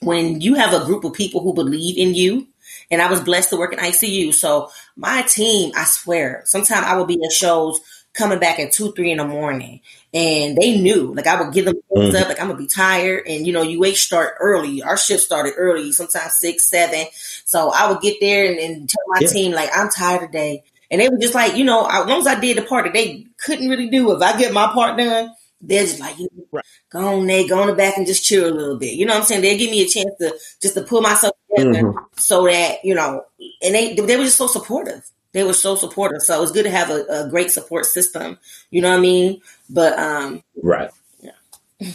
When 0.00 0.40
you 0.40 0.54
have 0.54 0.72
a 0.72 0.84
group 0.86 1.04
of 1.04 1.12
people 1.12 1.42
who 1.42 1.52
believe 1.52 1.98
in 1.98 2.14
you, 2.14 2.46
and 2.90 3.00
I 3.00 3.10
was 3.10 3.20
blessed 3.20 3.50
to 3.50 3.56
work 3.56 3.72
in 3.72 3.78
ICU. 3.78 4.32
So 4.34 4.70
my 4.96 5.22
team, 5.22 5.72
I 5.76 5.84
swear, 5.84 6.42
sometimes 6.46 6.86
I 6.86 6.96
would 6.96 7.06
be 7.06 7.22
at 7.24 7.32
shows 7.32 7.80
coming 8.12 8.38
back 8.38 8.58
at 8.58 8.72
two, 8.72 8.92
three 8.92 9.10
in 9.10 9.18
the 9.18 9.24
morning. 9.24 9.80
And 10.12 10.56
they 10.56 10.80
knew, 10.80 11.14
like 11.14 11.26
I 11.26 11.40
would 11.40 11.54
give 11.54 11.66
them 11.66 11.76
mm. 11.92 12.14
up, 12.14 12.28
like 12.28 12.40
I'm 12.40 12.48
gonna 12.48 12.58
be 12.58 12.66
tired. 12.66 13.26
And 13.26 13.46
you 13.46 13.52
know, 13.52 13.62
UH 13.62 13.94
start 13.94 14.34
early. 14.40 14.82
Our 14.82 14.96
shift 14.96 15.22
started 15.22 15.54
early, 15.56 15.92
sometimes 15.92 16.34
six, 16.34 16.68
seven. 16.68 17.06
So 17.44 17.70
I 17.70 17.90
would 17.90 18.00
get 18.00 18.16
there 18.20 18.50
and, 18.50 18.58
and 18.58 18.88
tell 18.88 19.04
my 19.06 19.18
yeah. 19.20 19.28
team, 19.28 19.52
like, 19.52 19.70
I'm 19.74 19.88
tired 19.88 20.26
today. 20.26 20.64
And 20.90 21.00
they 21.00 21.08
were 21.08 21.18
just 21.18 21.34
like, 21.34 21.56
you 21.56 21.64
know, 21.64 21.86
as 21.86 22.06
long 22.06 22.20
as 22.20 22.26
I 22.26 22.40
did 22.40 22.56
the 22.56 22.62
part 22.62 22.84
that 22.84 22.94
they 22.94 23.26
couldn't 23.44 23.68
really 23.68 23.88
do, 23.88 24.10
if 24.12 24.20
I 24.22 24.36
get 24.36 24.52
my 24.52 24.66
part 24.72 24.98
done, 24.98 25.32
they're 25.60 25.84
just 25.84 26.00
like, 26.00 26.18
you 26.18 26.28
know, 26.34 26.44
right. 26.52 26.64
go 26.90 27.20
on 27.20 27.26
there, 27.26 27.46
go 27.46 27.60
on 27.60 27.68
the 27.68 27.74
back 27.74 27.96
and 27.96 28.06
just 28.06 28.24
chill 28.24 28.50
a 28.50 28.52
little 28.52 28.76
bit. 28.76 28.94
You 28.94 29.06
know 29.06 29.12
what 29.12 29.20
I'm 29.20 29.26
saying? 29.26 29.42
They 29.42 29.56
give 29.56 29.70
me 29.70 29.82
a 29.82 29.88
chance 29.88 30.10
to 30.18 30.34
just 30.60 30.74
to 30.74 30.82
pull 30.82 31.02
myself 31.02 31.36
together 31.48 31.82
mm-hmm. 31.82 31.98
so 32.16 32.44
that, 32.46 32.84
you 32.84 32.94
know, 32.94 33.24
and 33.62 33.74
they 33.74 33.94
they 33.94 34.16
were 34.16 34.24
just 34.24 34.38
so 34.38 34.46
supportive. 34.46 35.08
They 35.32 35.44
were 35.44 35.52
so 35.52 35.76
supportive. 35.76 36.22
So 36.22 36.36
it 36.36 36.40
was 36.40 36.52
good 36.52 36.64
to 36.64 36.70
have 36.70 36.90
a, 36.90 37.04
a 37.08 37.30
great 37.30 37.50
support 37.50 37.86
system. 37.86 38.38
You 38.70 38.82
know 38.82 38.90
what 38.90 38.98
I 38.98 39.00
mean? 39.00 39.40
But 39.68 39.98
um 39.98 40.42
Right. 40.62 40.90
Yeah. 41.20 41.32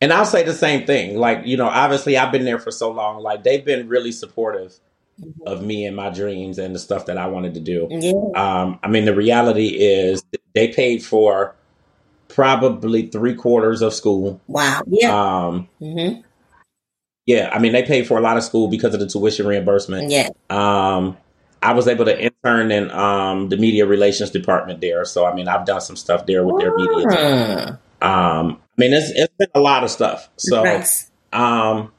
And 0.00 0.12
I'll 0.12 0.26
say 0.26 0.42
the 0.42 0.52
same 0.52 0.84
thing. 0.84 1.16
Like, 1.16 1.46
you 1.46 1.56
know, 1.56 1.66
obviously 1.66 2.18
I've 2.18 2.30
been 2.30 2.44
there 2.44 2.58
for 2.58 2.70
so 2.70 2.90
long. 2.90 3.22
Like 3.22 3.42
they've 3.42 3.64
been 3.64 3.88
really 3.88 4.12
supportive 4.12 4.74
mm-hmm. 5.18 5.46
of 5.46 5.62
me 5.62 5.86
and 5.86 5.96
my 5.96 6.10
dreams 6.10 6.58
and 6.58 6.74
the 6.74 6.78
stuff 6.78 7.06
that 7.06 7.16
I 7.16 7.26
wanted 7.28 7.54
to 7.54 7.60
do. 7.60 7.88
Yeah. 7.90 8.12
Um, 8.34 8.78
I 8.82 8.88
mean, 8.88 9.06
the 9.06 9.14
reality 9.14 9.68
is 9.68 10.22
they 10.54 10.68
paid 10.68 11.02
for 11.02 11.54
probably 12.28 13.06
three 13.06 13.34
quarters 13.34 13.80
of 13.80 13.94
school. 13.94 14.42
Wow. 14.46 14.82
Yeah. 14.88 15.46
Um, 15.46 15.68
mm-hmm. 15.80 16.20
Yeah. 17.24 17.48
I 17.50 17.58
mean, 17.58 17.72
they 17.72 17.84
paid 17.84 18.06
for 18.06 18.18
a 18.18 18.20
lot 18.20 18.36
of 18.36 18.42
school 18.42 18.68
because 18.68 18.92
of 18.92 19.00
the 19.00 19.06
tuition 19.06 19.46
reimbursement. 19.46 20.10
Yeah. 20.10 20.28
Um, 20.50 21.16
I 21.64 21.72
was 21.72 21.88
able 21.88 22.04
to 22.04 22.22
intern 22.22 22.70
in 22.70 22.90
um, 22.90 23.48
the 23.48 23.56
media 23.56 23.86
relations 23.86 24.30
department 24.30 24.82
there. 24.82 25.06
So 25.06 25.24
I 25.24 25.34
mean, 25.34 25.48
I've 25.48 25.64
done 25.64 25.80
some 25.80 25.96
stuff 25.96 26.26
there 26.26 26.44
with 26.44 26.60
their 26.60 26.76
media. 26.76 27.08
Team. 27.08 27.78
Um, 28.02 28.60
I 28.60 28.76
mean, 28.76 28.92
it's 28.92 29.10
it's 29.14 29.34
been 29.38 29.48
a 29.54 29.60
lot 29.60 29.82
of 29.82 29.90
stuff. 29.90 30.28
So, 30.36 30.62
nice. 30.62 31.10
um, 31.32 31.90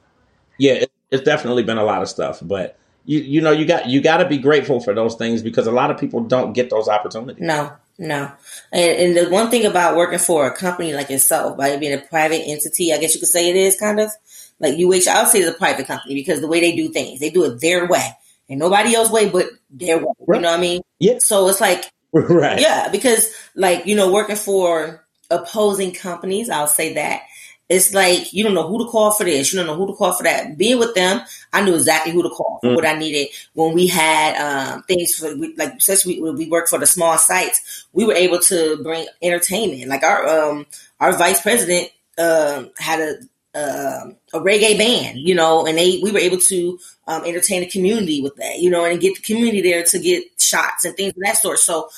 yeah, 0.56 0.74
it, 0.74 0.92
it's 1.10 1.24
definitely 1.24 1.64
been 1.64 1.78
a 1.78 1.84
lot 1.84 2.00
of 2.00 2.08
stuff. 2.08 2.38
But 2.40 2.78
you 3.06 3.18
you 3.18 3.40
know 3.40 3.50
you 3.50 3.64
got 3.64 3.88
you 3.88 4.00
got 4.00 4.18
to 4.18 4.28
be 4.28 4.38
grateful 4.38 4.80
for 4.80 4.94
those 4.94 5.16
things 5.16 5.42
because 5.42 5.66
a 5.66 5.72
lot 5.72 5.90
of 5.90 5.98
people 5.98 6.20
don't 6.20 6.52
get 6.52 6.70
those 6.70 6.86
opportunities. 6.86 7.42
No, 7.42 7.72
no. 7.98 8.30
And, 8.72 9.16
and 9.16 9.16
the 9.16 9.30
one 9.30 9.50
thing 9.50 9.66
about 9.66 9.96
working 9.96 10.20
for 10.20 10.46
a 10.46 10.54
company 10.54 10.92
like 10.92 11.10
yourself, 11.10 11.56
by 11.56 11.76
being 11.76 11.92
a 11.92 11.98
private 11.98 12.42
entity, 12.46 12.92
I 12.92 12.98
guess 12.98 13.14
you 13.14 13.20
could 13.20 13.28
say 13.28 13.50
it 13.50 13.56
is 13.56 13.76
kind 13.76 13.98
of 13.98 14.12
like 14.60 14.74
UH. 14.74 15.10
I'll 15.10 15.26
say 15.26 15.40
it's 15.40 15.50
a 15.50 15.58
private 15.58 15.88
company 15.88 16.14
because 16.14 16.40
the 16.40 16.46
way 16.46 16.60
they 16.60 16.76
do 16.76 16.88
things, 16.90 17.18
they 17.18 17.30
do 17.30 17.42
it 17.46 17.60
their 17.60 17.88
way 17.88 18.12
and 18.48 18.58
nobody 18.58 18.94
else 18.94 19.10
way 19.10 19.28
but 19.28 19.46
their 19.70 19.98
way. 19.98 20.12
Right. 20.26 20.36
You 20.36 20.42
know 20.42 20.50
what 20.50 20.58
I 20.58 20.60
mean? 20.60 20.82
Yeah. 20.98 21.18
So 21.18 21.48
it's 21.48 21.60
like, 21.60 21.90
right. 22.12 22.60
Yeah, 22.60 22.88
because 22.90 23.32
like 23.54 23.86
you 23.86 23.96
know, 23.96 24.12
working 24.12 24.36
for 24.36 25.04
opposing 25.30 25.92
companies, 25.92 26.48
I'll 26.48 26.66
say 26.66 26.94
that 26.94 27.22
it's 27.68 27.92
like 27.92 28.32
you 28.32 28.44
don't 28.44 28.54
know 28.54 28.68
who 28.68 28.84
to 28.84 28.90
call 28.90 29.12
for 29.12 29.24
this, 29.24 29.52
you 29.52 29.58
don't 29.58 29.66
know 29.66 29.74
who 29.74 29.88
to 29.88 29.92
call 29.92 30.12
for 30.12 30.22
that. 30.22 30.56
Being 30.56 30.78
with 30.78 30.94
them, 30.94 31.20
I 31.52 31.62
knew 31.62 31.74
exactly 31.74 32.12
who 32.12 32.22
to 32.22 32.28
call 32.28 32.58
for 32.62 32.70
mm. 32.70 32.74
what 32.76 32.86
I 32.86 32.96
needed. 32.96 33.28
When 33.54 33.74
we 33.74 33.88
had 33.88 34.36
um, 34.36 34.82
things 34.84 35.14
for 35.14 35.34
like 35.56 35.80
since 35.80 36.06
we 36.06 36.20
we 36.20 36.48
worked 36.48 36.68
for 36.68 36.78
the 36.78 36.86
small 36.86 37.18
sites, 37.18 37.86
we 37.92 38.04
were 38.04 38.14
able 38.14 38.38
to 38.40 38.78
bring 38.82 39.06
entertainment. 39.20 39.88
Like 39.88 40.04
our 40.04 40.26
um, 40.28 40.66
our 41.00 41.12
vice 41.12 41.40
president 41.40 41.90
um, 42.18 42.70
had 42.78 43.00
a 43.00 43.16
uh, 43.56 44.10
a 44.34 44.40
reggae 44.40 44.76
band, 44.76 45.18
you 45.18 45.34
know, 45.34 45.66
and 45.66 45.78
they 45.78 45.98
we 46.02 46.12
were 46.12 46.18
able 46.18 46.36
to 46.36 46.78
um, 47.06 47.24
entertain 47.24 47.60
the 47.60 47.66
community 47.66 48.20
with 48.20 48.36
that, 48.36 48.58
you 48.58 48.68
know, 48.68 48.84
and 48.84 49.00
get 49.00 49.16
the 49.16 49.22
community 49.22 49.62
there 49.62 49.82
to 49.82 49.98
get 49.98 50.24
shots 50.38 50.84
and 50.84 50.94
things 50.94 51.14
of 51.16 51.22
that 51.24 51.38
sort. 51.38 51.58
So 51.58 51.88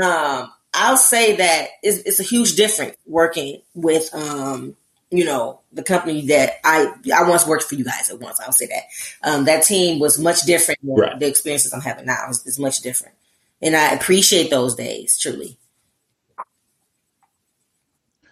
um, 0.00 0.52
I'll 0.74 0.96
say 0.96 1.36
that 1.36 1.70
it's, 1.82 1.98
it's, 1.98 2.20
a 2.20 2.22
huge 2.22 2.54
difference 2.54 2.96
working 3.04 3.62
with, 3.74 4.14
um, 4.14 4.76
you 5.10 5.24
know, 5.24 5.60
the 5.72 5.82
company 5.82 6.26
that 6.26 6.60
I 6.62 6.92
I 7.12 7.28
once 7.28 7.46
worked 7.46 7.64
for 7.64 7.74
you 7.74 7.84
guys 7.84 8.10
at 8.10 8.20
once. 8.20 8.38
I'll 8.40 8.52
say 8.52 8.66
that 8.66 9.28
um, 9.28 9.44
that 9.46 9.64
team 9.64 9.98
was 9.98 10.20
much 10.20 10.42
different 10.42 10.80
than 10.82 10.94
right. 10.94 11.18
the 11.18 11.26
experiences 11.26 11.72
I'm 11.72 11.80
having 11.80 12.06
now. 12.06 12.28
is, 12.30 12.46
it's 12.46 12.60
much 12.60 12.80
different, 12.80 13.16
and 13.60 13.74
I 13.74 13.92
appreciate 13.92 14.50
those 14.50 14.76
days 14.76 15.18
truly. 15.18 15.56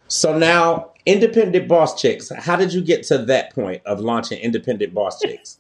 So 0.09 0.37
now 0.37 0.93
Independent 1.07 1.69
Boss 1.69 2.01
Chicks. 2.01 2.31
How 2.37 2.57
did 2.57 2.73
you 2.73 2.83
get 2.83 3.05
to 3.05 3.19
that 3.27 3.55
point 3.55 3.83
of 3.87 4.01
launching 4.01 4.39
Independent 4.41 4.93
Boss 4.93 5.21
Chicks? 5.23 5.59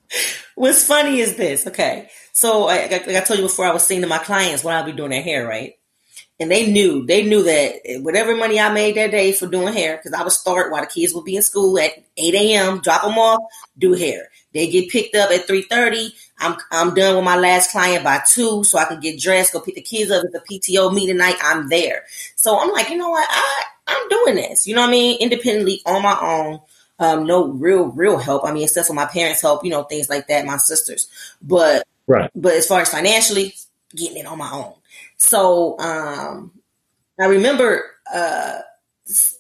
What's 0.56 0.86
funny 0.86 1.20
is 1.20 1.36
this. 1.36 1.66
Okay, 1.66 2.08
so 2.32 2.68
I, 2.68 2.88
like 2.88 3.08
I 3.08 3.20
told 3.20 3.38
you 3.38 3.46
before, 3.46 3.66
I 3.66 3.72
was 3.72 3.86
saying 3.86 4.02
to 4.02 4.08
my 4.08 4.18
clients 4.18 4.64
when 4.64 4.74
I'll 4.74 4.84
be 4.84 4.92
doing 4.92 5.10
their 5.10 5.22
hair, 5.22 5.46
right? 5.46 5.74
And 6.38 6.50
they 6.50 6.70
knew, 6.70 7.06
they 7.06 7.22
knew 7.22 7.44
that 7.44 8.02
whatever 8.02 8.36
money 8.36 8.60
I 8.60 8.70
made 8.70 8.96
that 8.96 9.10
day 9.10 9.32
for 9.32 9.46
doing 9.46 9.72
hair, 9.72 9.96
because 9.96 10.12
I 10.12 10.22
would 10.22 10.32
start 10.32 10.70
while 10.70 10.82
the 10.82 10.86
kids 10.86 11.14
would 11.14 11.24
be 11.24 11.36
in 11.36 11.42
school 11.42 11.78
at 11.78 11.92
8 12.18 12.34
a.m., 12.34 12.80
drop 12.82 13.02
them 13.02 13.16
off, 13.16 13.40
do 13.78 13.94
hair. 13.94 14.28
They 14.52 14.70
get 14.70 14.90
picked 14.90 15.14
up 15.14 15.30
at 15.30 15.48
3.30. 15.48 16.10
I'm, 16.38 16.56
I'm 16.70 16.94
done 16.94 17.16
with 17.16 17.24
my 17.24 17.38
last 17.38 17.70
client 17.70 18.04
by 18.04 18.20
2, 18.28 18.64
so 18.64 18.78
I 18.78 18.84
can 18.84 19.00
get 19.00 19.18
dressed, 19.18 19.54
go 19.54 19.60
pick 19.60 19.76
the 19.76 19.80
kids 19.80 20.10
up 20.10 20.24
at 20.24 20.32
the 20.32 20.40
PTO 20.40 20.92
meeting 20.92 21.16
night. 21.16 21.36
I'm 21.42 21.70
there. 21.70 22.02
So 22.34 22.58
I'm 22.58 22.70
like, 22.70 22.90
you 22.90 22.98
know 22.98 23.08
what? 23.08 23.26
I, 23.30 23.62
I'm 23.86 24.08
doing 24.08 24.36
this, 24.36 24.66
you 24.66 24.74
know 24.74 24.82
what 24.82 24.88
I 24.88 24.92
mean? 24.92 25.18
Independently 25.20 25.80
on 25.86 26.02
my 26.02 26.18
own. 26.20 26.60
Um, 26.98 27.26
no 27.26 27.48
real, 27.48 27.86
real 27.88 28.16
help. 28.16 28.44
I 28.44 28.52
mean, 28.52 28.64
except 28.64 28.88
for 28.88 28.94
my 28.94 29.04
parents' 29.04 29.42
help, 29.42 29.64
you 29.64 29.70
know, 29.70 29.82
things 29.82 30.08
like 30.08 30.28
that, 30.28 30.46
my 30.46 30.56
sisters. 30.56 31.08
But, 31.42 31.86
right. 32.06 32.30
but 32.34 32.54
as 32.54 32.66
far 32.66 32.80
as 32.80 32.88
financially, 32.88 33.54
getting 33.94 34.18
it 34.18 34.26
on 34.26 34.38
my 34.38 34.50
own. 34.50 34.72
So, 35.18 35.78
um, 35.78 36.52
I 37.20 37.26
remember, 37.26 37.84
uh, 38.12 38.60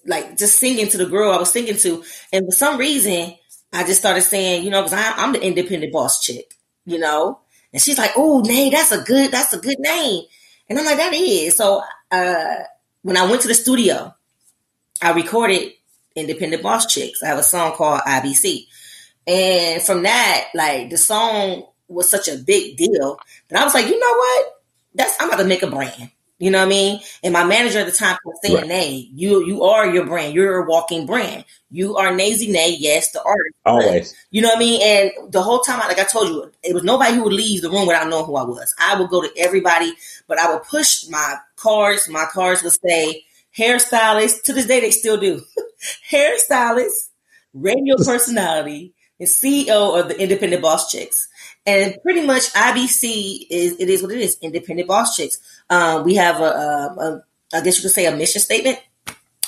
like 0.06 0.36
just 0.38 0.58
singing 0.58 0.88
to 0.88 0.98
the 0.98 1.06
girl 1.06 1.32
I 1.32 1.38
was 1.38 1.50
singing 1.52 1.76
to, 1.78 2.04
and 2.32 2.46
for 2.46 2.52
some 2.52 2.78
reason, 2.78 3.34
I 3.72 3.84
just 3.84 4.00
started 4.00 4.22
saying, 4.22 4.64
you 4.64 4.70
know, 4.70 4.82
because 4.82 4.98
I'm 5.16 5.32
the 5.32 5.42
independent 5.42 5.92
boss 5.92 6.22
chick, 6.22 6.54
you 6.84 6.98
know, 6.98 7.40
and 7.72 7.82
she's 7.82 7.98
like, 7.98 8.12
"Oh, 8.16 8.40
Nae, 8.40 8.70
that's 8.70 8.92
a 8.92 9.02
good, 9.02 9.30
that's 9.32 9.52
a 9.52 9.58
good 9.58 9.78
name," 9.80 10.24
and 10.68 10.78
I'm 10.78 10.84
like, 10.84 10.98
"That 10.98 11.12
is." 11.14 11.56
So, 11.56 11.82
uh, 12.10 12.56
when 13.02 13.16
I 13.16 13.28
went 13.28 13.42
to 13.42 13.48
the 13.48 13.54
studio 13.54 14.14
I 15.02 15.12
recorded 15.12 15.72
Independent 16.14 16.62
Boss 16.62 16.86
Chicks. 16.86 17.22
I 17.22 17.28
have 17.28 17.38
a 17.38 17.42
song 17.42 17.72
called 17.72 18.00
IBC. 18.00 18.66
And 19.26 19.82
from 19.82 20.04
that, 20.04 20.48
like 20.54 20.90
the 20.90 20.96
song 20.96 21.66
was 21.88 22.10
such 22.10 22.28
a 22.28 22.36
big 22.36 22.76
deal 22.76 23.18
that 23.48 23.60
I 23.60 23.64
was 23.64 23.74
like, 23.74 23.86
you 23.86 23.98
know 23.98 24.16
what? 24.16 24.46
That's 24.94 25.16
I'm 25.20 25.28
about 25.28 25.42
to 25.42 25.48
make 25.48 25.62
a 25.62 25.70
brand. 25.70 26.10
You 26.38 26.50
know 26.50 26.58
what 26.58 26.66
I 26.66 26.68
mean? 26.68 27.00
And 27.22 27.32
my 27.32 27.44
manager 27.44 27.78
at 27.78 27.86
the 27.86 27.92
time 27.92 28.18
was 28.24 28.38
saying, 28.42 28.56
right. 28.56 28.66
Nae, 28.66 29.08
you 29.14 29.46
you 29.46 29.64
are 29.64 29.88
your 29.88 30.04
brand. 30.04 30.34
You're 30.34 30.64
a 30.64 30.68
walking 30.68 31.06
brand. 31.06 31.46
You 31.70 31.96
are 31.96 32.10
Nazzie 32.10 32.52
Nae, 32.52 32.76
yes, 32.78 33.12
the 33.12 33.22
artist. 33.22 33.54
Always. 33.64 34.14
You 34.30 34.42
know 34.42 34.48
what 34.48 34.58
I 34.58 34.60
mean? 34.60 34.80
And 34.82 35.32
the 35.32 35.42
whole 35.42 35.60
time, 35.60 35.78
like 35.78 35.98
I 35.98 36.04
told 36.04 36.28
you, 36.28 36.52
it 36.62 36.74
was 36.74 36.84
nobody 36.84 37.14
who 37.14 37.24
would 37.24 37.32
leave 37.32 37.62
the 37.62 37.70
room 37.70 37.86
without 37.86 38.08
knowing 38.08 38.26
who 38.26 38.36
I 38.36 38.44
was. 38.44 38.74
I 38.78 39.00
would 39.00 39.08
go 39.08 39.22
to 39.22 39.30
everybody, 39.38 39.94
but 40.28 40.38
I 40.38 40.52
would 40.52 40.64
push 40.64 41.08
my 41.08 41.36
cards. 41.56 42.06
My 42.10 42.26
cards 42.26 42.62
would 42.62 42.78
say, 42.86 43.24
hairstylist. 43.58 44.42
To 44.44 44.52
this 44.52 44.66
day, 44.66 44.80
they 44.80 44.90
still 44.90 45.18
do. 45.18 45.42
hairstylist, 46.10 47.10
radio 47.54 47.96
personality, 47.96 48.94
and 49.18 49.28
CEO 49.28 49.98
of 50.00 50.08
the 50.08 50.20
Independent 50.20 50.62
Boss 50.62 50.90
Chicks. 50.90 51.28
And 51.64 51.96
pretty 52.02 52.24
much 52.24 52.52
IBC 52.52 53.46
is 53.50 53.76
it 53.80 53.88
is 53.88 54.02
what 54.02 54.12
it 54.12 54.20
is. 54.20 54.36
Independent 54.40 54.88
Boss 54.88 55.16
Chicks. 55.16 55.40
Um, 55.70 56.04
we 56.04 56.14
have 56.16 56.40
a, 56.40 56.44
a, 56.44 56.96
a, 57.00 57.24
I 57.54 57.60
guess 57.62 57.76
you 57.76 57.82
could 57.82 57.90
say 57.90 58.06
a 58.06 58.14
mission 58.16 58.40
statement. 58.40 58.78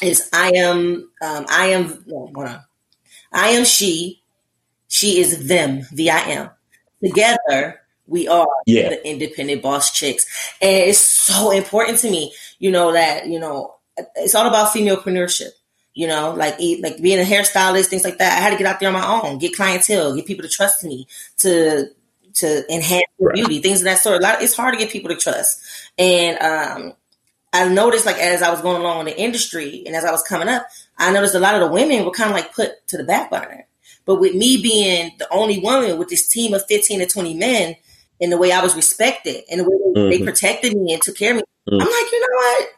Is 0.01 0.29
I 0.33 0.53
am 0.57 1.11
um, 1.23 1.47
I 1.49 1.67
am 1.69 2.05
hold 2.09 2.37
on. 2.37 2.61
I 3.33 3.49
am 3.51 3.65
she. 3.65 4.23
She 4.89 5.21
is 5.21 5.47
them. 5.49 5.83
V 5.93 6.09
I 6.11 6.21
M. 6.31 6.51
Together 7.05 7.81
We 8.07 8.27
are 8.29 8.49
Yeah. 8.67 8.91
the 8.91 9.07
independent 9.09 9.63
boss 9.63 9.93
chicks. 9.93 10.25
And 10.63 10.89
it's 10.89 10.99
so 11.01 11.51
important 11.51 11.99
to 12.01 12.11
me, 12.11 12.33
you 12.59 12.71
know, 12.71 12.93
that, 12.93 13.27
you 13.27 13.39
know, 13.39 13.75
it's 14.17 14.35
all 14.35 14.47
about 14.47 14.69
femalepreneurship. 14.69 15.51
You 15.95 16.07
know, 16.07 16.33
like 16.33 16.59
like 16.81 17.03
being 17.03 17.19
a 17.19 17.25
hairstylist, 17.25 17.87
things 17.87 18.05
like 18.05 18.19
that. 18.19 18.39
I 18.39 18.41
had 18.41 18.51
to 18.51 18.57
get 18.57 18.67
out 18.67 18.79
there 18.79 18.89
on 18.89 18.95
my 18.95 19.21
own, 19.21 19.39
get 19.39 19.57
clientele, 19.57 20.15
get 20.15 20.27
people 20.27 20.45
to 20.45 20.49
trust 20.49 20.85
me 20.85 21.07
to 21.39 21.87
to 22.35 22.73
enhance 22.73 23.05
Right. 23.21 23.35
beauty, 23.35 23.59
things 23.61 23.81
of 23.81 23.85
that 23.87 23.99
sort. 23.99 24.21
A 24.21 24.23
lot, 24.23 24.43
it's 24.43 24.55
hard 24.55 24.73
to 24.75 24.79
get 24.79 24.93
people 24.93 25.09
to 25.09 25.17
trust. 25.17 25.61
And 25.99 26.39
um, 26.41 26.93
I 27.53 27.69
noticed, 27.69 28.07
like 28.07 28.19
as 28.19 28.43
I 28.43 28.51
was 28.51 28.61
going 28.61 28.81
along 28.81 29.01
in 29.01 29.07
the 29.07 29.21
industry 29.21 29.83
and 29.87 29.97
as 29.97 30.05
I 30.05 30.13
was 30.13 30.23
coming 30.23 30.47
up, 30.47 30.65
I 30.97 31.11
noticed 31.11 31.35
a 31.35 31.41
lot 31.41 31.55
of 31.57 31.63
the 31.63 31.67
women 31.73 32.05
were 32.05 32.13
kind 32.13 32.31
of 32.31 32.37
like 32.37 32.55
put 32.55 32.87
to 32.89 32.97
the 32.97 33.03
back 33.03 33.31
burner. 33.31 33.67
But 34.05 34.21
with 34.21 34.37
me 34.37 34.63
being 34.63 35.11
the 35.19 35.27
only 35.33 35.59
woman 35.59 35.99
with 35.99 36.09
this 36.11 36.29
team 36.29 36.55
of 36.55 36.65
fifteen 36.67 37.01
to 37.01 37.07
twenty 37.07 37.35
men, 37.35 37.75
and 38.21 38.31
the 38.31 38.39
way 38.39 38.53
I 38.53 38.63
was 38.63 38.77
respected 38.77 39.43
and 39.51 39.61
the 39.61 39.65
way 39.65 40.11
they 40.11 40.19
Mhm. 40.21 40.25
protected 40.25 40.77
me 40.77 40.93
and 40.93 41.03
took 41.03 41.17
care 41.17 41.33
of 41.33 41.39
me, 41.39 41.43
Mhm. 41.69 41.83
I'm 41.83 41.89
like, 41.89 42.13
you 42.13 42.21
know 42.21 42.37
what? 42.37 42.69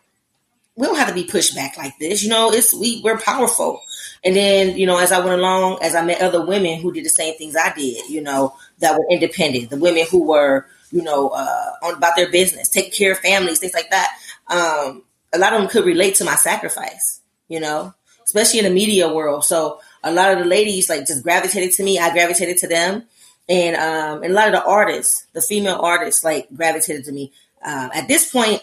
We 0.80 0.86
don't 0.86 0.96
have 0.96 1.08
to 1.08 1.14
be 1.14 1.24
pushed 1.24 1.54
back 1.54 1.76
like 1.76 1.98
this. 1.98 2.22
You 2.22 2.30
know, 2.30 2.50
it's 2.50 2.72
we 2.72 3.02
we're 3.04 3.18
powerful. 3.18 3.82
And 4.24 4.34
then, 4.34 4.78
you 4.78 4.86
know, 4.86 4.98
as 4.98 5.12
I 5.12 5.18
went 5.18 5.38
along, 5.38 5.78
as 5.82 5.94
I 5.94 6.02
met 6.02 6.22
other 6.22 6.44
women 6.44 6.80
who 6.80 6.90
did 6.90 7.04
the 7.04 7.10
same 7.10 7.36
things 7.36 7.54
I 7.54 7.72
did, 7.74 8.08
you 8.08 8.22
know, 8.22 8.56
that 8.78 8.94
were 8.94 9.04
independent, 9.10 9.68
the 9.68 9.76
women 9.76 10.06
who 10.10 10.24
were, 10.24 10.66
you 10.90 11.02
know, 11.02 11.28
uh, 11.28 11.70
on 11.82 11.94
about 11.94 12.16
their 12.16 12.30
business, 12.30 12.70
taking 12.70 12.92
care 12.92 13.12
of 13.12 13.18
families, 13.18 13.58
things 13.58 13.74
like 13.74 13.90
that. 13.90 14.10
Um, 14.48 15.02
a 15.34 15.38
lot 15.38 15.52
of 15.52 15.60
them 15.60 15.70
could 15.70 15.84
relate 15.84 16.14
to 16.16 16.24
my 16.24 16.34
sacrifice, 16.34 17.20
you 17.48 17.60
know, 17.60 17.92
especially 18.24 18.60
in 18.60 18.64
the 18.64 18.70
media 18.70 19.12
world. 19.12 19.44
So 19.44 19.80
a 20.02 20.10
lot 20.10 20.32
of 20.32 20.38
the 20.38 20.46
ladies 20.46 20.88
like 20.88 21.06
just 21.06 21.22
gravitated 21.22 21.74
to 21.74 21.82
me. 21.82 21.98
I 21.98 22.10
gravitated 22.10 22.56
to 22.58 22.68
them. 22.68 23.04
And, 23.50 23.76
um, 23.76 24.22
and 24.22 24.32
a 24.32 24.34
lot 24.34 24.48
of 24.48 24.54
the 24.54 24.64
artists, 24.64 25.26
the 25.34 25.42
female 25.42 25.78
artists, 25.80 26.24
like 26.24 26.48
gravitated 26.54 27.04
to 27.04 27.12
me. 27.12 27.32
Uh, 27.62 27.90
at 27.92 28.08
this 28.08 28.30
point, 28.30 28.62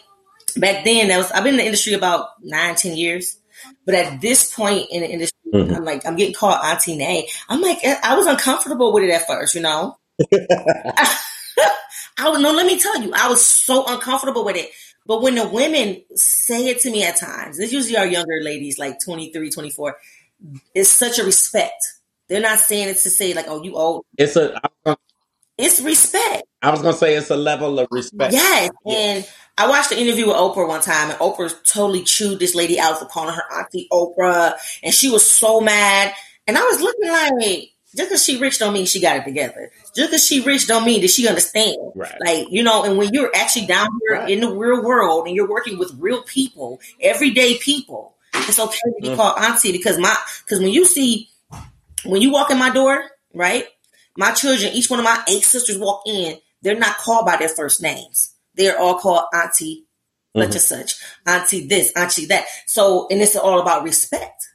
back 0.59 0.85
then, 0.85 1.07
that 1.09 1.17
was 1.17 1.31
I've 1.31 1.43
been 1.43 1.53
in 1.53 1.59
the 1.59 1.65
industry 1.65 1.93
about 1.93 2.29
nine, 2.41 2.75
ten 2.75 2.95
years. 2.95 3.37
But 3.85 3.95
at 3.95 4.21
this 4.21 4.53
point 4.53 4.87
in 4.91 5.01
the 5.01 5.09
industry, 5.09 5.37
Mhm. 5.53 5.75
I'm 5.75 5.85
like, 5.85 6.05
I'm 6.05 6.15
getting 6.15 6.33
called 6.33 6.59
Auntie 6.63 6.97
Nae. 6.97 7.27
I'm 7.49 7.61
like, 7.61 7.79
I 7.83 8.15
was 8.15 8.27
uncomfortable 8.27 8.93
with 8.93 9.03
it 9.03 9.09
at 9.09 9.25
first, 9.27 9.55
you 9.55 9.61
know. 9.61 9.97
I 12.19 12.29
would 12.29 12.41
no, 12.41 12.51
let 12.51 12.65
me 12.65 12.79
tell 12.79 13.01
you, 13.01 13.11
I 13.15 13.29
was 13.29 13.45
so 13.45 13.85
uncomfortable 13.87 14.43
with 14.43 14.55
it. 14.55 14.69
But 15.05 15.21
when 15.21 15.35
the 15.35 15.47
women 15.47 16.03
say 16.15 16.67
it 16.67 16.81
to 16.81 16.91
me 16.91 17.03
at 17.03 17.15
times, 17.15 17.59
it's 17.59 17.71
usually 17.71 17.97
our 17.97 18.05
younger 18.05 18.39
ladies, 18.41 18.77
like 18.77 18.97
23, 19.03 19.49
24, 19.49 19.97
it's 20.75 20.89
such 20.89 21.19
a 21.19 21.23
respect. 21.23 21.81
They're 22.27 22.41
not 22.41 22.59
saying 22.59 22.89
it 22.89 22.97
to 22.97 23.09
say 23.09 23.33
like, 23.33 23.45
oh, 23.47 23.63
you 23.63 23.75
old. 23.75 24.05
It's 24.17 24.35
a. 24.35 24.59
Was 24.85 24.97
It's 25.57 25.81
respect. 25.81 26.43
I 26.61 26.71
was 26.71 26.81
gonna 26.81 26.97
say 26.97 27.15
it's 27.15 27.29
a 27.29 27.37
level 27.37 27.79
of 27.79 27.87
respect. 27.89 28.33
Yes. 28.33 28.69
Yeah. 28.85 28.97
And 28.97 29.29
I 29.57 29.67
watched 29.67 29.89
the 29.89 29.99
interview 29.99 30.27
with 30.27 30.35
Oprah 30.35 30.67
one 30.67 30.81
time, 30.81 31.09
and 31.09 31.19
Oprah 31.19 31.53
totally 31.65 32.03
chewed 32.03 32.39
this 32.39 32.53
lady 32.55 32.79
out 32.79 32.99
for 32.99 33.05
calling 33.05 33.33
her 33.33 33.43
Auntie 33.53 33.87
Oprah, 33.91 34.53
and 34.83 34.93
she 34.93 35.09
was 35.09 35.27
so 35.27 35.59
mad. 35.61 36.13
And 36.45 36.57
I 36.57 36.61
was 36.61 36.79
looking 36.79 37.09
like, 37.09 37.71
just 37.95 38.09
because 38.09 38.23
she 38.23 38.37
rich 38.39 38.59
don't 38.59 38.73
mean 38.73 38.85
she 38.85 39.01
got 39.01 39.17
it 39.17 39.23
together. 39.23 39.71
Just 39.95 40.11
because 40.11 40.25
she 40.25 40.41
rich 40.41 40.67
don't 40.67 40.85
mean 40.85 41.01
that 41.01 41.09
she 41.09 41.27
understand. 41.27 41.77
Right. 41.95 42.13
Like, 42.23 42.47
you 42.51 42.61
know, 42.61 42.83
and 42.83 42.97
when 42.97 43.13
you're 43.13 43.31
actually 43.35 43.65
down 43.65 43.87
here 44.07 44.19
Right. 44.19 44.29
in 44.29 44.41
the 44.41 44.51
real 44.51 44.83
world 44.83 45.25
and 45.27 45.35
you're 45.35 45.49
working 45.49 45.79
with 45.79 45.91
real 45.97 46.21
people, 46.21 46.79
everyday 47.01 47.57
people, 47.57 48.15
it's 48.35 48.59
okay 48.59 48.77
to 48.77 49.01
be 49.01 49.09
Mm. 49.09 49.15
called 49.15 49.39
auntie 49.39 49.71
because 49.71 49.97
my 49.97 50.15
because 50.45 50.59
when 50.59 50.69
you 50.71 50.85
see 50.85 51.29
when 52.05 52.21
you 52.21 52.29
walk 52.31 52.51
in 52.51 52.59
my 52.59 52.69
door, 52.69 53.09
right? 53.33 53.65
My 54.15 54.31
children, 54.31 54.73
each 54.73 54.89
one 54.89 54.99
of 54.99 55.03
my 55.03 55.21
eight 55.27 55.43
sisters 55.43 55.77
walk 55.77 56.03
in, 56.05 56.37
they're 56.61 56.77
not 56.77 56.97
called 56.97 57.25
by 57.25 57.37
their 57.37 57.49
first 57.49 57.81
names. 57.81 58.33
They're 58.57 58.79
all 58.79 58.95
called 58.99 59.25
auntie, 59.33 59.85
such 60.35 60.49
Mhm. 60.49 60.53
and 60.53 60.61
such, 60.61 60.95
auntie 61.25 61.67
this, 61.67 61.91
auntie 61.95 62.25
that. 62.27 62.45
So, 62.65 63.07
and 63.11 63.21
it's 63.21 63.35
all 63.35 63.61
about 63.61 63.83
respect. 63.83 64.49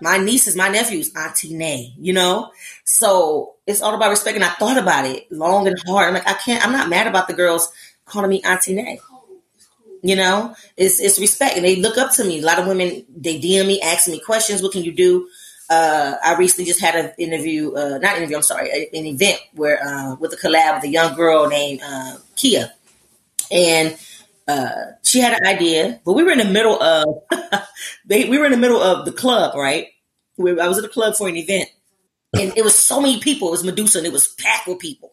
My 0.00 0.16
nieces, 0.18 0.54
my 0.56 0.68
nephews, 0.68 1.10
auntie 1.16 1.54
Nae, 1.54 1.92
you 1.98 2.12
know? 2.12 2.50
So 2.84 3.56
it's 3.66 3.82
all 3.82 3.94
about 3.94 4.10
respect. 4.10 4.36
And 4.36 4.44
I 4.44 4.50
thought 4.50 4.78
about 4.78 5.06
it 5.06 5.30
long 5.32 5.66
and 5.66 5.76
hard. 5.86 6.08
I'm 6.08 6.14
like, 6.14 6.28
I 6.28 6.34
can't, 6.34 6.64
I'm 6.64 6.72
not 6.72 6.88
mad 6.88 7.08
about 7.08 7.26
the 7.28 7.34
girls 7.34 7.70
calling 8.04 8.30
me 8.30 8.40
auntie 8.42 8.74
Nae. 8.74 8.98
You 10.02 10.14
know, 10.14 10.54
it's 10.76 11.00
it's 11.00 11.18
respect, 11.18 11.56
and 11.56 11.64
they 11.64 11.74
look 11.76 11.98
up 11.98 12.12
to 12.12 12.24
me. 12.24 12.38
A 12.40 12.44
lot 12.44 12.60
of 12.60 12.68
women 12.68 13.04
they 13.16 13.40
DM 13.40 13.66
me, 13.66 13.80
asking 13.80 14.12
me 14.12 14.20
questions. 14.20 14.62
What 14.62 14.70
can 14.70 14.84
you 14.84 14.92
do? 14.92 15.28
Uh, 15.68 16.14
I 16.24 16.36
recently 16.36 16.66
just 16.66 16.80
had 16.80 16.94
an 16.94 17.12
interview, 17.18 17.72
uh, 17.74 17.98
not 17.98 18.16
interview. 18.16 18.36
I'm 18.36 18.42
sorry, 18.42 18.70
a- 18.70 18.96
an 18.96 19.06
event 19.06 19.40
where 19.54 19.82
uh, 19.84 20.14
with 20.14 20.32
a 20.32 20.36
collab 20.36 20.76
with 20.76 20.84
a 20.84 20.88
young 20.88 21.16
girl 21.16 21.48
named 21.48 21.80
uh, 21.84 22.16
Kia, 22.36 22.72
and 23.50 23.98
uh, 24.46 24.92
she 25.04 25.20
had 25.20 25.34
an 25.34 25.46
idea, 25.46 26.00
but 26.04 26.14
we 26.14 26.22
were 26.24 26.30
in 26.30 26.38
the 26.38 26.44
middle 26.44 26.82
of 26.82 27.22
they, 28.06 28.28
we 28.28 28.38
were 28.38 28.46
in 28.46 28.52
the 28.52 28.58
middle 28.58 28.80
of 28.80 29.04
the 29.04 29.12
club, 29.12 29.54
right? 29.54 29.88
We, 30.36 30.58
I 30.58 30.68
was 30.68 30.78
at 30.78 30.82
the 30.82 30.88
club 30.88 31.16
for 31.16 31.28
an 31.28 31.36
event, 31.36 31.68
and 32.38 32.56
it 32.56 32.64
was 32.64 32.74
so 32.74 33.00
many 33.00 33.20
people. 33.20 33.48
It 33.48 33.52
was 33.52 33.64
Medusa, 33.64 33.98
and 33.98 34.06
it 34.06 34.12
was 34.12 34.28
packed 34.28 34.66
with 34.66 34.78
people. 34.78 35.12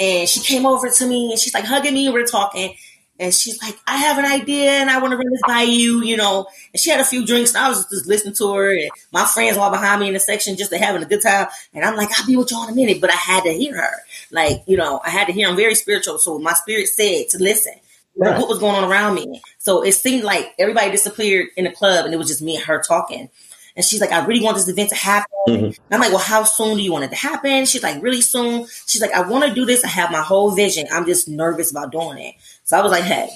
And 0.00 0.28
she 0.28 0.40
came 0.40 0.66
over 0.66 0.88
to 0.88 1.06
me, 1.06 1.30
and 1.30 1.38
she's 1.38 1.54
like 1.54 1.64
hugging 1.64 1.94
me, 1.94 2.10
we're 2.10 2.26
talking. 2.26 2.74
And 3.22 3.32
she's 3.32 3.62
like, 3.62 3.78
I 3.86 3.98
have 3.98 4.18
an 4.18 4.24
idea 4.24 4.70
and 4.72 4.90
I 4.90 4.98
want 4.98 5.12
to 5.12 5.16
run 5.16 5.30
this 5.30 5.42
by 5.46 5.62
you, 5.62 6.02
you 6.02 6.16
know. 6.16 6.48
And 6.72 6.80
she 6.80 6.90
had 6.90 6.98
a 6.98 7.04
few 7.04 7.24
drinks 7.24 7.54
and 7.54 7.64
I 7.64 7.68
was 7.68 7.88
just 7.88 8.08
listening 8.08 8.34
to 8.34 8.52
her 8.52 8.72
and 8.72 8.90
my 9.12 9.24
friends 9.26 9.56
all 9.56 9.70
behind 9.70 10.00
me 10.00 10.08
in 10.08 10.14
the 10.14 10.18
section 10.18 10.56
just 10.56 10.74
having 10.74 11.02
a 11.02 11.06
good 11.06 11.22
time. 11.22 11.46
And 11.72 11.84
I'm 11.84 11.94
like, 11.94 12.08
I'll 12.18 12.26
be 12.26 12.36
with 12.36 12.50
y'all 12.50 12.64
in 12.64 12.70
a 12.70 12.74
minute, 12.74 13.00
but 13.00 13.10
I 13.10 13.16
had 13.16 13.44
to 13.44 13.52
hear 13.52 13.76
her. 13.76 13.92
Like, 14.32 14.62
you 14.66 14.76
know, 14.76 15.00
I 15.04 15.10
had 15.10 15.26
to 15.26 15.32
hear 15.32 15.48
I'm 15.48 15.56
very 15.56 15.74
spiritual. 15.74 16.18
So 16.18 16.38
my 16.38 16.54
spirit 16.54 16.88
said 16.88 17.28
to 17.30 17.38
listen. 17.38 17.74
Right. 18.14 18.38
what 18.38 18.48
was 18.48 18.58
going 18.58 18.76
on 18.76 18.90
around 18.90 19.14
me? 19.14 19.40
So 19.58 19.82
it 19.82 19.92
seemed 19.92 20.22
like 20.24 20.52
everybody 20.58 20.90
disappeared 20.90 21.46
in 21.56 21.64
the 21.64 21.70
club 21.70 22.04
and 22.04 22.12
it 22.12 22.18
was 22.18 22.28
just 22.28 22.42
me 22.42 22.56
and 22.56 22.64
her 22.66 22.82
talking. 22.82 23.30
And 23.74 23.82
she's 23.84 24.02
like, 24.02 24.12
I 24.12 24.24
really 24.26 24.44
want 24.44 24.58
this 24.58 24.68
event 24.68 24.90
to 24.90 24.94
happen. 24.96 25.30
Mhm. 25.48 25.78
I'm 25.90 25.98
like, 26.00 26.10
well, 26.10 26.18
how 26.18 26.44
soon 26.44 26.76
do 26.76 26.82
you 26.82 26.92
want 26.92 27.04
it 27.04 27.10
to 27.10 27.16
happen? 27.16 27.64
She's 27.64 27.82
like, 27.82 28.02
really 28.02 28.20
soon. 28.20 28.66
She's 28.86 29.00
like, 29.00 29.12
I 29.12 29.26
want 29.26 29.44
to 29.48 29.54
do 29.54 29.64
this. 29.64 29.82
I 29.82 29.88
have 29.88 30.10
my 30.10 30.20
whole 30.20 30.50
vision. 30.50 30.86
I'm 30.92 31.06
just 31.06 31.26
nervous 31.26 31.70
about 31.70 31.90
doing 31.90 32.18
it. 32.18 32.34
So 32.64 32.76
I 32.76 32.82
was 32.82 32.92
like, 32.92 33.04
hey, 33.04 33.30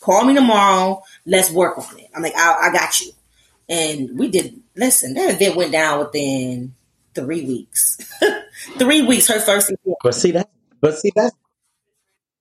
call 0.00 0.24
me 0.26 0.34
tomorrow. 0.34 1.02
Let's 1.24 1.50
work 1.50 1.78
on 1.78 1.98
it. 1.98 2.10
I'm 2.14 2.22
like, 2.22 2.36
I, 2.36 2.68
I 2.68 2.72
got 2.72 3.00
you. 3.00 3.12
And 3.70 4.18
we 4.18 4.28
did, 4.28 4.60
listen, 4.76 5.14
that 5.14 5.34
event 5.34 5.56
went 5.56 5.72
down 5.72 6.00
within 6.00 6.74
three 7.14 7.46
weeks. 7.46 7.98
three 8.78 9.02
weeks, 9.02 9.28
her 9.28 9.40
first 9.40 9.70
event. 9.70 9.96
But 10.02 10.14
see 10.14 10.32
that. 10.32 10.50
But 10.80 10.98
see 10.98 11.12
that. 11.16 11.32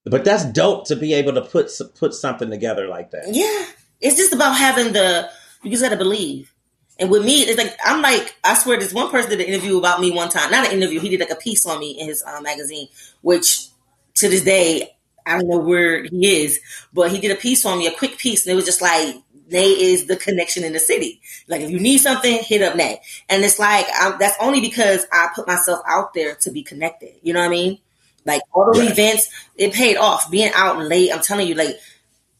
But 0.06 0.24
that's 0.24 0.46
dope 0.46 0.88
to 0.88 0.96
be 0.96 1.14
able 1.14 1.34
to 1.34 1.42
put 1.42 1.70
put 1.96 2.14
something 2.14 2.50
together 2.50 2.88
like 2.88 3.12
that. 3.12 3.26
Yeah. 3.32 3.66
It's 4.02 4.16
just 4.16 4.34
about 4.34 4.54
having 4.54 4.94
the, 4.94 5.30
you 5.62 5.72
just 5.72 5.84
got 5.84 5.90
to 5.90 5.98
believe. 5.98 6.54
And 6.98 7.10
with 7.10 7.26
me, 7.26 7.42
it's 7.42 7.58
like, 7.58 7.78
I'm 7.86 8.02
like, 8.02 8.36
I 8.44 8.56
swear 8.56 8.80
this 8.80 8.94
one 8.94 9.10
person 9.10 9.30
did 9.30 9.42
an 9.42 9.48
interview 9.48 9.78
about 9.78 10.02
me 10.02 10.12
one 10.12 10.30
time. 10.30 10.52
Not 10.52 10.68
an 10.68 10.74
interview. 10.74 11.00
He 11.00 11.10
did 11.10 11.20
like 11.20 11.30
a 11.30 11.36
piece 11.36 11.66
on 11.66 11.80
me 11.80 11.92
in 11.92 12.08
his 12.08 12.24
uh, 12.24 12.42
magazine, 12.42 12.88
which 13.22 13.68
to 14.16 14.30
this 14.30 14.44
day, 14.44 14.96
I 15.26 15.38
don't 15.38 15.48
know 15.48 15.60
where 15.60 16.04
he 16.04 16.44
is, 16.44 16.60
but 16.94 17.12
he 17.12 17.20
did 17.20 17.32
a 17.32 17.36
piece 17.36 17.66
on 17.66 17.78
me, 17.78 17.88
a 17.88 17.92
quick 17.92 18.18
piece. 18.18 18.46
And 18.46 18.54
it 18.54 18.56
was 18.56 18.66
just 18.66 18.82
like, 18.82 19.16
Nae 19.52 19.76
is 19.80 20.06
the 20.06 20.16
connection 20.16 20.64
in 20.64 20.74
the 20.74 20.80
city. 20.80 21.22
Like 21.48 21.62
if 21.62 21.70
you 21.70 21.80
need 21.80 22.00
something, 22.00 22.40
hit 22.44 22.62
up 22.62 22.76
Nae. 22.76 23.00
And 23.30 23.44
it's 23.44 23.60
like, 23.60 23.86
i 23.94 24.16
that's 24.20 24.38
only 24.40 24.62
because 24.62 25.06
I 25.12 25.30
put 25.36 25.48
myself 25.48 25.82
out 25.88 26.14
there 26.14 26.36
to 26.36 26.52
be 26.52 26.64
connected. 26.64 27.14
You 27.24 27.34
know 27.34 27.40
what 27.42 27.48
I 27.48 27.50
mean? 27.50 27.80
Like 28.26 28.42
all 28.54 28.72
the 28.74 28.80
Right. 28.82 28.92
events, 28.92 29.30
it 29.56 29.74
paid 29.74 29.98
off. 29.98 30.30
Being 30.30 30.52
out 30.54 30.78
late, 30.80 31.12
I'm 31.14 31.22
telling 31.22 31.48
you, 31.48 31.56
like 31.56 31.80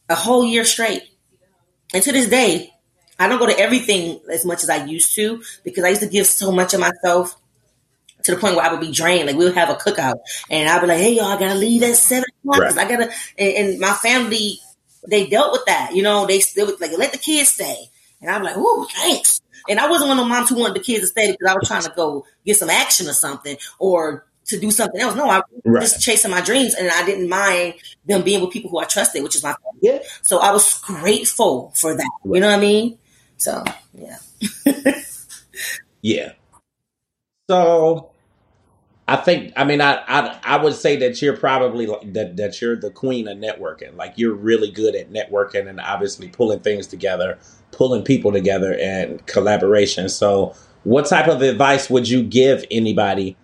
a 0.08 0.14
whole 0.14 0.44
year 0.44 0.64
straight. 0.64 1.02
And 1.94 2.02
to 2.04 2.12
this 2.12 2.28
day, 2.28 2.72
I 3.18 3.28
don't 3.28 3.38
go 3.38 3.46
to 3.46 3.58
everything 3.58 4.20
as 4.32 4.44
much 4.44 4.62
as 4.62 4.70
I 4.70 4.84
used 4.84 5.14
to 5.16 5.42
because 5.64 5.84
I 5.84 5.90
used 5.90 6.02
to 6.02 6.08
give 6.08 6.26
so 6.26 6.52
much 6.52 6.74
of 6.74 6.80
myself 6.80 7.36
to 8.24 8.34
the 8.34 8.40
point 8.40 8.56
where 8.56 8.64
I 8.66 8.70
would 8.72 8.80
be 8.80 8.92
drained. 8.92 9.26
Like 9.26 9.36
we 9.36 9.44
would 9.44 9.54
have 9.54 9.70
a 9.70 9.74
cookout 9.74 10.16
and 10.50 10.68
I'd 10.68 10.80
be 10.80 10.86
like, 10.86 10.98
"Hey, 10.98 11.14
y'all, 11.14 11.26
I 11.26 11.38
gotta 11.38 11.54
leave 11.58 11.82
at 11.82 11.96
seven 11.96 12.24
o'clock. 12.44 12.62
'cause 12.68 12.78
I 12.78 12.88
gotta." 12.88 13.10
And, 13.38 13.52
and 13.70 13.78
my 13.80 13.92
family, 13.94 14.60
they 15.08 15.26
dealt 15.26 15.52
with 15.52 15.64
that. 15.66 15.90
You 15.94 16.02
know, 16.02 16.26
they 16.26 16.40
still 16.40 16.66
like 16.80 16.96
let 16.98 17.12
the 17.12 17.18
kids 17.18 17.50
stay, 17.50 17.76
and 18.20 18.30
I'm 18.30 18.42
like, 18.42 18.56
"Ooh, 18.56 18.86
thanks." 18.96 19.40
And 19.68 19.78
I 19.78 19.88
wasn't 19.88 20.08
one 20.08 20.18
of 20.18 20.24
the 20.24 20.28
moms 20.28 20.48
who 20.48 20.58
wanted 20.58 20.74
the 20.76 20.80
kids 20.84 21.00
to 21.02 21.06
stay 21.08 21.30
because 21.32 21.48
I 21.48 21.54
was 21.54 21.68
trying 21.68 21.82
to 21.82 21.92
go 21.94 22.24
get 22.46 22.56
some 22.56 22.70
action 22.70 23.08
or 23.08 23.12
something 23.12 23.56
or 23.78 24.26
to 24.46 24.58
do 24.58 24.70
something 24.70 25.00
else. 25.00 25.14
No, 25.16 25.28
I 25.28 25.38
was 25.38 25.44
Right. 25.64 25.82
just 25.82 26.00
chasing 26.00 26.30
my 26.30 26.40
dreams, 26.40 26.74
and 26.74 26.90
I 26.90 27.04
didn't 27.04 27.28
mind 27.28 27.74
them 28.06 28.22
being 28.22 28.40
with 28.40 28.50
people 28.50 28.70
who 28.70 28.78
I 28.78 28.84
trusted, 28.84 29.22
which 29.22 29.36
is 29.36 29.42
my 29.42 29.50
family. 29.54 29.80
Yeah. 29.82 29.98
So 30.22 30.38
I 30.38 30.52
was 30.52 30.74
grateful 30.80 31.72
for 31.76 31.94
that. 31.96 32.10
You 32.24 32.40
know 32.40 32.48
what 32.48 32.58
I 32.58 32.60
mean? 32.60 32.98
So 33.36 33.64
yeah. 33.94 34.18
Yeah. 36.02 36.32
So 37.48 38.09
I 39.10 39.16
think 39.16 39.52
I 39.56 39.64
mean 39.64 39.80
I 39.80 40.02
I, 40.06 40.38
I 40.44 40.56
would 40.62 40.74
say 40.74 40.96
that 40.96 41.20
you're 41.20 41.36
probably 41.36 41.86
that 41.86 42.36
that 42.36 42.60
you're 42.60 42.76
the 42.76 42.90
queen 42.90 43.28
of 43.28 43.38
networking. 43.38 43.96
Like 43.96 44.14
you're 44.16 44.34
really 44.34 44.70
good 44.70 44.94
at 44.94 45.10
networking 45.10 45.68
and 45.68 45.80
obviously 45.80 46.28
pulling 46.28 46.60
things 46.60 46.86
together, 46.86 47.38
pulling 47.72 48.04
people 48.04 48.32
together 48.32 48.76
and 48.80 49.24
collaboration. 49.26 50.08
So 50.08 50.54
what 50.84 51.06
type 51.06 51.28
of 51.28 51.42
advice 51.42 51.90
would 51.90 52.08
you 52.08 52.22
give 52.22 52.64
anybody, 52.70 53.36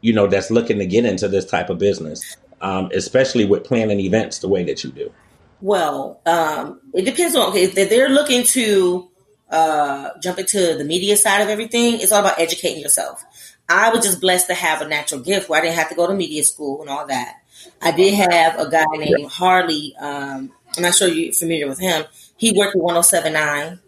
you 0.00 0.12
know, 0.12 0.26
that's 0.26 0.50
looking 0.50 0.78
to 0.78 0.86
get 0.86 1.04
into 1.04 1.28
this 1.28 1.44
type 1.44 1.70
of 1.70 1.78
business? 1.78 2.36
um, 2.60 2.90
especially 2.94 3.44
with 3.44 3.64
planning 3.64 4.00
events 4.00 4.38
the 4.38 4.48
way 4.48 4.64
that 4.64 4.82
you 4.84 4.90
do? 4.90 5.12
Well, 5.60 6.20
um, 6.26 6.80
it 6.94 7.02
depends 7.02 7.36
on 7.36 7.50
okay, 7.50 7.64
if 7.64 7.74
they're 7.74 8.08
looking 8.08 8.44
to 8.44 9.10
uh, 9.50 10.10
jump 10.22 10.38
into 10.38 10.74
the 10.76 10.84
media 10.84 11.16
side 11.16 11.40
of 11.40 11.48
everything. 11.48 12.00
It's 12.00 12.12
all 12.12 12.20
about 12.20 12.38
educating 12.38 12.82
yourself. 12.82 13.24
I 13.68 13.90
was 13.90 14.04
just 14.04 14.20
blessed 14.20 14.46
to 14.48 14.54
have 14.54 14.80
a 14.80 14.88
natural 14.88 15.20
gift 15.20 15.48
where 15.48 15.60
I 15.60 15.64
didn't 15.64 15.76
have 15.76 15.88
to 15.88 15.94
go 15.94 16.06
to 16.06 16.14
media 16.14 16.44
school 16.44 16.80
and 16.80 16.90
all 16.90 17.06
that. 17.06 17.36
I 17.82 17.90
did 17.90 18.14
have 18.14 18.58
a 18.58 18.70
guy 18.70 18.84
named 18.92 19.30
Harley. 19.30 19.94
Um, 19.98 20.52
I'm 20.76 20.82
not 20.82 20.94
sure 20.94 21.08
you're 21.08 21.32
familiar 21.32 21.66
with 21.66 21.80
him. 21.80 22.04
He 22.36 22.52
worked 22.52 22.74
with 22.74 22.84
1079. 22.84 23.80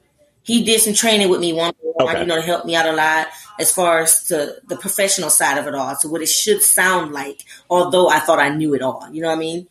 He 0.42 0.64
did 0.64 0.80
some 0.80 0.94
training 0.94 1.28
with 1.28 1.40
me 1.40 1.52
one 1.52 1.72
okay. 2.00 2.20
you 2.20 2.26
know, 2.26 2.36
to 2.36 2.42
help 2.42 2.64
me 2.64 2.76
out 2.76 2.86
a 2.86 2.92
lot 2.92 3.28
as 3.58 3.72
far 3.72 4.00
as 4.00 4.24
to 4.24 4.56
the 4.68 4.76
professional 4.76 5.30
side 5.30 5.58
of 5.58 5.66
it 5.66 5.74
all, 5.74 5.94
to 5.96 6.08
what 6.08 6.22
it 6.22 6.28
should 6.28 6.62
sound 6.62 7.12
like, 7.12 7.44
although 7.68 8.08
I 8.08 8.20
thought 8.20 8.38
I 8.38 8.50
knew 8.50 8.74
it 8.74 8.82
all. 8.82 9.08
You 9.10 9.22
know 9.22 9.28
what 9.28 9.36
I 9.36 9.38
mean? 9.38 9.66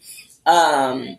Um, 0.46 1.18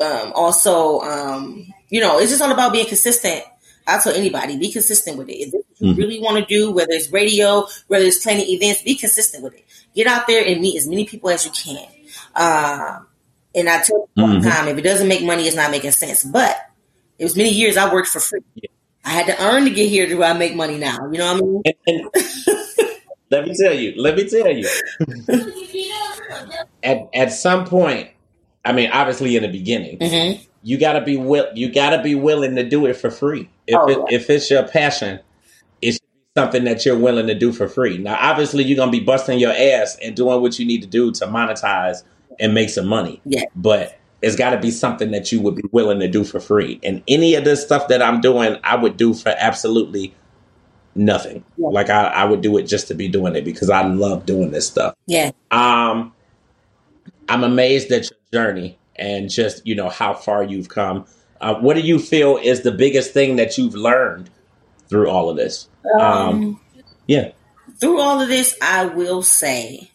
um, 0.00 0.32
also, 0.34 1.00
um, 1.00 1.66
you 1.88 2.00
know, 2.00 2.18
it's 2.18 2.30
just 2.30 2.42
all 2.42 2.52
about 2.52 2.72
being 2.72 2.86
consistent. 2.86 3.44
I 3.86 3.98
tell 3.98 4.14
anybody, 4.14 4.56
be 4.56 4.70
consistent 4.70 5.18
with 5.18 5.28
it. 5.28 5.32
If 5.32 5.52
you 5.52 5.64
mm-hmm. 5.88 5.98
really 5.98 6.20
want 6.20 6.38
to 6.38 6.46
do, 6.46 6.70
whether 6.70 6.92
it's 6.92 7.10
radio, 7.10 7.66
whether 7.88 8.04
it's 8.04 8.22
planning 8.22 8.46
events, 8.48 8.82
be 8.82 8.94
consistent 8.94 9.42
with 9.42 9.54
it. 9.54 9.64
Get 9.94 10.06
out 10.06 10.26
there 10.26 10.44
and 10.46 10.60
meet 10.60 10.76
as 10.76 10.86
many 10.86 11.06
people 11.06 11.30
as 11.30 11.44
you 11.44 11.50
can. 11.52 11.88
Uh, 12.34 13.00
and 13.54 13.68
I 13.68 13.82
tell 13.82 14.08
you 14.14 14.22
all 14.22 14.28
the 14.28 14.34
mm-hmm. 14.34 14.48
time, 14.48 14.68
if 14.68 14.78
it 14.78 14.82
doesn't 14.82 15.08
make 15.08 15.24
money, 15.24 15.46
it's 15.46 15.56
not 15.56 15.70
making 15.70 15.90
sense. 15.92 16.22
But 16.22 16.56
it 17.18 17.24
was 17.24 17.36
many 17.36 17.50
years 17.50 17.76
I 17.76 17.92
worked 17.92 18.08
for 18.08 18.20
free. 18.20 18.40
I 19.04 19.10
had 19.10 19.26
to 19.26 19.42
earn 19.42 19.64
to 19.64 19.70
get 19.70 19.88
here 19.88 20.06
to 20.06 20.14
where 20.14 20.30
I 20.30 20.36
make 20.36 20.54
money 20.54 20.78
now. 20.78 21.10
You 21.10 21.18
know 21.18 21.34
what 21.34 21.42
I 21.42 21.46
mean? 21.46 21.62
And, 21.64 21.74
and 21.86 22.10
let 23.30 23.46
me 23.46 23.54
tell 23.60 23.74
you. 23.74 23.94
Let 24.00 24.16
me 24.16 24.28
tell 24.28 24.48
you. 24.48 24.68
at 26.82 27.08
at 27.14 27.32
some 27.32 27.64
point, 27.66 28.10
I 28.64 28.72
mean, 28.72 28.90
obviously 28.92 29.36
in 29.36 29.42
the 29.42 29.48
beginning, 29.48 29.98
mm-hmm. 29.98 30.42
You 30.62 30.78
gotta 30.78 31.00
be 31.00 31.16
will 31.16 31.48
you 31.54 31.72
gotta 31.72 32.02
be 32.02 32.14
willing 32.14 32.56
to 32.56 32.68
do 32.68 32.86
it 32.86 32.94
for 32.94 33.10
free. 33.10 33.48
If 33.66 33.76
oh, 33.78 33.88
it, 33.88 33.98
yeah. 33.98 34.18
if 34.18 34.30
it's 34.30 34.50
your 34.50 34.66
passion, 34.66 35.20
it 35.80 35.92
should 35.92 36.00
be 36.02 36.40
something 36.40 36.64
that 36.64 36.84
you're 36.84 36.98
willing 36.98 37.26
to 37.26 37.34
do 37.34 37.52
for 37.52 37.68
free. 37.68 37.98
Now, 37.98 38.16
obviously, 38.20 38.64
you're 38.64 38.76
gonna 38.76 38.92
be 38.92 39.00
busting 39.00 39.38
your 39.38 39.52
ass 39.52 39.96
and 40.02 40.14
doing 40.14 40.40
what 40.40 40.58
you 40.58 40.66
need 40.66 40.82
to 40.82 40.88
do 40.88 41.12
to 41.12 41.26
monetize 41.26 42.02
and 42.38 42.54
make 42.54 42.70
some 42.70 42.86
money. 42.86 43.20
Yeah, 43.24 43.44
but 43.56 44.00
it's 44.22 44.36
got 44.36 44.50
to 44.50 44.58
be 44.58 44.70
something 44.70 45.12
that 45.12 45.32
you 45.32 45.40
would 45.40 45.56
be 45.56 45.64
willing 45.72 46.00
to 46.00 46.08
do 46.08 46.24
for 46.24 46.40
free. 46.40 46.78
And 46.82 47.02
any 47.08 47.34
of 47.34 47.44
this 47.44 47.62
stuff 47.62 47.88
that 47.88 48.02
I'm 48.02 48.20
doing, 48.20 48.58
I 48.62 48.76
would 48.76 48.96
do 48.96 49.14
for 49.14 49.34
absolutely 49.38 50.14
nothing. 50.94 51.44
Yeah. 51.56 51.68
Like 51.68 51.88
I, 51.88 52.04
I 52.04 52.24
would 52.24 52.40
do 52.42 52.58
it 52.58 52.64
just 52.64 52.88
to 52.88 52.94
be 52.94 53.08
doing 53.08 53.34
it 53.34 53.44
because 53.44 53.70
I 53.70 53.82
love 53.82 54.26
doing 54.26 54.50
this 54.50 54.66
stuff. 54.66 54.94
Yeah. 55.06 55.30
Um, 55.50 56.12
I'm 57.28 57.44
amazed 57.44 57.90
at 57.92 58.10
your 58.10 58.18
journey 58.32 58.78
and 58.96 59.30
just 59.30 59.66
you 59.66 59.74
know 59.74 59.88
how 59.88 60.14
far 60.14 60.42
you've 60.42 60.68
come. 60.68 61.06
Uh, 61.40 61.54
what 61.54 61.74
do 61.74 61.80
you 61.80 61.98
feel 61.98 62.36
is 62.36 62.62
the 62.62 62.72
biggest 62.72 63.12
thing 63.12 63.36
that 63.36 63.56
you've 63.56 63.74
learned 63.74 64.30
through 64.88 65.08
all 65.08 65.30
of 65.30 65.36
this? 65.36 65.68
Um, 65.98 66.00
um, 66.02 66.60
yeah. 67.06 67.32
Through 67.80 67.98
all 68.00 68.20
of 68.20 68.28
this, 68.28 68.56
I 68.60 68.84
will 68.84 69.22
say, 69.22 69.90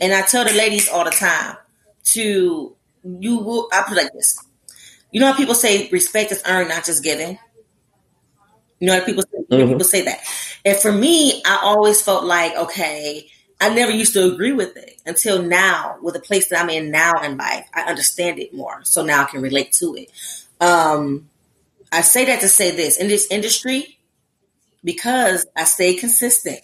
and 0.00 0.12
I 0.14 0.22
tell 0.22 0.44
the 0.44 0.54
ladies 0.54 0.88
all 0.88 1.04
the 1.04 1.10
time 1.10 1.56
to 2.04 2.74
you 3.04 3.38
will. 3.38 3.68
I 3.72 3.82
put 3.86 3.96
like 3.96 4.12
this. 4.12 4.38
You 5.10 5.20
know 5.20 5.26
how 5.26 5.36
people 5.36 5.54
say 5.54 5.88
respect 5.90 6.32
is 6.32 6.42
earned, 6.46 6.68
not 6.68 6.84
just 6.84 7.02
given. 7.02 7.38
You 8.78 8.86
know 8.86 8.98
how 8.98 9.04
people 9.04 9.22
say, 9.22 9.38
mm-hmm. 9.50 9.68
people 9.68 9.84
say 9.84 10.02
that. 10.02 10.20
And 10.64 10.76
for 10.78 10.92
me, 10.92 11.42
I 11.44 11.60
always 11.62 12.00
felt 12.00 12.24
like 12.24 12.56
okay. 12.56 13.28
I 13.60 13.68
never 13.68 13.92
used 13.92 14.14
to 14.14 14.32
agree 14.32 14.52
with 14.52 14.76
it 14.76 15.00
until 15.04 15.42
now, 15.42 15.96
with 16.00 16.14
the 16.14 16.20
place 16.20 16.48
that 16.48 16.62
I'm 16.62 16.70
in 16.70 16.90
now 16.90 17.22
in 17.22 17.36
life. 17.36 17.68
I 17.74 17.82
understand 17.82 18.38
it 18.38 18.54
more, 18.54 18.80
so 18.84 19.04
now 19.04 19.22
I 19.22 19.26
can 19.26 19.42
relate 19.42 19.72
to 19.72 19.94
it. 19.96 20.10
Um, 20.60 21.28
I 21.92 22.00
say 22.00 22.24
that 22.26 22.40
to 22.40 22.48
say 22.48 22.74
this 22.74 22.96
in 22.96 23.08
this 23.08 23.26
industry 23.30 23.98
because 24.82 25.46
I 25.54 25.64
stayed 25.64 25.98
consistent, 25.98 26.60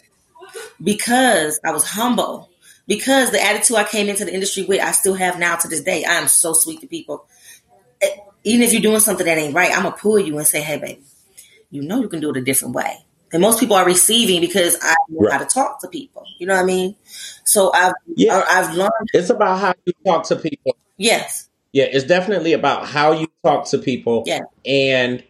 because 0.83 1.61
I 1.65 1.73
was 1.73 1.85
humble, 1.85 2.49
because 2.87 3.31
the 3.31 3.45
attitude 3.45 3.77
I 3.77 3.85
came 3.85 4.09
into 4.09 4.25
the 4.25 4.33
industry 4.33 4.65
with, 4.65 4.81
I 4.81 4.93
still 4.93 5.15
have 5.15 5.39
now 5.39 5.57
to 5.57 5.69
this 5.69 5.83
day. 5.83 6.05
I 6.05 6.15
am 6.15 6.29
so 6.29 6.55
sweet 6.55 6.81
to 6.81 6.87
people. 6.87 7.27
Even 8.45 8.63
if 8.63 8.73
you're 8.73 8.83
doing 8.83 9.01
something 9.01 9.27
that 9.27 9.39
ain't 9.39 9.55
right, 9.55 9.71
I'm 9.71 9.83
gonna 9.83 9.97
pull 9.97 10.19
you 10.19 10.39
and 10.39 10.47
say, 10.47 10.61
"Hey, 10.61 10.79
baby, 10.79 11.03
you 11.71 11.83
know 11.83 12.01
you 12.01 12.09
can 12.09 12.21
do 12.21 12.31
it 12.31 12.37
a 12.37 12.43
different 12.43 12.75
way." 12.75 13.06
And 13.33 13.43
most 13.43 13.59
people 13.59 13.77
are 13.77 13.85
receiving 13.85 14.41
because 14.41 14.77
I 14.81 14.95
know 15.09 15.27
right. 15.27 15.33
how 15.33 15.39
to 15.39 15.47
talk 15.47 15.81
to 15.81 15.89
people. 15.89 16.25
You 16.39 16.47
know 16.47 16.55
what 16.55 16.63
I 16.63 16.65
mean? 16.65 16.97
So 17.45 17.73
I've 17.73 17.95
yeah. 18.15 18.45
I've 18.49 18.75
learned. 18.75 19.11
It's 19.13 19.31
about 19.31 19.59
how 19.59 19.75
you 19.85 19.93
talk 20.05 20.25
to 20.29 20.37
people. 20.37 20.77
Yes. 20.97 21.49
Yeah, 21.73 21.85
it's 21.85 22.07
definitely 22.07 22.53
about 22.53 22.87
how 22.87 23.13
you 23.13 23.27
talk 23.45 23.67
to 23.69 23.79
people. 23.79 24.23
Yeah. 24.27 24.43
And 24.65 25.23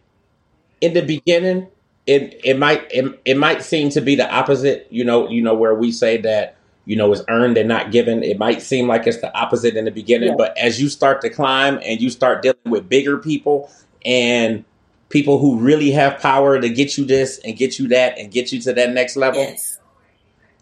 in 0.79 0.93
the 0.93 1.01
beginning, 1.01 1.67
it 2.05 2.39
it 2.43 2.57
might 2.57 2.87
it, 2.91 3.19
it 3.25 3.37
might 3.37 3.63
seem 3.63 3.89
to 3.91 4.01
be 4.01 4.15
the 4.15 4.31
opposite. 4.31 4.87
You 4.89 5.03
know, 5.03 5.27
you 5.29 5.41
know 5.41 5.55
where 5.55 5.73
we 5.73 5.91
say 5.91 6.17
that 6.21 6.57
you 6.87 6.95
know, 6.95 7.11
is 7.11 7.21
earned 7.27 7.57
and 7.57 7.67
not 7.67 7.91
given. 7.91 8.23
It 8.23 8.39
might 8.39 8.61
seem 8.61 8.87
like 8.87 9.05
it's 9.05 9.19
the 9.19 9.37
opposite 9.37 9.75
in 9.75 9.83
the 9.83 9.91
beginning, 9.91 10.29
yeah. 10.29 10.35
but 10.37 10.57
as 10.57 10.81
you 10.81 10.87
start 10.87 11.19
to 11.21 11.29
climb 11.29 11.79
and 11.83 11.99
you 11.99 12.09
start 12.09 12.41
dealing 12.41 12.57
with 12.63 12.87
bigger 12.87 13.17
people 13.17 13.69
and 14.05 14.63
people 15.09 15.39
who 15.39 15.59
really 15.59 15.91
have 15.91 16.19
power 16.19 16.59
to 16.59 16.69
get 16.69 16.97
you 16.97 17.05
this 17.05 17.39
and 17.39 17.55
get 17.55 17.79
you 17.79 17.87
that 17.89 18.17
and 18.17 18.31
get 18.31 18.51
you 18.51 18.59
to 18.61 18.73
that 18.73 18.91
next 18.91 19.15
level. 19.15 19.41
Yes. 19.41 19.79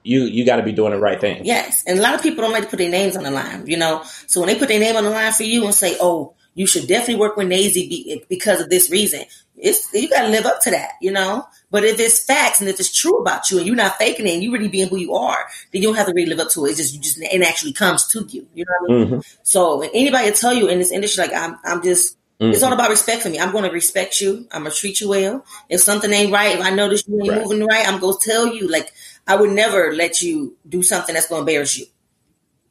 You 0.04 0.24
you 0.26 0.46
got 0.46 0.58
to 0.58 0.64
be 0.64 0.72
doing 0.72 0.92
the 0.92 1.00
right 1.00 1.20
thing. 1.20 1.46
Yes, 1.46 1.84
and 1.88 1.98
a 1.98 2.02
lot 2.02 2.14
of 2.14 2.22
people 2.22 2.44
don't 2.44 2.54
like 2.54 2.66
to 2.66 2.70
put 2.70 2.78
their 2.78 2.92
names 2.92 3.18
on 3.18 3.24
the 3.24 3.32
line. 3.32 3.66
You 3.66 3.78
know, 3.78 4.04
so 4.28 4.40
when 4.40 4.48
they 4.48 4.60
put 4.60 4.68
their 4.68 4.80
name 4.80 4.96
on 4.96 5.04
the 5.04 5.10
line 5.10 5.34
for 5.34 5.42
you 5.42 5.66
and 5.66 5.74
say, 5.74 5.98
"Oh, 6.00 6.36
you 6.54 6.68
should 6.68 6.88
definitely 6.88 7.16
work 7.16 7.36
with 7.36 7.48
Nazzie 7.48 8.24
because 8.30 8.62
of 8.62 8.70
this 8.70 8.92
reason," 8.92 9.24
it's 9.58 9.92
you 9.96 10.08
got 10.08 10.22
to 10.22 10.28
live 10.28 10.46
up 10.46 10.62
to 10.62 10.70
that. 10.70 10.92
You 11.02 11.12
know, 11.12 11.48
but 11.72 11.84
if 11.84 12.00
it's 12.00 12.24
facts 12.24 12.62
and 12.62 12.70
if 12.70 12.80
it's 12.80 12.96
true 12.96 13.18
about 13.18 13.50
you 13.50 13.58
and 13.58 13.66
you're 13.66 13.76
not 13.76 13.98
faking 13.98 14.28
it 14.28 14.36
and 14.36 14.44
you 14.44 14.52
really 14.52 14.68
being 14.68 14.90
who 14.90 14.98
you 14.98 15.16
are, 15.16 15.44
then 15.72 15.82
you 15.82 15.88
don't 15.88 15.98
have 15.98 16.06
to 16.06 16.14
really 16.14 16.30
live 16.30 16.40
up 16.40 16.52
to 16.52 16.68
it. 16.68 16.70
It's 16.70 16.78
just 16.78 16.94
you 16.94 17.02
just 17.02 17.20
it 17.20 17.42
actually 17.42 17.74
comes 17.74 18.06
to 18.10 18.28
you. 18.30 18.48
You 18.54 18.66
know 18.66 18.74
what 18.82 18.92
I 18.92 18.94
mean? 18.94 19.08
Mm-hmm. 19.08 19.40
So 19.42 19.82
anybody 19.82 20.32
tell 20.34 20.54
you 20.54 20.68
in 20.68 20.78
this 20.78 20.92
industry, 20.92 21.24
like 21.24 21.34
I'm, 21.34 21.58
I'm 21.64 21.82
just. 21.82 22.16
Mm-hmm. 22.40 22.52
It's 22.52 22.64
all 22.64 22.74
about 22.74 22.90
respect 22.90 23.22
for 23.22 23.30
me. 23.30 23.40
I'm 23.40 23.52
going 23.52 23.64
to 23.64 23.72
respect 23.72 24.20
you. 24.20 24.48
I'm 24.52 24.64
going 24.64 24.72
to 24.72 24.78
treat 24.78 25.00
you 25.00 25.10
well. 25.10 25.46
If 25.70 25.82
something 25.82 26.12
ain't 26.12 26.34
right, 26.34 26.58
if 26.58 26.66
I 26.66 26.72
notice 26.72 27.08
you 27.08 27.20
ain't 27.22 27.30
right. 27.30 27.42
moving 27.42 27.66
right, 27.66 27.88
I'm 27.88 28.00
going 28.00 28.18
to 28.20 28.30
tell 28.30 28.48
you. 28.48 28.68
Like 28.68 28.92
I 29.26 29.36
would 29.36 29.52
never 29.52 29.94
let 29.94 30.22
you 30.22 30.58
do 30.68 30.84
something 30.84 31.16
that's 31.16 31.28
going 31.28 31.46
to 31.46 31.50
embarrass 31.50 31.78
you. 31.78 31.86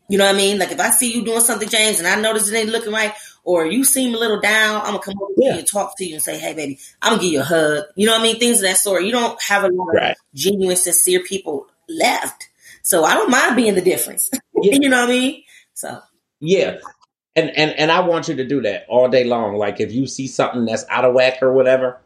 You 0.08 0.18
know 0.18 0.26
what 0.26 0.34
I 0.34 0.38
mean? 0.38 0.58
Like 0.58 0.70
if 0.70 0.80
I 0.80 0.90
see 0.90 1.14
you 1.14 1.24
doing 1.24 1.40
something, 1.40 1.68
James, 1.68 1.98
and 1.98 2.06
I 2.06 2.20
notice 2.20 2.50
it 2.50 2.56
ain't 2.56 2.68
looking 2.68 2.92
right, 2.92 3.14
or 3.42 3.64
you 3.66 3.84
seem 3.84 4.14
a 4.14 4.18
little 4.18 4.40
down, 4.40 4.82
I'm 4.82 4.92
gonna 4.92 4.98
come 4.98 5.14
over 5.20 5.32
yeah. 5.38 5.56
and 5.56 5.66
talk 5.66 5.96
to 5.96 6.04
you 6.04 6.14
and 6.14 6.22
say, 6.22 6.38
"Hey, 6.38 6.52
baby, 6.52 6.78
I'm 7.00 7.12
gonna 7.12 7.22
give 7.22 7.32
you 7.32 7.40
a 7.40 7.44
hug." 7.44 7.84
You 7.96 8.06
know 8.06 8.12
what 8.12 8.20
I 8.20 8.24
mean? 8.24 8.38
Things 8.38 8.58
of 8.58 8.64
that 8.64 8.76
sort. 8.76 9.04
You 9.04 9.12
don't 9.12 9.40
have 9.42 9.64
a 9.64 9.68
lot 9.68 9.94
right. 9.94 10.10
of 10.10 10.16
genuine, 10.34 10.76
sincere 10.76 11.20
people 11.20 11.66
left, 11.88 12.48
so 12.82 13.04
I 13.04 13.14
don't 13.14 13.30
mind 13.30 13.56
being 13.56 13.74
the 13.74 13.82
difference. 13.82 14.30
Yeah. 14.62 14.78
you 14.80 14.88
know 14.88 15.00
what 15.00 15.10
I 15.10 15.12
mean? 15.12 15.42
So 15.74 16.00
yeah, 16.40 16.78
and 17.36 17.50
and 17.50 17.72
and 17.72 17.90
I 17.90 18.00
want 18.00 18.28
you 18.28 18.36
to 18.36 18.44
do 18.44 18.62
that 18.62 18.86
all 18.88 19.08
day 19.08 19.24
long. 19.24 19.56
Like 19.56 19.80
if 19.80 19.92
you 19.92 20.06
see 20.06 20.26
something 20.26 20.64
that's 20.64 20.84
out 20.88 21.04
of 21.04 21.14
whack 21.14 21.42
or 21.42 21.52
whatever, 21.52 22.00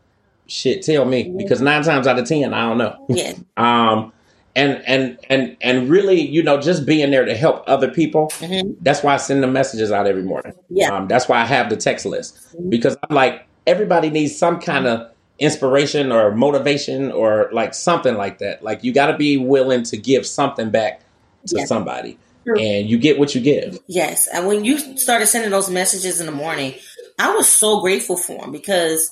shit, 0.47 0.83
tell 0.83 1.05
me 1.05 1.35
because 1.37 1.61
nine 1.61 1.83
times 1.83 2.07
out 2.07 2.18
of 2.18 2.26
ten, 2.26 2.55
I 2.55 2.68
don't 2.68 2.79
know. 2.79 3.07
Yeah. 3.09 3.35
um 3.57 4.12
and 4.57 4.83
and 4.87 5.18
and 5.29 5.57
and 5.61 5.89
really, 5.89 6.20
you 6.20 6.43
know, 6.43 6.61
just 6.61 6.85
being 6.85 7.11
there 7.11 7.24
to 7.24 7.37
help 7.37 7.62
other 7.66 7.91
people. 7.91 8.29
Mm-hmm. 8.39 8.72
That's 8.81 9.03
why 9.03 9.14
I 9.14 9.16
send 9.18 9.43
the 9.43 9.47
messages 9.47 9.93
out 9.93 10.07
every 10.07 10.24
morning. 10.24 10.55
Yeah, 10.68 10.89
um, 10.89 11.07
that's 11.07 11.29
why 11.29 11.41
I 11.41 11.45
have 11.45 11.70
the 11.70 11.76
text 11.76 12.07
list 12.07 12.37
mm-hmm. 12.57 12.70
because 12.70 12.97
I'm 13.09 13.14
like 13.14 13.47
everybody 13.66 14.11
needs 14.11 14.35
some 14.37 14.61
kind 14.61 14.87
of 14.87 15.12
inspiration 15.39 16.11
or 16.11 16.35
motivation 16.35 17.12
or 17.12 17.51
like 17.53 17.74
something 17.74 18.16
like 18.16 18.39
that. 18.39 18.64
Like 18.64 18.83
you 18.83 18.93
got 18.93 19.09
to 19.09 19.16
be 19.16 19.37
willing 19.37 19.85
to 19.85 19.97
give 19.97 20.26
something 20.26 20.70
back 20.70 21.03
to 21.49 21.66
somebody, 21.66 22.18
and 22.57 22.89
you 22.89 22.99
get 22.99 23.19
what 23.19 23.35
you 23.35 23.41
give. 23.41 23.79
Yes, 23.87 24.29
and 24.33 24.47
when 24.47 24.65
you 24.65 24.79
started 24.97 25.27
sending 25.27 25.51
those 25.51 25.71
messages 25.71 26.21
in 26.21 26.27
the 26.27 26.33
morning, 26.33 26.75
I 27.19 27.35
was 27.35 27.49
so 27.49 27.81
grateful 27.81 28.17
for 28.17 28.41
them 28.41 28.53
because. 28.53 29.11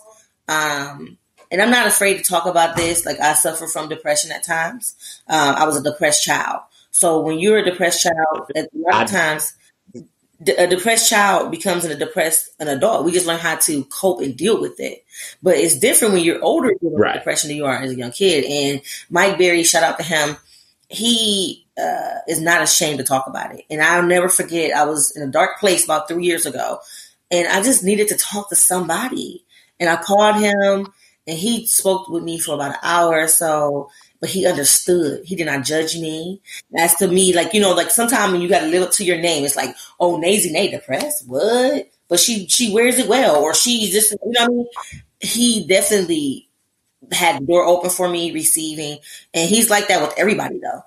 Um, 0.49 1.19
and 1.49 1.63
I'm 1.63 1.71
not 1.71 1.87
afraid 1.87 2.17
to 2.17 2.25
talk 2.25 2.47
about 2.47 2.77
this. 2.77 3.07
Like 3.07 3.21
I 3.21 3.35
suffer 3.35 3.69
from 3.69 3.89
depression 3.89 4.33
at 4.33 4.43
times. 4.43 4.97
Um, 5.29 5.55
I 5.55 5.65
was 5.65 5.77
a 5.77 5.83
depressed 5.83 6.25
child. 6.25 6.63
So 6.91 7.21
when 7.21 7.39
you're 7.39 7.59
a 7.59 7.65
depressed 7.65 8.03
child, 8.03 8.51
a 8.57 8.67
lot 8.75 9.05
of 9.05 9.11
times 9.11 9.53
a 10.41 10.67
depressed 10.67 11.09
child 11.09 11.51
becomes 11.51 11.85
a 11.85 11.95
depressed 11.95 12.51
an 12.59 12.69
adult. 12.69 13.05
We 13.05 13.13
just 13.13 13.27
learn 13.27 13.39
how 13.39 13.57
to 13.57 13.85
cope 13.85 14.21
and 14.21 14.37
deal 14.37 14.61
with 14.61 14.79
it. 14.81 15.05
But 15.43 15.57
it's 15.57 15.79
different 15.79 16.15
when 16.15 16.25
you're 16.25 16.43
older 16.43 16.73
dealing 16.81 16.97
right. 16.97 17.15
with 17.15 17.21
depression 17.21 17.49
than 17.49 17.57
you 17.57 17.67
are 17.67 17.77
as 17.77 17.91
a 17.91 17.97
young 17.97 18.13
kid. 18.13 18.45
And 18.45 18.83
Mike 19.11 19.39
Berry, 19.39 19.63
shout 19.63 19.83
out 19.83 19.99
to 19.99 20.05
him. 20.05 20.37
He 20.89 21.66
uh, 21.79 22.19
is 22.29 22.41
not 22.41 22.63
ashamed 22.63 22.99
to 22.99 23.05
talk 23.05 23.27
about 23.27 23.55
it. 23.55 23.65
And 23.71 23.83
I'll 23.83 24.03
never 24.03 24.29
forget. 24.29 24.77
I 24.77 24.85
was 24.85 25.15
in 25.17 25.23
a 25.23 25.31
dark 25.31 25.59
place 25.61 25.85
about 25.85 26.09
three 26.09 26.25
years 26.25 26.47
ago, 26.47 26.81
and 27.31 27.49
I 27.49 27.63
just 27.63 27.85
needed 27.85 28.09
to 28.09 28.17
talk 28.17 28.49
to 28.51 28.57
somebody. 28.57 29.45
And 29.79 29.91
I 29.91 29.97
called 29.97 30.37
him 30.37 30.93
and 31.29 31.37
he 31.37 31.67
spoke 31.67 32.09
with 32.09 32.23
me 32.23 32.39
for 32.39 32.55
about 32.55 32.71
an 32.71 32.79
hour 32.83 33.21
or 33.21 33.29
so 33.29 33.91
but 34.21 34.31
he 34.31 34.47
understood. 34.47 35.25
He 35.25 35.37
did 35.37 35.47
not 35.47 35.65
judge 35.65 35.97
me. 35.97 36.41
As 36.77 36.95
to 36.97 37.09
me, 37.09 37.35
like, 37.35 37.55
you 37.55 37.61
know, 37.61 37.75
like 37.75 37.91
sometimes 37.91 38.33
when 38.33 38.41
you 38.41 38.49
got 38.49 38.61
to 38.61 38.67
live 38.67 38.83
up 38.83 38.93
to 38.93 39.05
your 39.05 39.19
name, 39.19 39.45
it's 39.45 39.57
like, 39.57 39.75
oh, 40.01 40.19
Nazzie 40.19 40.53
Nae 40.53 40.69
depressed. 40.69 41.29
What? 41.29 41.91
But 42.09 42.21
she, 42.21 42.47
she 42.49 42.73
wears 42.73 42.99
it 42.99 43.09
well, 43.09 43.37
or 43.37 43.55
she 43.55 43.91
just, 43.91 44.13
you 44.13 44.33
know 44.33 44.45
I 44.45 44.49
mean? 44.49 44.67
He 45.21 45.67
definitely 45.67 46.49
had 47.13 47.43
the 47.43 47.47
door 47.47 47.65
open 47.65 47.91
for 47.91 48.09
me 48.09 48.33
receiving. 48.33 48.99
And 49.35 49.49
he's 49.49 49.71
like 49.71 49.89
that 49.89 50.03
with 50.03 50.15
everybody 50.17 50.59
though. 50.59 50.83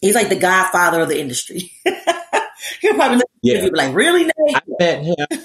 He's 0.00 0.14
like 0.14 0.28
the 0.28 0.36
godfather 0.36 1.00
of 1.00 1.08
the 1.08 1.20
industry. 1.20 1.72
He'll 2.80 2.94
probably 2.94 3.18
look 3.18 3.30
yeah. 3.42 3.58
at 3.58 3.64
you 3.64 3.70
like, 3.70 3.94
really, 3.94 4.24
Nate? 4.24 4.54
I 4.54 4.60
met 4.78 5.02
him. 5.04 5.16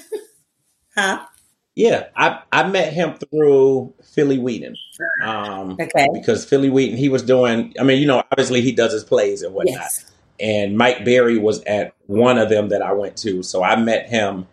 huh? 0.96 1.26
Yeah, 1.74 2.06
I 2.16 2.40
I 2.50 2.66
met 2.68 2.94
him 2.94 3.14
through 3.14 3.92
Philly 4.02 4.38
Wheaton. 4.38 4.76
Um, 5.22 5.72
okay. 5.78 6.08
Because 6.12 6.46
Philly 6.46 6.70
Wheaton, 6.70 6.96
he 6.96 7.10
was 7.10 7.22
doing. 7.22 7.74
I 7.78 7.82
mean, 7.82 8.00
you 8.00 8.06
know, 8.06 8.22
obviously 8.32 8.62
he 8.62 8.72
does 8.72 8.92
his 8.92 9.04
plays 9.04 9.42
and 9.42 9.52
whatnot. 9.54 9.74
Yes. 9.74 10.10
And 10.40 10.76
Mike 10.76 11.04
Berry 11.04 11.38
was 11.38 11.62
at 11.64 11.94
one 12.06 12.38
of 12.38 12.48
them 12.48 12.70
that 12.70 12.80
I 12.80 12.92
went 12.92 13.16
to, 13.18 13.42
so 13.42 13.62
I 13.62 13.76
met 13.76 14.08
him 14.08 14.46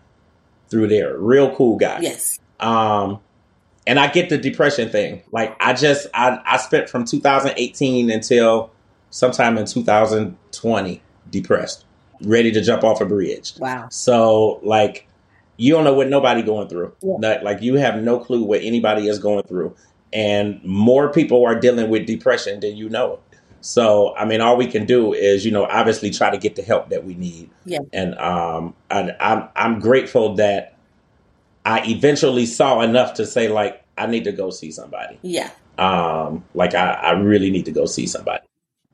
through 0.69 0.87
there. 0.87 1.17
Real 1.17 1.55
cool 1.55 1.77
guy. 1.77 1.99
Yes. 2.01 2.39
Um, 2.59 3.19
and 3.87 3.99
I 3.99 4.07
get 4.07 4.29
the 4.29 4.37
depression 4.37 4.89
thing. 4.89 5.23
Like 5.31 5.55
I 5.61 5.73
just 5.73 6.07
I 6.13 6.39
I 6.45 6.57
spent 6.57 6.89
from 6.89 7.05
2018 7.05 8.09
until 8.09 8.71
sometime 9.13 9.59
in 9.59 9.65
2020 9.65 11.01
depressed, 11.29 11.85
ready 12.21 12.51
to 12.51 12.61
jump 12.61 12.83
off 12.83 12.99
a 12.99 13.05
bridge. 13.05 13.53
Wow. 13.59 13.87
So 13.89 14.59
like 14.63 15.07
you 15.55 15.71
don't 15.71 15.83
know 15.83 15.93
what 15.93 16.09
nobody 16.09 16.41
going 16.41 16.67
through. 16.67 16.95
Yeah. 17.01 17.39
like 17.43 17.61
you 17.61 17.75
have 17.75 18.01
no 18.01 18.19
clue 18.19 18.43
what 18.43 18.61
anybody 18.61 19.07
is 19.07 19.19
going 19.19 19.43
through, 19.43 19.75
and 20.11 20.61
more 20.63 21.13
people 21.13 21.45
are 21.45 21.57
dealing 21.57 21.89
with 21.89 22.07
depression 22.07 22.59
than 22.59 22.75
you 22.75 22.89
know. 22.89 23.19
So 23.61 24.15
I 24.15 24.25
mean, 24.25 24.41
all 24.41 24.57
we 24.57 24.65
can 24.65 24.85
do 24.85 25.13
is 25.13 25.45
you 25.45 25.51
know 25.51 25.65
obviously 25.65 26.09
try 26.09 26.31
to 26.31 26.37
get 26.37 26.55
the 26.55 26.63
help 26.63 26.89
that 26.89 27.05
we 27.05 27.13
need. 27.13 27.51
Yeah. 27.65 27.79
And 27.93 28.15
um, 28.15 28.73
I, 28.89 29.15
I'm 29.19 29.47
I'm 29.55 29.79
grateful 29.79 30.35
that 30.35 30.75
I 31.65 31.87
eventually 31.87 32.47
saw 32.47 32.81
enough 32.81 33.13
to 33.15 33.27
say 33.27 33.47
like 33.47 33.83
I 33.95 34.07
need 34.07 34.23
to 34.23 34.31
go 34.31 34.49
see 34.49 34.71
somebody. 34.71 35.19
Yeah. 35.21 35.51
Um, 35.77 36.43
like 36.55 36.73
I, 36.73 36.93
I 36.93 37.11
really 37.11 37.51
need 37.51 37.65
to 37.65 37.71
go 37.71 37.85
see 37.85 38.07
somebody. 38.07 38.43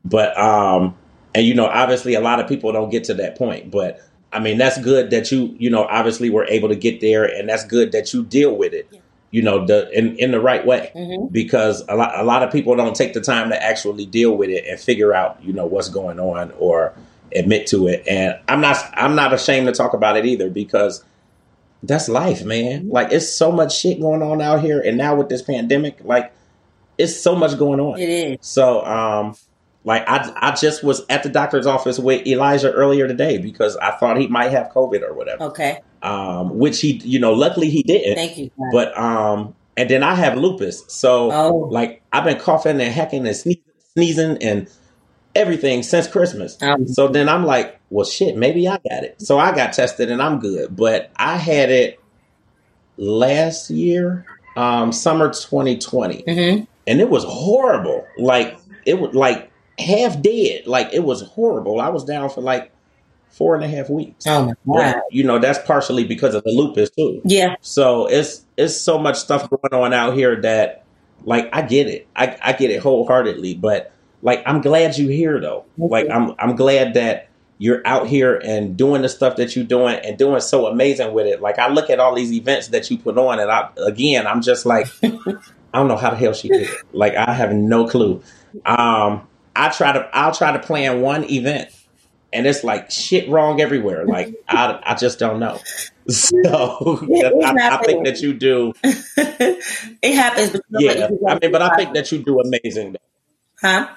But 0.05 0.37
um, 0.37 0.95
and 1.35 1.45
you 1.45 1.53
know 1.53 1.67
obviously 1.67 2.15
a 2.15 2.21
lot 2.21 2.39
of 2.39 2.47
people 2.47 2.71
don't 2.71 2.89
get 2.89 3.05
to 3.05 3.13
that 3.15 3.37
point, 3.37 3.71
but 3.71 4.01
I 4.31 4.39
mean, 4.39 4.57
that's 4.57 4.79
good 4.79 5.09
that 5.09 5.31
you, 5.31 5.55
you 5.57 5.69
know, 5.69 5.85
obviously 5.85 6.29
were 6.29 6.45
able 6.45 6.69
to 6.69 6.75
get 6.75 7.01
there, 7.01 7.25
and 7.25 7.49
that's 7.49 7.65
good 7.65 7.91
that 7.93 8.13
you 8.13 8.23
deal 8.23 8.55
with 8.55 8.73
it, 8.73 8.87
yeah. 8.91 8.99
you 9.31 9.41
know, 9.41 9.65
the 9.65 9.89
in, 9.97 10.15
in 10.17 10.31
the 10.31 10.39
right 10.39 10.65
way, 10.65 10.91
mm-hmm. 10.95 11.27
because 11.31 11.83
a 11.89 11.95
lot 11.95 12.11
a 12.19 12.23
lot 12.23 12.43
of 12.43 12.51
people 12.51 12.75
don't 12.75 12.95
take 12.95 13.13
the 13.13 13.21
time 13.21 13.49
to 13.49 13.63
actually 13.63 14.05
deal 14.05 14.35
with 14.37 14.49
it 14.49 14.65
and 14.67 14.79
figure 14.79 15.13
out, 15.13 15.41
you 15.43 15.53
know, 15.53 15.65
what's 15.65 15.89
going 15.89 16.19
on 16.19 16.51
or 16.59 16.93
admit 17.35 17.67
to 17.67 17.87
it. 17.87 18.03
And 18.07 18.37
I'm 18.47 18.61
not 18.61 18.77
I'm 18.93 19.15
not 19.15 19.33
ashamed 19.33 19.67
to 19.67 19.73
talk 19.73 19.93
about 19.93 20.15
it 20.15 20.25
either 20.25 20.49
because 20.49 21.03
that's 21.81 22.07
life, 22.07 22.43
man. 22.43 22.81
Mm-hmm. 22.81 22.91
Like 22.91 23.11
it's 23.11 23.33
so 23.33 23.51
much 23.51 23.75
shit 23.75 23.99
going 23.99 24.21
on 24.21 24.41
out 24.41 24.61
here, 24.61 24.79
and 24.79 24.95
now 24.95 25.15
with 25.15 25.29
this 25.29 25.41
pandemic, 25.41 25.97
like 26.03 26.31
it's 26.99 27.19
so 27.19 27.35
much 27.35 27.57
going 27.57 27.79
on. 27.79 27.97
It 27.97 28.09
is. 28.09 28.37
So, 28.41 28.85
um, 28.85 29.35
like 29.83 30.07
I, 30.07 30.31
I 30.35 30.51
just 30.55 30.83
was 30.83 31.05
at 31.09 31.23
the 31.23 31.29
doctor's 31.29 31.65
office 31.65 31.99
with 31.99 32.27
Elijah 32.27 32.71
earlier 32.71 33.07
today 33.07 33.37
because 33.37 33.77
I 33.77 33.91
thought 33.91 34.17
he 34.17 34.27
might 34.27 34.51
have 34.51 34.69
COVID 34.69 35.01
or 35.01 35.13
whatever. 35.13 35.43
Okay. 35.45 35.79
Um, 36.01 36.57
which 36.57 36.81
he, 36.81 36.97
you 36.97 37.19
know, 37.19 37.33
luckily 37.33 37.69
he 37.69 37.83
didn't. 37.83 38.15
Thank 38.15 38.37
you. 38.37 38.51
But 38.71 38.97
um, 38.97 39.55
and 39.77 39.89
then 39.89 40.03
I 40.03 40.15
have 40.15 40.37
lupus, 40.37 40.83
so 40.87 41.31
oh. 41.31 41.55
like 41.71 42.01
I've 42.11 42.25
been 42.25 42.39
coughing 42.39 42.81
and 42.81 42.93
hacking 42.93 43.25
and 43.25 43.35
sneezing, 43.35 43.63
sneezing 43.93 44.37
and 44.43 44.69
everything 45.35 45.83
since 45.83 46.07
Christmas. 46.07 46.61
Um, 46.61 46.87
so 46.87 47.07
then 47.07 47.29
I'm 47.29 47.45
like, 47.45 47.79
well, 47.89 48.05
shit, 48.05 48.35
maybe 48.35 48.67
I 48.67 48.79
got 48.89 49.03
it. 49.03 49.21
So 49.21 49.39
I 49.39 49.55
got 49.55 49.73
tested 49.73 50.11
and 50.11 50.21
I'm 50.21 50.39
good. 50.39 50.75
But 50.75 51.11
I 51.15 51.37
had 51.37 51.69
it 51.69 51.99
last 52.97 53.69
year, 53.69 54.25
um, 54.57 54.91
summer 54.91 55.29
2020, 55.29 56.23
mm-hmm. 56.23 56.63
and 56.87 57.01
it 57.01 57.09
was 57.09 57.23
horrible. 57.23 58.05
Like 58.17 58.57
it 58.85 58.99
was 58.99 59.13
like 59.13 59.48
half 59.79 60.21
dead. 60.21 60.67
Like 60.67 60.93
it 60.93 61.03
was 61.03 61.21
horrible. 61.21 61.79
I 61.79 61.89
was 61.89 62.03
down 62.03 62.29
for 62.29 62.41
like 62.41 62.71
four 63.29 63.55
and 63.55 63.63
a 63.63 63.67
half 63.67 63.89
weeks. 63.89 64.25
Oh 64.27 64.53
my 64.65 64.75
god! 64.75 65.01
you 65.11 65.23
know 65.23 65.39
that's 65.39 65.59
partially 65.65 66.03
because 66.03 66.35
of 66.35 66.43
the 66.43 66.51
lupus 66.51 66.89
too. 66.89 67.21
Yeah. 67.25 67.55
So 67.61 68.07
it's 68.07 68.45
it's 68.57 68.75
so 68.79 68.97
much 68.97 69.17
stuff 69.17 69.49
going 69.49 69.73
on 69.73 69.93
out 69.93 70.15
here 70.15 70.41
that 70.41 70.83
like 71.23 71.49
I 71.53 71.61
get 71.61 71.87
it. 71.87 72.07
I 72.15 72.37
I 72.41 72.53
get 72.53 72.71
it 72.71 72.81
wholeheartedly. 72.81 73.55
But 73.55 73.91
like 74.21 74.43
I'm 74.45 74.61
glad 74.61 74.97
you're 74.97 75.11
here 75.11 75.39
though. 75.39 75.65
Like 75.77 76.09
I'm 76.09 76.35
I'm 76.39 76.55
glad 76.55 76.95
that 76.95 77.27
you're 77.57 77.81
out 77.85 78.07
here 78.07 78.37
and 78.37 78.77
doing 78.77 79.01
the 79.01 79.09
stuff 79.09 79.35
that 79.35 79.53
you're 79.55 79.65
doing 79.65 79.95
and 79.95 80.17
doing 80.17 80.39
so 80.39 80.67
amazing 80.67 81.13
with 81.13 81.27
it. 81.27 81.41
Like 81.41 81.59
I 81.59 81.69
look 81.69 81.89
at 81.89 81.99
all 81.99 82.15
these 82.15 82.31
events 82.31 82.69
that 82.69 82.89
you 82.89 82.97
put 82.97 83.17
on, 83.17 83.39
and 83.39 83.51
I 83.51 83.69
again 83.77 84.27
I'm 84.27 84.41
just 84.41 84.65
like. 84.65 84.87
I 85.71 85.77
don't 85.77 85.87
know 85.87 85.97
how 85.97 86.09
the 86.09 86.15
hell 86.15 86.33
she 86.33 86.49
did 86.49 86.63
it. 86.63 86.69
Like 86.93 87.15
I 87.15 87.31
have 87.31 87.53
no 87.53 87.87
clue. 87.87 88.23
Um, 88.65 89.27
I 89.55 89.69
try 89.69 89.91
to 89.91 90.09
I'll 90.13 90.33
try 90.33 90.51
to 90.51 90.59
plan 90.59 91.01
one 91.01 91.29
event 91.29 91.69
and 92.31 92.45
it's 92.45 92.63
like 92.63 92.91
shit 92.91 93.29
wrong 93.29 93.61
everywhere. 93.61 94.05
Like 94.05 94.35
I, 94.47 94.79
I 94.83 94.95
just 94.95 95.19
don't 95.19 95.39
know. 95.39 95.59
So 96.09 96.35
I, 96.43 97.77
I, 97.77 97.83
think 97.85 98.03
that 98.05 98.19
you 98.19 98.33
do. 98.33 98.73
it 98.83 100.15
happens. 100.15 100.59
yeah, 100.71 101.07
I 101.27 101.37
mean, 101.37 101.51
but 101.51 101.61
I 101.61 101.75
think 101.75 101.93
that 101.93 102.11
you 102.11 102.23
do 102.23 102.39
amazing. 102.39 102.95
Huh? 103.61 103.89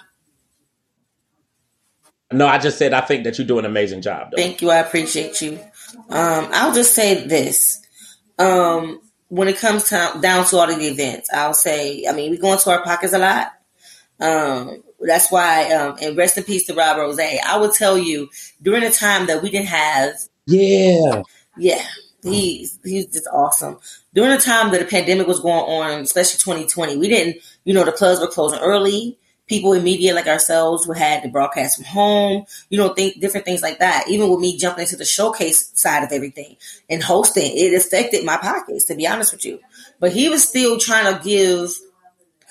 No, 2.30 2.46
I 2.46 2.58
just 2.58 2.76
said 2.76 2.92
I 2.92 3.00
think 3.00 3.24
that 3.24 3.38
you 3.38 3.46
do 3.46 3.58
an 3.58 3.64
amazing 3.64 4.02
job. 4.02 4.30
Though. 4.30 4.36
Thank 4.36 4.60
you. 4.60 4.70
I 4.70 4.80
appreciate 4.80 5.40
you. 5.40 5.58
Um, 6.10 6.48
I'll 6.52 6.74
just 6.74 6.94
say 6.94 7.26
this. 7.26 7.80
Um, 8.38 9.00
when 9.28 9.48
it 9.48 9.56
comes 9.56 9.84
to, 9.84 10.18
down 10.20 10.44
to 10.44 10.56
all 10.58 10.68
of 10.68 10.78
the 10.78 10.88
events, 10.88 11.30
I'll 11.32 11.54
say, 11.54 12.04
I 12.06 12.12
mean, 12.12 12.30
we 12.30 12.36
go 12.36 12.52
into 12.52 12.70
our 12.70 12.82
pockets 12.82 13.14
a 13.14 13.18
lot. 13.18 13.52
Um, 14.20 14.82
that's 15.06 15.30
why, 15.30 15.70
um, 15.72 15.96
and 16.00 16.16
rest 16.16 16.38
in 16.38 16.44
peace 16.44 16.66
to 16.66 16.74
Rob 16.74 16.98
Rose. 16.98 17.18
I 17.18 17.58
would 17.58 17.72
tell 17.72 17.98
you 17.98 18.28
during 18.60 18.82
a 18.84 18.90
time 18.90 19.26
that 19.26 19.42
we 19.42 19.50
didn't 19.50 19.68
have. 19.68 20.14
Yeah. 20.46 21.22
Yeah. 21.56 21.84
He's, 22.22 22.78
he's 22.84 23.06
just 23.06 23.26
awesome. 23.32 23.78
During 24.14 24.30
the 24.30 24.38
time 24.38 24.70
that 24.70 24.78
the 24.78 24.86
pandemic 24.86 25.26
was 25.26 25.40
going 25.40 25.54
on, 25.54 26.00
especially 26.00 26.38
2020, 26.38 26.96
we 26.96 27.08
didn't, 27.08 27.42
you 27.64 27.74
know, 27.74 27.84
the 27.84 27.92
clubs 27.92 28.20
were 28.20 28.28
closing 28.28 28.60
early. 28.60 29.18
People 29.48 29.72
in 29.72 29.82
media 29.82 30.14
like 30.14 30.28
ourselves 30.28 30.84
who 30.84 30.92
had 30.92 31.24
to 31.24 31.28
broadcast 31.28 31.76
from 31.76 31.84
home, 31.84 32.44
you 32.70 32.78
know, 32.78 32.94
think 32.94 33.20
different 33.20 33.44
things 33.44 33.60
like 33.60 33.80
that. 33.80 34.04
Even 34.08 34.30
with 34.30 34.38
me 34.38 34.56
jumping 34.56 34.82
into 34.82 34.96
the 34.96 35.04
showcase 35.04 35.72
side 35.74 36.04
of 36.04 36.12
everything 36.12 36.56
and 36.88 37.02
hosting, 37.02 37.50
it 37.54 37.74
affected 37.74 38.24
my 38.24 38.36
pockets, 38.36 38.84
to 38.84 38.94
be 38.94 39.06
honest 39.06 39.32
with 39.32 39.44
you. 39.44 39.58
But 39.98 40.12
he 40.12 40.28
was 40.28 40.48
still 40.48 40.78
trying 40.78 41.12
to 41.12 41.22
give 41.22 41.70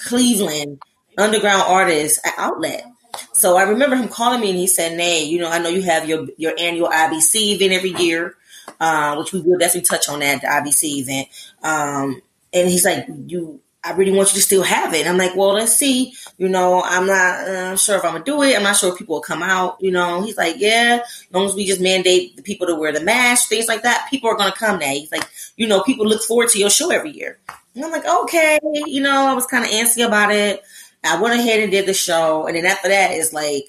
Cleveland 0.06 0.82
underground 1.18 1.64
artists 1.68 2.20
an 2.26 2.34
outlet. 2.38 2.86
So 3.34 3.58
I 3.58 3.64
remember 3.64 3.96
him 3.96 4.08
calling 4.08 4.42
me 4.42 4.50
and 4.50 4.60
he 4.60 4.68
said, 4.68 4.98
Nae, 4.98 5.20
you 5.20 5.40
know, 5.40 5.50
I 5.50 5.60
know 5.60 5.70
you 5.70 5.82
have 5.82 6.08
your, 6.08 6.28
your 6.38 6.54
annual 6.58 6.90
IBC 6.90 7.56
event 7.56 7.74
every 7.74 7.92
year, 7.92 8.36
uh, 8.80 9.16
which 9.18 9.34
we 9.34 9.42
will 9.42 9.58
definitely 9.58 9.88
touch 9.88 10.08
on 10.08 10.20
that, 10.20 10.42
the 10.42 10.48
IBC 10.48 10.84
event. 11.02 11.28
Um, 11.64 12.22
and 12.54 12.70
he's 12.70 12.86
like, 12.86 13.06
you, 13.28 13.62
I 13.84 13.94
really 13.94 14.12
want 14.12 14.30
you 14.30 14.36
to 14.36 14.42
still 14.42 14.62
have 14.62 14.94
it. 14.94 15.08
I'm 15.08 15.18
like, 15.18 15.36
well, 15.36 15.54
let's 15.54 15.74
see. 15.74 16.14
You 16.38 16.50
know, 16.50 16.84
I'm 16.86 17.08
not 17.08 17.48
uh, 17.48 17.76
sure 17.76 17.98
if 17.98 18.06
I'm 18.06 18.14
gonna 18.14 18.24
do 18.24 18.44
it. 18.44 18.56
I'm 18.56 18.62
not 18.62 18.76
sure 18.76 18.92
if 18.92 19.00
people 19.00 19.16
will 19.16 19.22
come 19.22 19.42
out. 19.42 19.78
You 19.82 19.92
know, 19.92 20.22
he's 20.22 20.38
like, 20.38 20.58
yeah, 20.60 21.00
as 21.04 21.28
long 21.32 21.46
as 21.46 21.56
we 21.56 21.66
just 21.66 21.82
mandate 21.82 22.36
the 22.36 22.44
people 22.44 22.68
to 22.68 22.76
wear 22.76 22.92
the 22.92 23.02
mask, 23.02 23.50
things 23.50 23.68
like 23.68 23.82
that, 23.82 24.08
people 24.10 24.30
are 24.30 24.38
gonna 24.38 24.52
come. 24.52 24.78
Now 24.78 24.92
he's 24.92 25.12
like, 25.12 25.28
you 25.58 25.68
know, 25.68 25.82
people 25.82 26.06
look 26.06 26.22
forward 26.22 26.50
to 26.50 26.60
your 26.60 26.70
show 26.70 26.92
every 26.92 27.12
year. 27.12 27.40
And 27.74 27.84
I'm 27.84 27.92
like, 27.92 28.06
okay, 28.06 28.60
you 28.86 29.02
know, 29.02 29.26
I 29.26 29.34
was 29.34 29.48
kind 29.48 29.66
of 29.66 29.72
antsy 29.72 30.06
about 30.06 30.32
it. 30.32 30.62
I 31.04 31.22
went 31.22 31.40
ahead 31.40 31.62
and 31.62 31.72
did 31.72 31.86
the 31.86 31.94
show, 31.94 32.46
and 32.46 32.56
then 32.56 32.66
after 32.66 32.90
that, 32.90 33.12
it's 33.12 33.34
like 33.34 33.66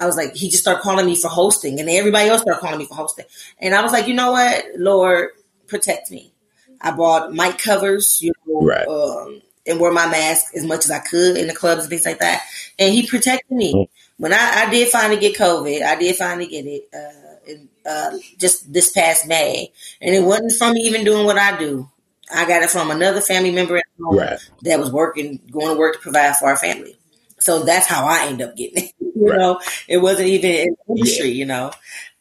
I 0.00 0.06
was 0.06 0.16
like, 0.16 0.34
he 0.34 0.48
just 0.48 0.62
started 0.62 0.82
calling 0.82 1.06
me 1.06 1.16
for 1.16 1.28
hosting, 1.28 1.80
and 1.80 1.88
everybody 1.88 2.28
else 2.28 2.42
started 2.42 2.60
calling 2.60 2.78
me 2.78 2.86
for 2.86 2.94
hosting, 2.94 3.24
and 3.58 3.74
I 3.74 3.82
was 3.82 3.92
like, 3.92 4.06
you 4.06 4.14
know 4.14 4.32
what, 4.32 4.64
Lord, 4.76 5.30
protect 5.66 6.10
me. 6.10 6.32
I 6.80 6.92
bought 6.92 7.32
mic 7.32 7.58
covers, 7.58 8.20
you 8.22 8.32
know, 8.46 8.60
right. 8.60 8.86
um, 8.86 9.42
and 9.66 9.80
wore 9.80 9.92
my 9.92 10.06
mask 10.06 10.54
as 10.54 10.64
much 10.64 10.84
as 10.84 10.90
I 10.90 11.00
could 11.00 11.36
in 11.36 11.48
the 11.48 11.54
clubs 11.54 11.82
and 11.82 11.90
things 11.90 12.06
like 12.06 12.20
that, 12.20 12.42
and 12.78 12.92
He 12.92 13.06
protected 13.06 13.50
me. 13.56 13.74
Mm-hmm. 13.74 14.22
When 14.22 14.32
I, 14.32 14.64
I, 14.66 14.70
did 14.70 14.88
finally 14.88 15.20
get 15.20 15.36
COVID, 15.36 15.82
I 15.82 15.94
did 15.94 16.16
finally 16.16 16.48
get 16.48 16.66
it 16.66 16.88
uh, 16.92 17.50
in, 17.50 17.68
uh, 17.88 18.18
just 18.36 18.72
this 18.72 18.90
past 18.90 19.26
May, 19.26 19.72
and 20.00 20.14
it 20.14 20.24
wasn't 20.24 20.52
from 20.52 20.76
even 20.76 21.04
doing 21.04 21.24
what 21.24 21.38
I 21.38 21.56
do. 21.56 21.88
I 22.34 22.46
got 22.46 22.62
it 22.62 22.70
from 22.70 22.90
another 22.90 23.20
family 23.20 23.50
member 23.50 23.80
right. 23.98 24.38
that 24.62 24.78
was 24.78 24.92
working, 24.92 25.40
going 25.50 25.74
to 25.74 25.78
work 25.78 25.94
to 25.94 26.00
provide 26.00 26.36
for 26.36 26.48
our 26.48 26.56
family. 26.56 26.96
So 27.38 27.62
that's 27.64 27.86
how 27.86 28.06
I 28.06 28.26
end 28.26 28.42
up 28.42 28.56
getting 28.56 28.84
it. 28.84 28.92
You 29.18 29.30
right. 29.30 29.38
know, 29.40 29.60
it 29.88 29.96
wasn't 29.96 30.28
even 30.28 30.52
in 30.52 30.76
industry, 30.88 31.30
yeah. 31.30 31.34
you 31.34 31.46
know, 31.46 31.72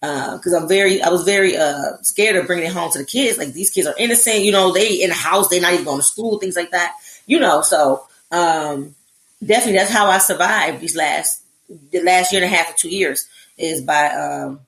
because 0.01 0.51
uh, 0.51 0.57
I'm 0.59 0.67
very, 0.67 0.99
I 0.99 1.09
was 1.09 1.25
very 1.25 1.55
uh, 1.55 1.97
scared 2.01 2.35
of 2.37 2.47
bringing 2.47 2.65
it 2.65 2.73
home 2.73 2.91
to 2.91 2.97
the 2.97 3.05
kids. 3.05 3.37
Like 3.37 3.53
these 3.53 3.69
kids 3.69 3.85
are 3.85 3.93
innocent, 3.99 4.39
you 4.39 4.51
know, 4.51 4.73
they 4.73 5.03
in 5.03 5.09
the 5.09 5.15
house, 5.15 5.47
they're 5.47 5.61
not 5.61 5.73
even 5.73 5.85
going 5.85 5.99
to 5.99 6.03
school, 6.03 6.39
things 6.39 6.55
like 6.55 6.71
that. 6.71 6.95
you 7.27 7.39
know, 7.39 7.61
so 7.61 8.07
um, 8.31 8.95
definitely 9.45 9.77
that's 9.77 9.91
how 9.91 10.07
I 10.07 10.17
survived 10.17 10.81
these 10.81 10.95
last 10.95 11.43
the 11.91 12.01
last 12.01 12.31
year 12.31 12.43
and 12.43 12.51
a 12.51 12.55
half 12.55 12.71
or 12.71 12.77
two 12.77 12.89
years 12.89 13.27
is 13.57 13.81
by 13.81 14.07
um, 14.09 14.61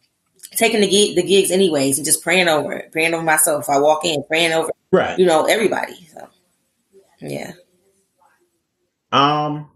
taking 0.51 0.81
the 0.81 0.89
gig, 0.89 1.15
the 1.15 1.23
gigs 1.23 1.51
anyways 1.51 1.97
and 1.97 2.05
just 2.05 2.23
praying 2.23 2.47
over 2.47 2.73
it, 2.73 2.91
praying 2.91 3.13
over 3.13 3.23
myself. 3.23 3.69
I 3.69 3.79
walk 3.79 4.05
in, 4.05 4.23
praying 4.23 4.51
over, 4.51 4.71
right? 4.91 5.17
You 5.17 5.25
know, 5.25 5.45
everybody. 5.45 5.95
So, 6.13 6.27
yeah. 7.21 7.53
Um, 9.11 9.69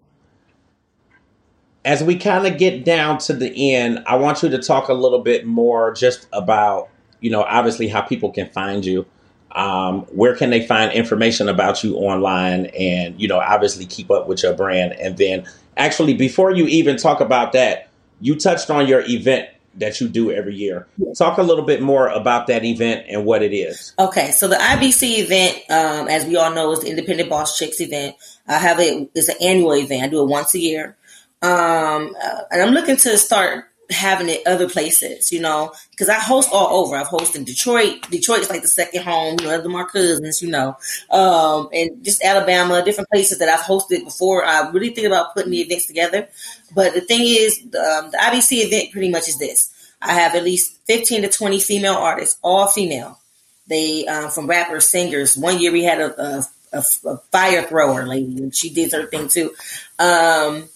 as 1.86 2.04
we 2.04 2.18
kind 2.18 2.48
of 2.48 2.58
get 2.58 2.86
down 2.86 3.18
to 3.20 3.34
the 3.34 3.74
end, 3.76 4.04
I 4.06 4.16
want 4.16 4.44
you 4.44 4.50
to 4.50 4.60
talk 4.60 4.90
a 4.90 4.94
little 4.94 5.20
bit 5.20 5.46
more 5.46 5.94
just 5.94 6.28
about, 6.32 6.90
you 7.20 7.30
know, 7.30 7.44
obviously 7.44 7.88
how 7.88 8.02
people 8.02 8.32
can 8.32 8.50
find 8.50 8.86
you. 8.86 9.06
Um, 9.52 10.02
where 10.06 10.36
can 10.36 10.50
they 10.50 10.66
find 10.66 10.92
information 10.94 11.48
about 11.48 11.84
you 11.84 11.96
online 11.96 12.68
and, 12.68 13.20
you 13.22 13.28
know, 13.28 13.40
obviously 13.40 13.86
keep 13.86 14.10
up 14.10 14.28
with 14.28 14.42
your 14.42 14.54
brand? 14.54 14.94
And 14.94 15.18
then 15.18 15.46
actually, 15.78 16.16
before 16.16 16.52
you 16.52 16.66
even 16.68 16.98
talk 16.98 17.20
about 17.22 17.52
that, 17.52 17.90
you 18.20 18.36
touched 18.36 18.70
on 18.70 18.88
your 18.88 19.02
event 19.02 19.50
that 19.76 20.00
you 20.00 20.08
do 20.08 20.32
every 20.32 20.56
year. 20.56 20.88
Talk 21.18 21.38
a 21.38 21.44
little 21.44 21.66
bit 21.66 21.82
more 21.82 22.08
about 22.08 22.48
that 22.48 22.64
event 22.64 23.06
and 23.10 23.26
what 23.26 23.42
it 23.42 23.54
is. 23.54 23.94
Okay, 23.98 24.32
so 24.32 24.48
the 24.48 24.56
IBC 24.56 25.20
event, 25.20 25.58
um, 25.70 26.08
as 26.08 26.26
we 26.26 26.36
all 26.36 26.54
know, 26.54 26.72
is 26.72 26.82
the 26.82 26.90
Independent 26.90 27.30
Boss 27.30 27.58
Chicks 27.58 27.82
event. 27.82 28.16
I 28.48 28.58
have 28.58 28.80
it; 28.80 29.10
it's 29.16 29.30
an 29.30 29.38
annual 29.42 29.76
event. 29.76 30.04
I 30.04 30.08
do 30.08 30.22
it 30.22 30.28
once 30.28 30.54
a 30.54 30.60
year, 30.60 30.96
um, 31.42 32.16
uh, 32.22 32.42
and 32.52 32.62
I'm 32.62 32.74
looking 32.74 32.98
to 32.98 33.18
start 33.18 33.66
having 33.90 34.30
it 34.30 34.46
other 34.46 34.70
places, 34.70 35.32
you 35.32 35.40
know, 35.40 35.72
because 35.92 36.10
I 36.10 36.20
host 36.20 36.50
all 36.52 36.84
over. 36.84 36.96
I've 36.96 37.08
hosted 37.08 37.36
in 37.36 37.44
Detroit. 37.44 38.10
Detroit 38.10 38.40
is 38.40 38.50
like 38.50 38.62
the 38.62 38.68
second 38.68 39.04
home, 39.04 39.38
you 39.40 39.48
know, 39.48 39.62
the 39.62 39.70
my 39.70 39.84
cousins, 39.84 40.42
you 40.42 40.50
know, 40.50 40.78
um, 41.10 41.70
and 41.74 42.04
just 42.04 42.24
Alabama, 42.24 42.84
different 42.84 43.10
places 43.10 43.40
that 43.40 43.50
I've 43.50 43.66
hosted 43.66 44.04
before. 44.06 44.46
I 44.46 44.70
really 44.70 44.90
think 44.90 45.08
about 45.08 45.34
putting 45.34 45.52
the 45.52 45.62
events 45.62 45.88
together. 45.88 46.28
But 46.74 46.94
the 46.94 47.02
thing 47.02 47.22
is, 47.22 47.60
um, 47.64 48.12
the 48.12 48.18
IBC 48.20 48.66
event 48.66 48.92
pretty 48.92 49.10
much 49.10 49.28
is 49.28 49.38
this. 49.38 49.72
I 50.02 50.14
have 50.14 50.36
at 50.36 50.44
least 50.44 50.78
15 50.88 51.24
to 51.24 51.30
20 51.30 51.60
female 51.60 51.96
artists, 51.96 52.38
all 52.42 52.68
female. 52.68 53.20
They, 53.68 54.06
um, 54.08 54.30
from 54.30 54.48
rappers, 54.48 54.90
singers. 54.90 55.38
One 55.38 55.60
year 55.60 55.72
we 55.72 55.84
had 55.84 56.02
a, 56.02 56.22
a, 56.22 56.46
a, 56.74 56.84
a 57.06 57.18
fire 57.32 57.64
thrower 57.64 58.06
lady, 58.06 58.38
and 58.38 58.54
she 58.54 58.70
did 58.70 58.92
her 58.92 59.06
thing 59.06 59.30
too. 59.30 59.52
Um, 60.00 60.68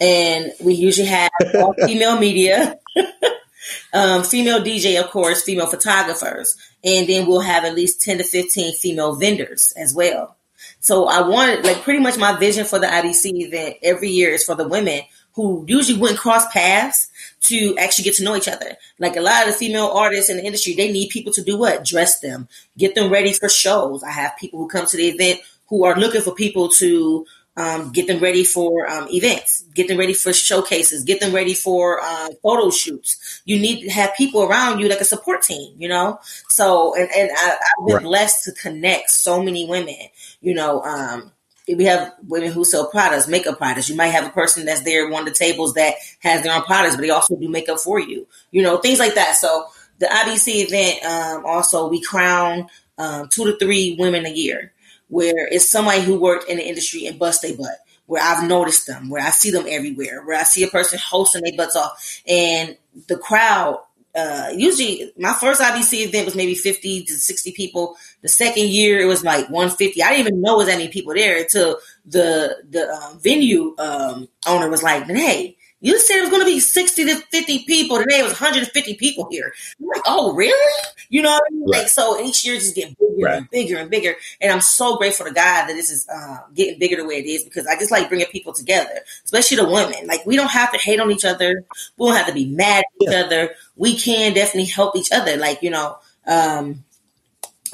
and 0.00 0.52
we 0.62 0.74
usually 0.74 1.08
have 1.08 1.30
all 1.54 1.74
female 1.86 2.18
media, 2.18 2.78
um, 3.92 4.22
female 4.24 4.60
DJ, 4.60 5.02
of 5.02 5.10
course, 5.10 5.42
female 5.42 5.66
photographers, 5.66 6.56
and 6.82 7.06
then 7.08 7.26
we'll 7.26 7.40
have 7.40 7.64
at 7.64 7.74
least 7.74 8.02
10 8.02 8.18
to 8.18 8.24
15 8.24 8.74
female 8.74 9.14
vendors 9.16 9.72
as 9.76 9.94
well. 9.94 10.36
So 10.80 11.06
I 11.06 11.26
wanted, 11.26 11.64
like, 11.64 11.82
pretty 11.82 12.00
much 12.00 12.16
my 12.16 12.38
vision 12.38 12.64
for 12.64 12.78
the 12.78 12.86
IBC 12.86 13.32
event 13.46 13.76
every 13.82 14.08
year 14.08 14.30
is 14.30 14.44
for 14.44 14.54
the 14.54 14.68
women 14.68 15.02
who 15.34 15.64
usually 15.68 15.98
wouldn't 15.98 16.18
cross 16.18 16.50
paths 16.52 17.08
to 17.42 17.76
actually 17.78 18.04
get 18.04 18.14
to 18.14 18.24
know 18.24 18.36
each 18.36 18.48
other. 18.48 18.76
Like 18.98 19.16
a 19.16 19.20
lot 19.20 19.46
of 19.46 19.52
the 19.52 19.58
female 19.58 19.88
artists 19.88 20.30
in 20.30 20.36
the 20.36 20.44
industry, 20.44 20.74
they 20.74 20.90
need 20.90 21.10
people 21.10 21.32
to 21.34 21.44
do 21.44 21.56
what? 21.56 21.84
Dress 21.84 22.20
them, 22.20 22.48
get 22.76 22.94
them 22.94 23.10
ready 23.10 23.32
for 23.32 23.48
shows. 23.48 24.02
I 24.02 24.10
have 24.10 24.36
people 24.38 24.58
who 24.58 24.68
come 24.68 24.86
to 24.86 24.96
the 24.96 25.08
event 25.08 25.40
who 25.68 25.84
are 25.84 25.96
looking 25.96 26.20
for 26.20 26.34
people 26.34 26.68
to 26.68 27.24
um, 27.60 27.92
get 27.92 28.06
them 28.06 28.20
ready 28.20 28.42
for 28.42 28.88
um, 28.90 29.06
events, 29.10 29.64
get 29.74 29.86
them 29.86 29.98
ready 29.98 30.14
for 30.14 30.32
showcases, 30.32 31.04
get 31.04 31.20
them 31.20 31.34
ready 31.34 31.52
for 31.52 32.00
uh, 32.02 32.28
photo 32.42 32.70
shoots. 32.70 33.42
You 33.44 33.58
need 33.58 33.82
to 33.82 33.90
have 33.90 34.14
people 34.16 34.42
around 34.42 34.80
you 34.80 34.88
like 34.88 35.02
a 35.02 35.04
support 35.04 35.42
team, 35.42 35.74
you 35.76 35.86
know. 35.86 36.18
So, 36.48 36.94
and, 36.96 37.10
and 37.14 37.30
I, 37.30 37.44
have 37.44 37.58
been 37.86 37.96
right. 37.96 38.02
blessed 38.02 38.44
to 38.44 38.52
connect 38.52 39.10
so 39.10 39.42
many 39.42 39.66
women. 39.66 39.98
You 40.40 40.54
know, 40.54 40.82
um, 40.82 41.32
we 41.68 41.84
have 41.84 42.14
women 42.26 42.50
who 42.50 42.64
sell 42.64 42.88
products, 42.88 43.28
makeup 43.28 43.58
products. 43.58 43.90
You 43.90 43.96
might 43.96 44.06
have 44.06 44.26
a 44.26 44.30
person 44.30 44.64
that's 44.64 44.82
there 44.82 45.04
at 45.04 45.12
one 45.12 45.28
of 45.28 45.34
the 45.34 45.38
tables 45.38 45.74
that 45.74 45.96
has 46.20 46.42
their 46.42 46.54
own 46.54 46.62
products, 46.62 46.96
but 46.96 47.02
they 47.02 47.10
also 47.10 47.36
do 47.36 47.48
makeup 47.50 47.78
for 47.78 48.00
you. 48.00 48.26
You 48.52 48.62
know, 48.62 48.78
things 48.78 48.98
like 48.98 49.16
that. 49.16 49.36
So 49.36 49.66
the 49.98 50.06
IBC 50.06 50.66
event 50.66 51.04
um, 51.04 51.44
also 51.44 51.88
we 51.88 52.00
crown 52.00 52.68
um, 52.96 53.28
two 53.28 53.44
to 53.44 53.58
three 53.58 53.96
women 53.98 54.24
a 54.24 54.30
year 54.30 54.72
where 55.10 55.48
it's 55.48 55.68
somebody 55.70 56.02
who 56.02 56.18
worked 56.18 56.48
in 56.48 56.56
the 56.56 56.66
industry 56.66 57.06
and 57.06 57.18
bust 57.18 57.42
their 57.42 57.56
butt, 57.56 57.78
where 58.06 58.22
I've 58.22 58.48
noticed 58.48 58.86
them, 58.86 59.10
where 59.10 59.22
I 59.22 59.30
see 59.30 59.50
them 59.50 59.66
everywhere, 59.68 60.24
where 60.24 60.38
I 60.38 60.44
see 60.44 60.64
a 60.64 60.68
person 60.68 60.98
hosting 60.98 61.42
their 61.42 61.56
butts 61.56 61.76
off, 61.76 62.22
and 62.26 62.76
the 63.08 63.18
crowd. 63.18 63.80
Uh, 64.12 64.50
usually, 64.56 65.12
my 65.16 65.32
first 65.34 65.60
IBC 65.60 66.04
event 66.06 66.24
was 66.24 66.34
maybe 66.34 66.56
fifty 66.56 67.04
to 67.04 67.12
sixty 67.12 67.52
people. 67.52 67.96
The 68.22 68.28
second 68.28 68.66
year, 68.66 68.98
it 68.98 69.04
was 69.06 69.22
like 69.22 69.48
one 69.50 69.70
fifty. 69.70 70.02
I 70.02 70.08
didn't 70.10 70.26
even 70.26 70.40
know 70.40 70.50
there 70.50 70.56
was 70.58 70.66
that 70.66 70.78
many 70.78 70.88
people 70.88 71.14
there 71.14 71.38
until 71.38 71.78
the 72.06 72.56
the 72.68 72.88
uh, 72.92 73.16
venue 73.18 73.76
um, 73.78 74.28
owner 74.48 74.68
was 74.68 74.82
like, 74.82 75.06
then 75.06 75.14
"Hey, 75.16 75.56
you 75.80 75.98
said 75.98 76.16
it 76.16 76.20
was 76.20 76.30
going 76.30 76.42
to 76.42 76.46
be 76.46 76.60
60 76.60 77.04
to 77.06 77.16
50 77.16 77.64
people. 77.64 77.98
Today 77.98 78.18
it 78.20 78.22
was 78.22 78.32
150 78.32 78.94
people 78.94 79.28
here. 79.30 79.52
I'm 79.80 79.86
like, 79.86 80.02
oh, 80.06 80.34
really? 80.34 80.84
You 81.08 81.22
know 81.22 81.30
what 81.30 81.42
I 81.48 81.54
mean? 81.54 81.62
Right. 81.62 81.78
Like, 81.80 81.88
so 81.88 82.22
each 82.22 82.44
year 82.44 82.56
just 82.56 82.74
getting 82.74 82.96
bigger 83.00 83.26
right. 83.26 83.38
and 83.38 83.50
bigger 83.50 83.78
and 83.78 83.90
bigger. 83.90 84.14
And 84.40 84.52
I'm 84.52 84.60
so 84.60 84.96
grateful 84.96 85.26
to 85.26 85.32
God 85.32 85.68
that 85.68 85.74
this 85.74 85.90
is 85.90 86.06
uh, 86.08 86.38
getting 86.54 86.78
bigger 86.78 86.96
the 86.96 87.06
way 87.06 87.14
it 87.14 87.26
is 87.26 87.44
because 87.44 87.66
I 87.66 87.76
just 87.76 87.90
like 87.90 88.08
bringing 88.08 88.26
people 88.26 88.52
together, 88.52 89.00
especially 89.24 89.56
the 89.56 89.68
women. 89.68 90.06
Like, 90.06 90.26
we 90.26 90.36
don't 90.36 90.50
have 90.50 90.72
to 90.72 90.78
hate 90.78 91.00
on 91.00 91.10
each 91.10 91.24
other. 91.24 91.64
We 91.96 92.06
don't 92.06 92.16
have 92.16 92.26
to 92.26 92.34
be 92.34 92.46
mad 92.46 92.80
at 92.80 93.02
each 93.02 93.10
yeah. 93.10 93.22
other. 93.22 93.54
We 93.76 93.96
can 93.96 94.34
definitely 94.34 94.70
help 94.70 94.96
each 94.96 95.12
other. 95.12 95.36
Like, 95.38 95.62
you 95.62 95.70
know, 95.70 95.98
um, 96.26 96.84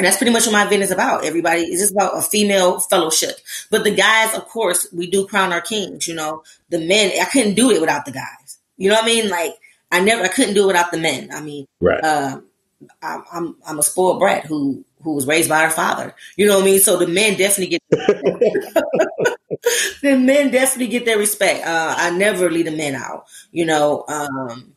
that's 0.04 0.16
pretty 0.18 0.32
much 0.32 0.46
what 0.46 0.52
my 0.52 0.66
event 0.66 0.82
is 0.82 0.90
about. 0.90 1.24
Everybody 1.24 1.62
is 1.62 1.80
just 1.80 1.92
about 1.92 2.18
a 2.18 2.22
female 2.22 2.80
fellowship. 2.80 3.38
But 3.70 3.84
the 3.84 3.94
guys, 3.94 4.34
of 4.34 4.46
course, 4.48 4.86
we 4.92 5.10
do 5.10 5.26
crown 5.26 5.52
our 5.52 5.60
kings. 5.60 6.06
You 6.06 6.14
know, 6.14 6.42
the 6.68 6.78
men. 6.78 7.12
I 7.20 7.24
couldn't 7.24 7.54
do 7.54 7.70
it 7.70 7.80
without 7.80 8.04
the 8.04 8.12
guys. 8.12 8.58
You 8.76 8.90
know 8.90 8.96
what 8.96 9.04
I 9.04 9.06
mean? 9.06 9.28
Like 9.28 9.54
I 9.90 10.00
never, 10.00 10.24
I 10.24 10.28
couldn't 10.28 10.54
do 10.54 10.64
it 10.64 10.68
without 10.68 10.90
the 10.90 10.98
men. 10.98 11.30
I 11.32 11.40
mean, 11.40 11.66
right. 11.80 12.02
Uh, 12.02 12.40
I'm, 13.02 13.24
I'm, 13.32 13.56
I'm 13.66 13.78
a 13.78 13.82
spoiled 13.82 14.20
brat 14.20 14.44
who 14.44 14.84
who 15.02 15.14
was 15.14 15.26
raised 15.26 15.48
by 15.48 15.62
her 15.62 15.70
father. 15.70 16.14
You 16.36 16.46
know 16.46 16.56
what 16.56 16.62
I 16.62 16.66
mean? 16.66 16.80
So 16.80 16.96
the 16.98 17.06
men 17.06 17.36
definitely 17.38 17.78
get 17.78 17.82
the 20.02 20.16
men 20.18 20.50
definitely 20.50 20.88
get 20.88 21.04
their 21.04 21.18
respect. 21.18 21.64
Uh, 21.64 21.94
I 21.96 22.10
never 22.10 22.50
leave 22.50 22.64
the 22.64 22.72
men 22.72 22.94
out. 22.96 23.26
You 23.52 23.66
know, 23.66 24.04
um, 24.08 24.74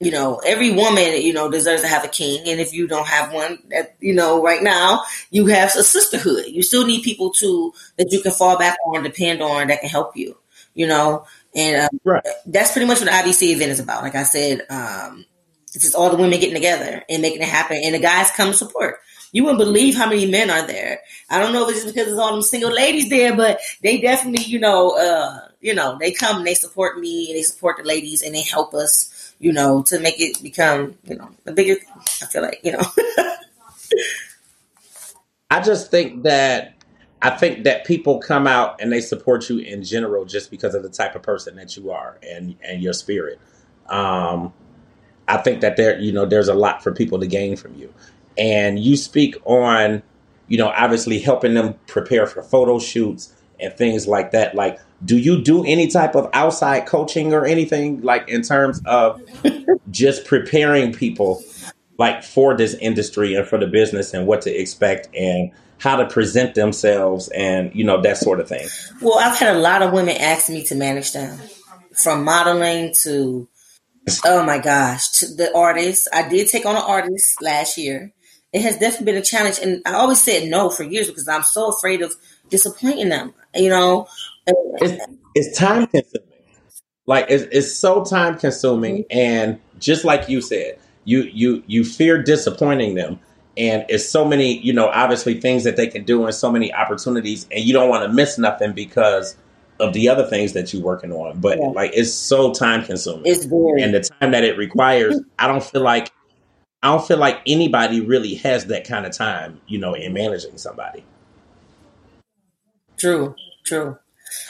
you 0.00 0.10
know, 0.10 0.40
every 0.44 0.72
woman, 0.72 1.22
you 1.22 1.32
know, 1.32 1.50
deserves 1.50 1.82
to 1.82 1.88
have 1.88 2.04
a 2.04 2.08
king. 2.08 2.48
And 2.48 2.60
if 2.60 2.72
you 2.72 2.86
don't 2.86 3.06
have 3.06 3.32
one, 3.32 3.58
that, 3.70 3.96
you 4.00 4.14
know, 4.14 4.42
right 4.42 4.62
now, 4.62 5.02
you 5.30 5.46
have 5.46 5.74
a 5.76 5.82
sisterhood. 5.82 6.46
You 6.48 6.62
still 6.62 6.86
need 6.86 7.02
people 7.02 7.30
to, 7.34 7.72
that 7.96 8.10
you 8.10 8.20
can 8.20 8.32
fall 8.32 8.58
back 8.58 8.76
on, 8.86 9.02
depend 9.02 9.40
on, 9.40 9.68
that 9.68 9.80
can 9.80 9.88
help 9.88 10.16
you, 10.16 10.36
you 10.74 10.86
know? 10.86 11.26
And 11.54 11.82
um, 11.82 12.00
right. 12.04 12.24
that's 12.46 12.72
pretty 12.72 12.86
much 12.86 13.00
what 13.00 13.06
the 13.06 13.12
IBC 13.12 13.54
event 13.54 13.70
is 13.70 13.80
about. 13.80 14.02
Like 14.02 14.16
I 14.16 14.24
said, 14.24 14.62
um, 14.68 15.24
it's 15.72 15.84
just 15.84 15.94
all 15.94 16.10
the 16.10 16.16
women 16.16 16.40
getting 16.40 16.54
together 16.54 17.02
and 17.08 17.22
making 17.22 17.42
it 17.42 17.48
happen. 17.48 17.80
And 17.82 17.94
the 17.94 18.00
guys 18.00 18.30
come 18.32 18.50
to 18.50 18.56
support. 18.56 18.98
You 19.32 19.42
wouldn't 19.42 19.58
believe 19.58 19.96
how 19.96 20.08
many 20.08 20.26
men 20.26 20.50
are 20.50 20.66
there. 20.66 21.00
I 21.28 21.40
don't 21.40 21.52
know 21.52 21.64
if 21.64 21.70
it's 21.70 21.82
just 21.82 21.94
because 21.94 22.08
it's 22.08 22.20
all 22.20 22.32
them 22.32 22.42
single 22.42 22.70
ladies 22.70 23.10
there, 23.10 23.34
but 23.34 23.58
they 23.82 24.00
definitely, 24.00 24.44
you 24.44 24.60
know, 24.60 24.96
uh, 24.96 25.48
you 25.60 25.74
know, 25.74 25.96
they 25.98 26.12
come 26.12 26.38
and 26.38 26.46
they 26.46 26.54
support 26.54 27.00
me 27.00 27.30
and 27.30 27.36
they 27.36 27.42
support 27.42 27.78
the 27.78 27.82
ladies 27.82 28.22
and 28.22 28.32
they 28.34 28.42
help 28.42 28.74
us 28.74 29.13
you 29.38 29.52
know, 29.52 29.82
to 29.84 29.98
make 30.00 30.20
it 30.20 30.42
become, 30.42 30.96
you 31.04 31.16
know, 31.16 31.30
a 31.46 31.52
bigger. 31.52 31.74
thing. 31.76 31.88
I 32.22 32.26
feel 32.26 32.42
like, 32.42 32.60
you 32.62 32.72
know. 32.72 32.82
I 35.50 35.60
just 35.60 35.90
think 35.90 36.24
that 36.24 36.74
I 37.22 37.30
think 37.30 37.64
that 37.64 37.86
people 37.86 38.18
come 38.18 38.46
out 38.46 38.80
and 38.80 38.92
they 38.92 39.00
support 39.00 39.48
you 39.48 39.58
in 39.58 39.82
general 39.84 40.24
just 40.24 40.50
because 40.50 40.74
of 40.74 40.82
the 40.82 40.88
type 40.88 41.14
of 41.14 41.22
person 41.22 41.56
that 41.56 41.76
you 41.76 41.90
are 41.90 42.18
and 42.22 42.56
and 42.62 42.82
your 42.82 42.92
spirit. 42.92 43.40
Um, 43.88 44.52
I 45.28 45.38
think 45.38 45.60
that 45.62 45.76
there, 45.76 45.98
you 45.98 46.12
know, 46.12 46.26
there's 46.26 46.48
a 46.48 46.54
lot 46.54 46.82
for 46.82 46.92
people 46.92 47.20
to 47.20 47.26
gain 47.26 47.56
from 47.56 47.74
you, 47.74 47.92
and 48.36 48.78
you 48.78 48.96
speak 48.96 49.36
on, 49.44 50.02
you 50.48 50.58
know, 50.58 50.68
obviously 50.68 51.18
helping 51.18 51.54
them 51.54 51.74
prepare 51.86 52.26
for 52.26 52.42
photo 52.42 52.78
shoots 52.78 53.33
and 53.60 53.72
things 53.74 54.06
like 54.06 54.32
that. 54.32 54.54
Like, 54.54 54.78
do 55.04 55.18
you 55.18 55.42
do 55.42 55.64
any 55.64 55.88
type 55.88 56.14
of 56.14 56.30
outside 56.32 56.86
coaching 56.86 57.32
or 57.32 57.44
anything 57.44 58.02
like 58.02 58.28
in 58.28 58.42
terms 58.42 58.80
of 58.86 59.20
just 59.90 60.24
preparing 60.24 60.92
people 60.92 61.42
like 61.98 62.24
for 62.24 62.56
this 62.56 62.74
industry 62.74 63.34
and 63.34 63.46
for 63.46 63.58
the 63.58 63.66
business 63.66 64.14
and 64.14 64.26
what 64.26 64.42
to 64.42 64.50
expect 64.50 65.08
and 65.14 65.50
how 65.78 65.96
to 65.96 66.06
present 66.06 66.54
themselves 66.54 67.28
and 67.28 67.74
you 67.74 67.84
know 67.84 68.00
that 68.00 68.16
sort 68.16 68.40
of 68.40 68.48
thing? 68.48 68.66
Well 69.00 69.18
i've 69.18 69.36
had 69.36 69.54
a 69.54 69.58
lot 69.58 69.82
of 69.82 69.92
women 69.92 70.16
ask 70.16 70.48
me 70.48 70.64
to 70.64 70.74
manage 70.74 71.12
them 71.12 71.38
from 71.92 72.24
modeling 72.24 72.92
to 73.02 73.48
oh 74.24 74.44
my 74.44 74.58
gosh 74.58 75.10
to 75.18 75.34
the 75.34 75.56
artists. 75.56 76.08
I 76.12 76.28
did 76.28 76.48
take 76.48 76.66
on 76.66 76.76
an 76.76 76.82
artist 76.82 77.40
last 77.42 77.78
year. 77.78 78.12
It 78.52 78.62
has 78.62 78.78
definitely 78.78 79.06
been 79.06 79.16
a 79.16 79.22
challenge 79.22 79.58
and 79.60 79.82
i 79.84 79.94
always 79.94 80.20
said 80.20 80.48
no 80.48 80.70
for 80.70 80.84
years 80.84 81.08
because 81.08 81.26
i'm 81.26 81.42
so 81.42 81.70
afraid 81.70 82.02
of 82.02 82.14
disappointing 82.50 83.08
them 83.08 83.34
you 83.56 83.68
know 83.68 84.06
it's, 84.46 85.04
it's 85.34 85.58
time 85.58 85.86
consuming. 85.86 86.28
Like 87.06 87.26
it's, 87.28 87.44
it's 87.52 87.74
so 87.74 88.04
time 88.04 88.38
consuming, 88.38 89.04
mm-hmm. 89.04 89.18
and 89.18 89.60
just 89.78 90.04
like 90.04 90.28
you 90.28 90.40
said, 90.40 90.78
you 91.04 91.22
you 91.22 91.62
you 91.66 91.84
fear 91.84 92.22
disappointing 92.22 92.94
them, 92.94 93.20
and 93.56 93.84
it's 93.88 94.08
so 94.08 94.24
many, 94.24 94.58
you 94.58 94.72
know, 94.72 94.88
obviously 94.88 95.40
things 95.40 95.64
that 95.64 95.76
they 95.76 95.86
can 95.86 96.04
do 96.04 96.24
and 96.24 96.34
so 96.34 96.50
many 96.50 96.72
opportunities, 96.72 97.46
and 97.50 97.64
you 97.64 97.72
don't 97.72 97.88
want 97.88 98.04
to 98.04 98.12
miss 98.12 98.38
nothing 98.38 98.72
because 98.72 99.36
of 99.80 99.92
the 99.92 100.08
other 100.08 100.24
things 100.24 100.52
that 100.52 100.72
you're 100.72 100.82
working 100.82 101.12
on. 101.12 101.40
But 101.40 101.58
Yeah. 101.58 101.66
like, 101.68 101.90
it's 101.94 102.12
so 102.12 102.52
time 102.52 102.84
consuming, 102.84 103.26
It's 103.26 103.44
very 103.44 103.82
and 103.82 103.92
the 103.92 104.00
time 104.00 104.30
that 104.30 104.44
it 104.44 104.56
requires, 104.56 105.20
I 105.38 105.48
don't 105.48 105.62
feel 105.62 105.82
like 105.82 106.10
I 106.82 106.88
don't 106.88 107.06
feel 107.06 107.16
like 107.16 107.40
anybody 107.46 108.00
really 108.00 108.34
has 108.36 108.66
that 108.66 108.86
kind 108.86 109.06
of 109.06 109.12
time, 109.12 109.60
you 109.66 109.78
know, 109.78 109.94
in 109.94 110.12
managing 110.12 110.58
somebody. 110.58 111.02
True, 113.04 113.34
true. 113.64 113.98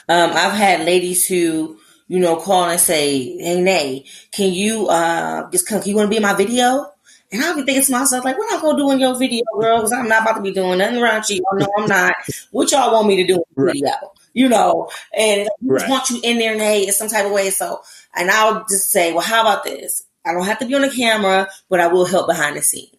Um, 0.09 0.31
I've 0.31 0.53
had 0.53 0.87
ladies 0.87 1.27
who, 1.27 1.79
you 2.07 2.21
know, 2.21 2.37
call 2.37 2.67
and 2.69 2.79
say, 2.79 3.37
"Hey, 3.39 3.61
Nae, 3.61 4.05
can 4.31 4.53
you 4.53 4.87
uh 4.87 5.51
just 5.51 5.67
come? 5.67 5.83
You 5.85 5.97
want 5.97 6.07
to 6.07 6.11
be 6.11 6.19
in 6.19 6.23
my 6.23 6.35
video?" 6.35 6.93
And 7.33 7.43
I'll 7.43 7.57
be 7.57 7.65
thinking 7.65 7.83
to 7.83 7.91
myself, 7.93 8.25
like, 8.25 8.39
"What 8.39 8.55
I'm 8.55 8.61
gonna 8.61 8.79
do 8.79 8.93
in 8.93 9.01
your 9.01 9.19
video, 9.19 9.43
girl? 9.59 9.79
Because 9.79 9.93
I'm 9.93 10.07
not 10.09 10.23
about 10.23 10.37
to 10.37 10.43
be 10.43 10.53
doing 10.53 10.79
nothing 10.79 10.99
around 11.03 11.29
you. 11.29 11.43
Oh, 11.51 11.57
no, 11.57 11.67
I'm 11.77 11.89
not. 11.89 12.15
What 12.53 12.71
y'all 12.71 12.93
want 12.93 13.09
me 13.09 13.17
to 13.17 13.27
do 13.27 13.35
in 13.35 13.43
the 13.57 13.63
Right. 13.63 13.75
video? 13.75 14.13
You 14.35 14.49
know?" 14.51 14.89
And 15.13 15.49
I 15.49 15.75
just 15.77 15.89
want 15.89 16.11
you 16.11 16.21
in 16.23 16.39
there, 16.39 16.55
Nae, 16.55 16.85
in 16.87 16.93
some 16.93 17.09
type 17.09 17.27
of 17.27 17.33
way. 17.33 17.51
So, 17.51 17.81
and 18.15 18.31
I'll 18.31 18.65
just 18.71 18.93
say, 18.93 19.13
"Well, 19.13 19.23
how 19.27 19.41
about 19.41 19.65
this? 19.65 20.05
I 20.25 20.33
don't 20.33 20.47
have 20.47 20.61
to 20.61 20.67
be 20.67 20.77
on 20.77 20.83
the 20.83 20.91
camera, 20.91 21.49
but 21.69 21.81
I 21.81 21.89
will 21.89 22.05
help 22.05 22.29
behind 22.29 22.57
the 22.57 22.63
scenes." 22.63 22.91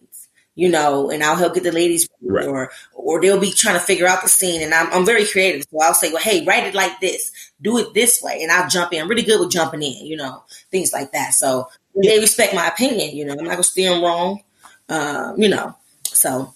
You 0.54 0.68
know, 0.68 1.10
and 1.10 1.22
I'll 1.24 1.36
help 1.36 1.54
get 1.54 1.64
the 1.64 1.72
ladies 1.72 2.08
Right. 2.20 2.46
or 2.46 2.70
or 3.06 3.20
they'll 3.20 3.38
be 3.38 3.52
trying 3.52 3.78
to 3.78 3.80
figure 3.80 4.08
out 4.08 4.20
the 4.20 4.28
scene. 4.28 4.62
And 4.62 4.74
I'm, 4.74 4.92
I'm 4.92 5.06
very 5.06 5.24
creative. 5.24 5.64
So 5.70 5.78
i'll 5.80 5.94
say 5.94 6.12
well 6.12 6.22
hey 6.22 6.44
write 6.44 6.64
it 6.66 6.74
like 6.74 7.00
this. 7.00 7.32
Do 7.62 7.78
it 7.78 7.94
this 7.94 8.20
way. 8.20 8.40
And 8.42 8.50
i'll 8.50 8.68
jump 8.68 8.92
in. 8.92 9.00
I'm 9.00 9.08
really 9.08 9.22
good 9.22 9.40
with 9.40 9.52
jumping 9.52 9.82
in 9.82 10.04
you 10.04 10.16
know 10.16 10.42
things 10.70 10.92
like 10.92 11.12
that. 11.12 11.32
So 11.34 11.68
they 11.94 12.18
respect 12.18 12.54
my 12.54 12.66
opinion 12.66 13.16
you 13.16 13.24
know. 13.24 13.32
I'm 13.32 13.44
not 13.44 13.52
gonna 13.52 13.62
steer 13.62 13.90
them 13.90 14.02
wrong 14.02 14.42
um, 14.88 15.40
you 15.40 15.48
know. 15.48 15.74
So 16.04 16.52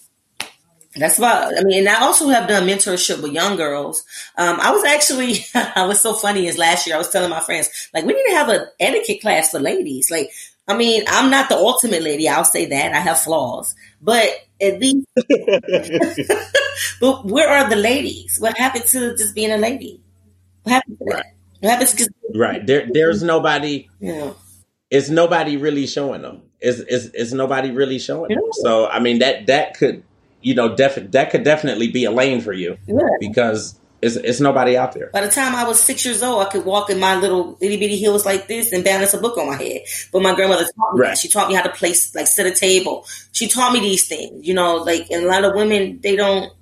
that's 0.97 1.19
about 1.19 1.57
i 1.57 1.63
mean 1.63 1.87
and 1.87 1.89
i 1.89 2.01
also 2.01 2.27
have 2.31 2.49
done 2.49 2.67
mentorship 2.67 3.23
with 3.23 3.33
young 3.33 3.57
girls. 3.57 4.05
Um, 4.37 4.59
i 4.61 4.73
was 4.73 4.83
actually 4.85 5.45
i 5.55 5.87
was 5.87 6.01
so 6.01 6.15
funny 6.15 6.49
is 6.49 6.59
last 6.59 6.85
year 6.85 6.97
i 6.97 6.99
was 6.99 7.11
telling 7.11 7.31
my 7.31 7.39
friends 7.39 7.89
like 7.95 8.05
we 8.05 8.13
need 8.13 8.25
to 8.27 8.35
have 8.37 8.49
an 8.49 8.67
etiquette 8.81 9.21
class 9.21 9.53
for 9.53 9.61
ladies. 9.61 10.11
Like 10.11 10.31
i 10.69 10.77
mean 10.77 11.03
i'm 11.09 11.31
not 11.31 11.49
the 11.49 11.57
ultimate 11.57 12.03
lady 12.03 12.29
i'll 12.29 12.45
say 12.45 12.67
that 12.67 12.93
i 12.93 12.99
have 12.99 13.19
flaws 13.21 13.75
but 14.01 14.29
at 14.61 14.79
least 14.79 15.07
but 17.01 17.25
where 17.25 17.49
are 17.49 17.69
the 17.69 17.77
ladies? 17.77 18.39
What 18.39 18.57
happened 18.59 18.85
to 18.89 19.17
just 19.17 19.35
being 19.35 19.51
a 19.51 19.57
lady? 19.57 20.01
What 20.63 20.73
happened 20.73 20.99
to 20.99 21.05
that? 21.07 21.15
Right. 21.15 21.25
What 21.61 21.71
happened 21.71 21.89
to 21.89 21.97
just 21.97 22.11
Right. 22.35 22.67
There 22.67 22.87
there's 22.93 23.23
nobody 23.23 23.89
know? 24.01 24.37
it's 24.91 25.09
nobody 25.09 25.57
really 25.57 25.87
showing 25.87 26.23
them. 26.23 26.43
It's, 26.61 26.79
it's, 26.81 27.07
it's 27.15 27.33
nobody 27.33 27.71
really 27.71 27.99
showing 27.99 28.35
them. 28.35 28.45
So 28.63 28.87
I 28.87 29.01
mean 29.01 29.21
that 29.21 29.47
that 29.47 29.79
could 29.79 30.03
you 30.43 30.55
know 30.55 30.77
def- 30.77 31.11
that 31.13 31.31
could 31.31 31.43
definitely 31.45 31.91
be 31.91 32.05
a 32.05 32.11
lane 32.11 32.41
for 32.43 32.53
you 32.53 32.77
Yeah. 32.87 32.97
because 33.19 33.80
it's 34.03 34.17
it's 34.17 34.41
nobody 34.41 34.77
out 34.77 34.93
there. 34.93 35.11
By 35.13 35.21
the 35.23 35.31
time 35.31 35.55
I 35.55 35.65
was 35.65 35.79
six 35.81 36.05
years 36.05 36.23
old, 36.23 36.47
I 36.47 36.51
could 36.51 36.65
walk 36.65 36.91
in 36.91 36.99
my 36.99 37.17
little 37.17 37.57
itty 37.61 37.77
bitty 37.79 37.97
heels 37.97 38.25
like 38.25 38.49
this 38.49 38.73
and 38.73 38.83
balance 38.85 39.15
a 39.15 39.19
book 39.19 39.37
on 39.39 39.47
my 39.49 39.57
head. 39.57 39.83
But 40.13 40.23
my 40.23 40.35
grandmother 40.35 40.65
taught 40.65 40.95
me 40.95 41.01
Right. 41.01 41.19
She 41.19 41.29
taught 41.29 41.49
me 41.49 41.55
how 41.55 41.63
to 41.63 41.71
place, 41.71 42.15
like, 42.15 42.27
set 42.27 42.47
a 42.47 42.53
table. 42.55 43.07
She 43.33 43.49
taught 43.49 43.73
me 43.73 43.81
these 43.81 44.09
things, 44.09 44.47
you 44.47 44.55
know, 44.55 44.77
like, 44.77 45.11
and 45.11 45.25
a 45.25 45.29
lot 45.29 45.45
of 45.45 45.55
women, 45.55 46.01
they 46.03 46.17
don't, 46.17 46.53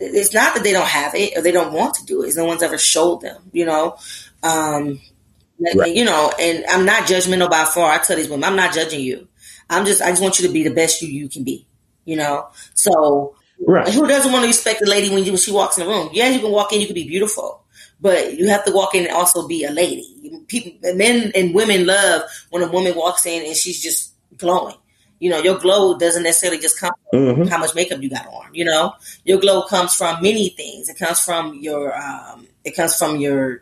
it's 0.00 0.32
not 0.34 0.54
that 0.54 0.62
they 0.62 0.72
don't 0.72 0.86
have 0.86 1.14
it 1.14 1.36
or 1.36 1.42
they 1.42 1.50
don't 1.52 1.72
want 1.72 1.94
to 1.94 2.04
do 2.04 2.22
it. 2.22 2.28
It's 2.28 2.36
no 2.36 2.44
one's 2.44 2.62
ever 2.62 2.78
showed 2.78 3.20
them, 3.20 3.42
you 3.52 3.66
know. 3.66 3.96
Um, 4.42 5.00
Right. 5.74 5.92
you 5.92 6.04
know, 6.04 6.32
and 6.38 6.64
I'm 6.68 6.84
not 6.84 7.08
judgmental 7.08 7.50
by 7.50 7.64
far. 7.64 7.90
I 7.90 7.98
tell 7.98 8.16
these 8.16 8.28
women, 8.28 8.44
I'm 8.44 8.54
not 8.54 8.72
judging 8.72 9.00
you. 9.00 9.26
I'm 9.68 9.84
just, 9.86 10.00
I 10.00 10.10
just 10.10 10.22
want 10.22 10.38
you 10.38 10.46
to 10.46 10.52
be 10.52 10.62
the 10.62 10.72
best 10.72 11.02
you 11.02 11.08
you 11.08 11.28
can 11.28 11.42
be, 11.42 11.66
you 12.04 12.16
know. 12.16 12.46
So, 12.74 13.34
Right. 13.66 13.92
who 13.92 14.06
doesn't 14.06 14.32
want 14.32 14.44
to 14.44 14.48
respect 14.48 14.80
the 14.80 14.90
lady 14.90 15.10
when, 15.10 15.24
you, 15.24 15.32
when 15.32 15.40
she 15.40 15.52
walks 15.52 15.78
in 15.78 15.84
the 15.86 15.90
room? 15.90 16.10
Yeah, 16.12 16.28
you 16.28 16.40
can 16.40 16.50
walk 16.50 16.72
in, 16.72 16.80
you 16.80 16.86
can 16.86 16.94
be 16.94 17.08
beautiful, 17.08 17.64
but 18.00 18.38
you 18.38 18.48
have 18.48 18.64
to 18.64 18.72
walk 18.72 18.94
in 18.94 19.04
and 19.04 19.12
also 19.12 19.46
be 19.46 19.64
a 19.64 19.70
lady. 19.70 20.42
People, 20.46 20.94
men 20.94 21.32
and 21.34 21.54
women 21.54 21.86
love 21.86 22.22
when 22.50 22.62
a 22.62 22.68
woman 22.68 22.94
walks 22.94 23.26
in 23.26 23.44
and 23.44 23.56
she's 23.56 23.82
just 23.82 24.14
glowing. 24.36 24.76
You 25.20 25.30
know, 25.30 25.38
your 25.38 25.58
glow 25.58 25.98
doesn't 25.98 26.22
necessarily 26.22 26.60
just 26.60 26.78
come 26.78 26.92
from 27.10 27.36
hmm 27.36 27.44
how 27.48 27.58
much 27.58 27.74
makeup 27.74 28.00
you 28.02 28.08
got 28.08 28.26
on. 28.28 28.54
You 28.54 28.64
know, 28.64 28.94
your 29.24 29.40
glow 29.40 29.62
comes 29.62 29.94
from 29.94 30.22
many 30.22 30.50
things. 30.50 30.88
It 30.88 30.98
comes 30.98 31.20
from 31.20 31.54
your, 31.60 31.96
um, 31.96 32.46
it 32.64 32.76
comes 32.76 32.96
from 32.96 33.16
your 33.16 33.50
you- 33.50 33.60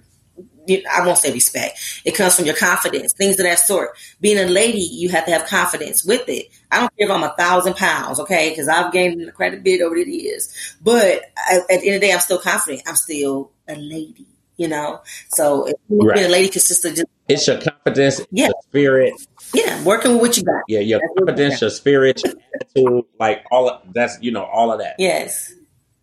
I 0.68 1.04
won't 1.06 1.18
say 1.18 1.32
respect. 1.32 1.78
It 2.04 2.14
comes 2.14 2.36
from 2.36 2.44
your 2.46 2.56
confidence, 2.56 3.12
things 3.12 3.38
of 3.38 3.44
that 3.44 3.58
sort. 3.58 3.90
Being 4.20 4.38
a 4.38 4.46
lady, 4.46 4.80
you 4.80 5.08
have 5.10 5.24
to 5.26 5.32
have 5.32 5.46
confidence 5.46 6.04
with 6.04 6.28
it. 6.28 6.46
I 6.70 6.80
don't 6.80 6.96
care 6.96 7.06
if 7.08 7.10
I'm 7.12 7.22
a 7.22 7.34
thousand 7.36 7.76
pounds, 7.76 8.18
okay? 8.20 8.50
Because 8.50 8.68
I've 8.68 8.92
gained 8.92 9.32
quite 9.34 9.54
a 9.54 9.58
bit 9.58 9.80
over 9.80 9.94
the 9.94 10.10
years. 10.10 10.76
But 10.82 11.22
I, 11.36 11.58
at 11.70 11.80
the 11.80 11.86
end 11.86 11.94
of 11.96 12.00
the 12.00 12.06
day, 12.08 12.12
I'm 12.12 12.20
still 12.20 12.38
confident. 12.38 12.82
I'm 12.86 12.96
still 12.96 13.50
a 13.68 13.74
lady, 13.76 14.26
you 14.56 14.68
know? 14.68 15.00
So 15.28 15.66
if 15.68 15.74
Right. 15.88 16.14
being 16.16 16.26
a 16.26 16.30
lady 16.30 16.48
consists 16.48 16.84
of 16.84 16.94
just, 16.94 17.06
It's 17.28 17.46
your 17.46 17.60
confidence, 17.60 18.20
Yeah. 18.30 18.46
your 18.46 18.54
spirit, 18.62 19.12
yeah, 19.52 19.82
working 19.84 20.12
with 20.12 20.20
what 20.20 20.36
you 20.36 20.44
got. 20.44 20.62
yeah, 20.68 20.78
your 20.80 21.00
That's 21.00 21.12
confidence, 21.18 21.60
your 21.60 21.70
spirit, 21.70 22.22
your 22.24 22.34
attitude, 22.54 23.04
like 23.18 23.44
all 23.50 23.68
of 23.68 23.82
that's 23.92 24.16
you 24.20 24.30
know 24.30 24.44
all 24.44 24.70
of 24.72 24.78
that. 24.78 24.94
Yes. 24.98 25.52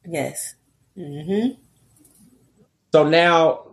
Yes. 0.06 0.56
Mm 0.98 1.26
hmm. 1.26 1.48
So 2.92 3.08
now, 3.08 3.64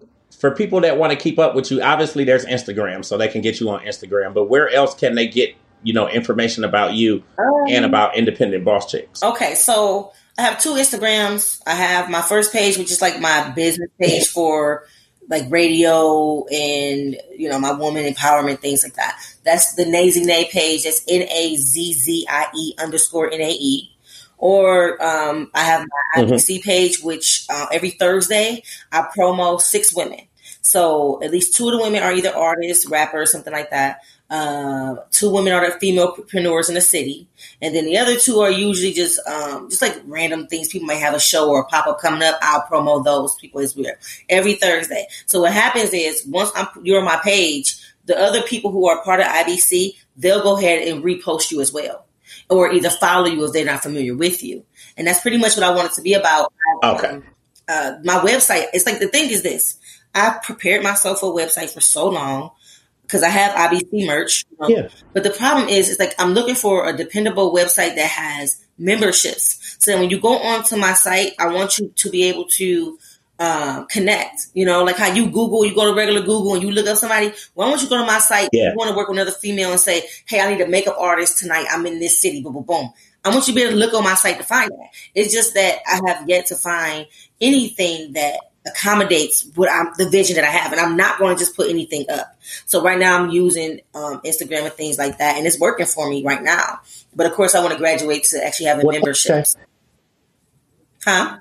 for 0.41 0.51
people 0.51 0.81
that 0.81 0.97
want 0.97 1.13
to 1.13 1.19
keep 1.19 1.39
up 1.39 1.55
with 1.55 1.71
you, 1.71 1.83
obviously 1.83 2.25
there's 2.25 2.47
Instagram, 2.47 3.05
so 3.05 3.17
they 3.19 3.29
can 3.29 3.43
get 3.43 3.61
you 3.61 3.69
on 3.71 3.81
Instagram. 3.85 4.35
But 4.35 4.45
where 4.45 4.69
else 4.71 4.95
can 4.95 5.15
they 5.15 5.29
get 5.29 5.55
you 5.83 5.93
know 5.93 6.09
information 6.09 6.65
about 6.65 6.95
you 6.95 7.23
and 7.69 7.85
about 7.85 8.17
independent 8.17 8.65
boss 8.65 8.91
chicks? 8.91 9.23
Okay, 9.23 9.55
so 9.55 10.13
I 10.39 10.43
have 10.43 10.61
two 10.61 10.71
Instagrams. 10.75 11.61
I 11.67 11.75
have 11.75 12.09
my 12.11 12.23
first 12.23 12.53
page, 12.53 12.79
which 12.79 12.91
is 12.91 13.03
like 13.03 13.21
my 13.21 13.51
business 13.51 13.91
page 14.01 14.27
for 14.29 14.85
like 15.29 15.45
radio 15.51 16.45
and 16.47 17.17
you 17.37 17.49
know 17.49 17.59
my 17.59 17.73
woman 17.73 18.13
empowerment 18.13 18.61
things 18.61 18.83
like 18.83 18.95
that. 18.95 19.21
That's 19.45 19.75
the 19.75 19.85
Nazzie 19.85 20.25
Nae 20.25 20.49
page. 20.51 20.85
That's 20.85 21.05
N 21.07 21.23
A 21.29 21.57
Z 21.57 21.93
Z 21.93 22.27
I 22.29 22.47
E 22.57 22.75
underscore 22.79 23.31
N 23.31 23.41
A 23.41 23.51
E. 23.53 23.97
Or 24.39 25.01
um, 25.05 25.51
I 25.55 25.65
have 25.65 25.87
my 26.17 26.23
Mhm. 26.23 26.63
Page, 26.63 27.03
which 27.03 27.45
uh, 27.51 27.67
every 27.71 27.91
Thursday 27.91 28.63
I 28.91 29.07
promo 29.15 29.61
six 29.61 29.95
women. 29.95 30.21
So 30.71 31.21
at 31.21 31.33
least 31.33 31.57
two 31.57 31.69
of 31.69 31.73
the 31.73 31.83
women 31.83 32.01
are 32.01 32.13
either 32.13 32.33
artists, 32.33 32.89
rappers, 32.89 33.33
something 33.33 33.53
like 33.53 33.71
that. 33.71 34.03
Uh, 34.31 34.95
two 35.11 35.29
women 35.29 35.53
are 35.53 35.69
the 35.69 35.77
female 35.81 36.11
entrepreneurs 36.11 36.69
in 36.69 36.77
the 36.77 36.81
city, 36.81 37.27
and 37.61 37.75
then 37.75 37.85
the 37.87 37.99
other 37.99 38.17
two 38.17 38.39
are 38.39 38.51
usually 38.53 38.93
just 38.93 39.19
um, 39.27 39.69
just 39.69 39.83
like 39.83 40.01
random 40.05 40.47
things. 40.47 40.69
People 40.69 40.87
might 40.87 41.01
have 41.01 41.15
a 41.15 41.19
show 41.19 41.51
or 41.51 41.63
a 41.63 41.65
pop 41.65 41.89
up 41.89 41.99
coming 41.99 42.23
up. 42.23 42.39
I'll 42.41 42.63
promo 42.63 43.05
those 43.05 43.35
people 43.35 43.61
as 43.61 43.75
well 43.75 43.93
every 44.29 44.55
Thursday. 44.55 45.09
So 45.27 45.41
what 45.41 45.53
happens 45.53 45.93
is 45.93 46.25
once 46.29 46.53
I'm, 46.55 46.69
you're 46.85 47.01
on 47.01 47.05
my 47.05 47.19
page, 47.25 47.77
the 48.05 48.17
other 48.17 48.43
people 48.43 48.71
who 48.71 48.87
are 48.87 49.03
part 49.03 49.19
of 49.19 49.27
IBC, 49.27 49.97
they'll 50.17 50.45
go 50.45 50.57
ahead 50.57 50.87
and 50.87 51.03
repost 51.03 51.51
you 51.51 51.61
as 51.61 51.73
well, 51.73 52.07
or 52.49 52.73
either 52.73 52.91
follow 52.91 53.27
you 53.27 53.45
if 53.45 53.53
they're 53.53 53.65
not 53.65 53.83
familiar 53.83 54.15
with 54.15 54.45
you. 54.45 54.65
And 54.97 55.09
that's 55.09 55.21
pretty 55.21 55.39
much 55.39 55.57
what 55.57 55.65
I 55.65 55.75
want 55.75 55.91
it 55.91 55.95
to 55.95 56.03
be 56.03 56.15
about. 56.15 56.53
Okay. 56.85 57.09
Um, 57.09 57.25
uh, 57.71 57.99
my 58.05 58.19
website. 58.19 58.67
It's 58.73 58.87
like 58.87 58.99
the 58.99 59.09
thing 59.09 59.31
is 59.31 59.43
this. 59.43 59.80
I've 60.15 60.43
prepared 60.43 60.83
myself 60.83 61.21
for 61.21 61.33
a 61.33 61.45
website 61.45 61.73
for 61.73 61.81
so 61.81 62.09
long 62.09 62.51
because 63.03 63.23
I 63.23 63.29
have 63.29 63.55
IBC 63.71 64.07
merch. 64.07 64.45
you 64.51 64.57
know. 64.61 64.69
Yeah. 64.69 64.89
But 65.13 65.25
the 65.25 65.31
problem 65.31 65.69
is, 65.69 65.89
it's 65.91 65.99
like 65.99 66.15
I'm 66.19 66.33
looking 66.33 66.55
for 66.55 66.89
a 66.89 66.97
dependable 66.97 67.53
website 67.53 67.97
that 67.97 68.09
has 68.09 68.65
memberships. 68.79 69.77
So 69.79 69.99
when 69.99 70.11
you 70.11 70.21
go 70.21 70.39
onto 70.39 70.77
my 70.77 70.93
site, 70.95 71.33
I 71.39 71.49
want 71.49 71.79
you 71.79 71.93
to 71.95 72.11
be 72.11 72.25
able 72.25 72.45
to 72.47 72.99
uh, 73.39 73.85
connect. 73.87 74.47
You 74.55 74.67
know, 74.67 74.85
like 74.85 74.97
how 74.97 75.13
you 75.13 75.27
Google, 75.27 75.65
you 75.65 75.75
go 75.75 75.87
to 75.87 75.95
regular 75.97 76.21
Google 76.21 76.55
and 76.55 76.63
you 76.63 76.71
look 76.71 76.87
up 76.87 76.99
somebody. 76.99 77.33
Why 77.55 77.69
don't 77.69 77.83
you 77.83 77.89
go 77.89 77.99
to 77.99 78.07
my 78.07 78.19
site? 78.19 78.51
Yeah. 78.53 78.71
You 78.71 78.77
want 78.77 78.91
to 78.91 78.97
work 78.97 79.09
with 79.09 79.19
another 79.19 79.33
female 79.33 79.71
and 79.73 79.81
say, 79.81 80.05
"Hey, 80.27 80.41
I 80.41 80.53
need 80.53 80.61
a 80.61 80.69
makeup 80.69 80.97
artist 80.99 81.39
tonight. 81.39 81.67
I'm 81.71 81.87
in 81.87 81.99
this 81.99 82.21
city." 82.21 82.43
Boom, 82.43 82.53
boom, 82.53 82.65
boom. 82.65 82.93
I 83.25 83.31
want 83.31 83.47
you 83.49 83.53
to 83.53 83.57
be 83.57 83.63
able 83.63 83.73
to 83.73 83.79
look 83.79 83.95
on 83.95 84.05
my 84.05 84.15
site 84.15 84.39
to 84.39 84.45
find 84.45 84.71
that. 84.71 84.89
It's 85.15 85.33
just 85.33 85.55
that 85.55 85.79
I 85.87 86.01
have 86.07 86.29
yet 86.29 86.47
to 86.47 86.57
find 86.57 87.07
anything 87.41 88.13
that 88.15 88.39
accommodates 88.67 89.47
what 89.55 89.71
I'm 89.71 89.93
the 89.97 90.09
vision 90.09 90.37
that 90.37 90.45
I 90.45 90.49
have, 90.51 90.73
and 90.73 90.81
I'm 90.81 90.97
not 90.97 91.19
going 91.19 91.35
to 91.35 91.39
just 91.39 91.57
put 91.57 91.71
anything 91.71 92.07
up. 92.11 92.37
So 92.67 92.83
right 92.83 92.99
now 92.99 93.19
I'm 93.19 93.31
using 93.31 93.81
um, 93.95 94.21
Instagram 94.25 94.65
and 94.65 94.73
things 94.73 94.99
like 94.99 95.19
that, 95.19 95.37
and 95.37 95.47
it's 95.47 95.59
working 95.59 95.87
for 95.87 96.09
me 96.09 96.23
right 96.25 96.43
now. 96.43 96.81
But 97.15 97.27
of 97.27 97.33
course, 97.33 97.55
I 97.55 97.61
want 97.61 97.73
to 97.73 97.79
graduate 97.79 98.25
to 98.25 98.45
actually 98.45 98.67
having 98.67 98.87
Well, 98.87 98.95
memberships. 98.95 99.57
Huh? 101.05 101.39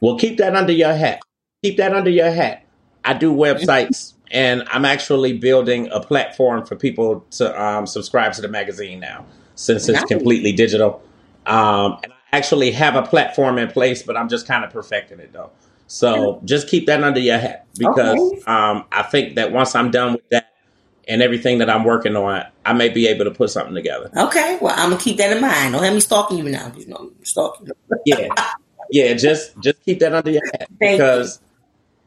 Well, 0.00 0.18
keep 0.18 0.38
that 0.38 0.54
under 0.56 0.72
your 0.72 0.94
hat. 0.94 1.20
Keep 1.62 1.76
that 1.78 1.94
under 1.94 2.10
your 2.10 2.30
hat. 2.30 2.64
I 3.04 3.12
do 3.14 3.32
websites, 3.32 4.14
and 4.30 4.64
I'm 4.68 4.84
actually 4.84 5.38
building 5.38 5.88
a 5.92 6.00
platform 6.00 6.64
for 6.64 6.76
people 6.76 7.20
to 7.32 7.62
um, 7.62 7.86
subscribe 7.86 8.32
to 8.34 8.40
the 8.42 8.48
magazine 8.48 9.00
now, 9.00 9.26
since 9.54 9.88
it's 9.88 10.00
Nice. 10.00 10.08
completely 10.08 10.52
digital. 10.52 11.02
Um, 11.46 11.98
and 12.02 12.12
I 12.12 12.36
actually 12.36 12.72
have 12.72 12.96
a 12.96 13.02
platform 13.02 13.58
in 13.58 13.68
place, 13.68 14.02
but 14.02 14.16
I'm 14.16 14.28
just 14.28 14.46
kind 14.48 14.64
of 14.64 14.70
perfecting 14.70 15.20
it 15.20 15.32
though. 15.32 15.50
So 15.86 16.40
just 16.44 16.68
keep 16.68 16.86
that 16.86 17.02
under 17.02 17.20
your 17.20 17.38
hat 17.38 17.66
because 17.78 18.18
Okay. 18.18 18.42
um, 18.46 18.84
I 18.90 19.02
think 19.02 19.36
that 19.36 19.52
once 19.52 19.74
I'm 19.74 19.90
done 19.90 20.14
with 20.14 20.28
that, 20.30 20.52
and 21.08 21.22
everything 21.22 21.58
that 21.58 21.70
I'm 21.70 21.84
working 21.84 22.16
on, 22.16 22.44
I 22.64 22.72
may 22.72 22.88
be 22.88 23.06
able 23.06 23.24
to 23.26 23.30
put 23.30 23.50
something 23.50 23.74
together. 23.74 24.10
Okay, 24.16 24.58
well, 24.60 24.74
I'm 24.76 24.90
gonna 24.90 25.00
keep 25.00 25.18
that 25.18 25.34
in 25.34 25.40
mind. 25.40 25.72
Don't 25.72 25.82
have 25.84 25.94
me 25.94 26.00
stalking 26.00 26.38
you 26.38 26.44
now. 26.44 26.72
You 26.76 26.86
know, 26.86 27.12
stalking. 27.22 27.68
yeah, 28.04 28.28
yeah. 28.90 29.14
Just 29.14 29.58
just 29.60 29.82
keep 29.84 30.00
that 30.00 30.12
under 30.12 30.30
your 30.30 30.44
hat 30.44 30.68
because 30.80 31.40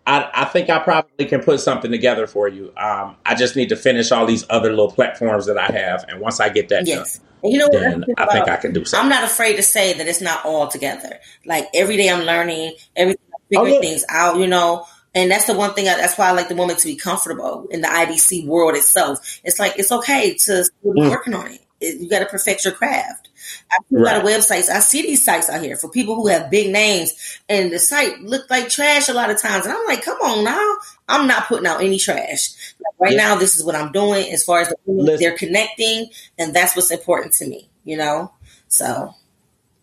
I 0.05 0.29
I 0.33 0.45
think 0.45 0.69
I 0.69 0.79
probably 0.79 1.25
can 1.25 1.41
put 1.41 1.61
something 1.61 1.91
together 1.91 2.27
for 2.27 2.47
you. 2.47 2.73
Um, 2.75 3.15
I 3.25 3.35
just 3.35 3.55
need 3.55 3.69
to 3.69 3.77
finish 3.77 4.11
all 4.11 4.25
these 4.25 4.45
other 4.49 4.69
little 4.69 4.91
platforms 4.91 5.45
that 5.45 5.57
I 5.57 5.67
have, 5.67 6.03
and 6.09 6.19
once 6.19 6.39
I 6.39 6.49
get 6.49 6.69
that 6.69 6.85
yes. 6.85 7.19
done. 7.19 7.25
You 7.41 7.57
know 7.57 7.67
what? 7.67 7.79
Then 7.79 8.03
I 8.17 8.25
think 8.25 8.49
I 8.49 8.57
can 8.57 8.73
do 8.73 8.83
something. 8.83 9.05
I'm 9.05 9.09
not 9.09 9.23
afraid 9.23 9.55
to 9.55 9.63
say 9.63 9.93
that 9.93 10.05
it's 10.09 10.19
not 10.19 10.43
all 10.43 10.67
together. 10.67 11.19
Like 11.45 11.67
every 11.73 11.95
day 11.95 12.09
I'm 12.09 12.25
learning, 12.25 12.73
every 12.97 13.15
figuring 13.49 13.75
oh, 13.75 13.81
things 13.81 14.05
out, 14.09 14.37
you 14.37 14.47
know. 14.47 14.85
And 15.15 15.31
that's 15.31 15.47
the 15.47 15.53
one 15.53 15.73
thing. 15.73 15.87
I, 15.87 15.97
that's 15.97 16.17
why 16.17 16.29
I 16.29 16.31
like 16.31 16.49
the 16.49 16.55
woman 16.55 16.75
to 16.75 16.85
be 16.85 16.95
comfortable 16.95 17.67
in 17.71 17.81
the 17.81 17.87
IBC 17.87 18.45
world 18.45 18.75
itself. 18.75 19.39
It's 19.43 19.59
like 19.59 19.73
it's 19.77 19.91
okay 19.91 20.35
to 20.35 20.65
be 20.83 20.89
mm. 20.89 21.09
working 21.09 21.33
on 21.33 21.47
it. 21.47 21.61
it 21.81 21.99
you 21.99 22.09
got 22.09 22.19
to 22.19 22.25
perfect 22.25 22.65
your 22.65 22.73
craft. 22.73 23.29
I 23.71 23.77
see 23.89 23.95
right. 23.95 24.01
a 24.01 24.17
lot 24.17 24.17
of 24.17 24.29
websites. 24.29 24.69
I 24.69 24.79
see 24.79 25.01
these 25.01 25.23
sites 25.23 25.49
out 25.49 25.63
here 25.63 25.75
for 25.75 25.89
people 25.89 26.15
who 26.15 26.27
have 26.27 26.51
big 26.51 26.71
names, 26.71 27.39
and 27.47 27.71
the 27.71 27.79
site 27.79 28.21
looked 28.21 28.51
like 28.51 28.69
trash 28.69 29.09
a 29.09 29.13
lot 29.13 29.31
of 29.31 29.41
times. 29.41 29.65
And 29.65 29.73
I'm 29.73 29.85
like, 29.87 30.03
come 30.03 30.17
on 30.19 30.43
now, 30.43 30.75
I'm 31.07 31.27
not 31.27 31.47
putting 31.47 31.65
out 31.65 31.81
any 31.81 31.97
trash. 31.97 32.75
Like 32.79 32.99
right 32.99 33.11
yeah. 33.13 33.29
now, 33.29 33.35
this 33.35 33.55
is 33.55 33.63
what 33.63 33.75
I'm 33.75 33.91
doing 33.91 34.31
as 34.31 34.43
far 34.43 34.61
as 34.61 34.69
the 34.69 35.17
they're 35.19 35.37
connecting, 35.37 36.09
and 36.37 36.53
that's 36.53 36.75
what's 36.75 36.91
important 36.91 37.33
to 37.35 37.47
me. 37.47 37.69
You 37.83 37.97
know, 37.97 38.31
so 38.67 39.15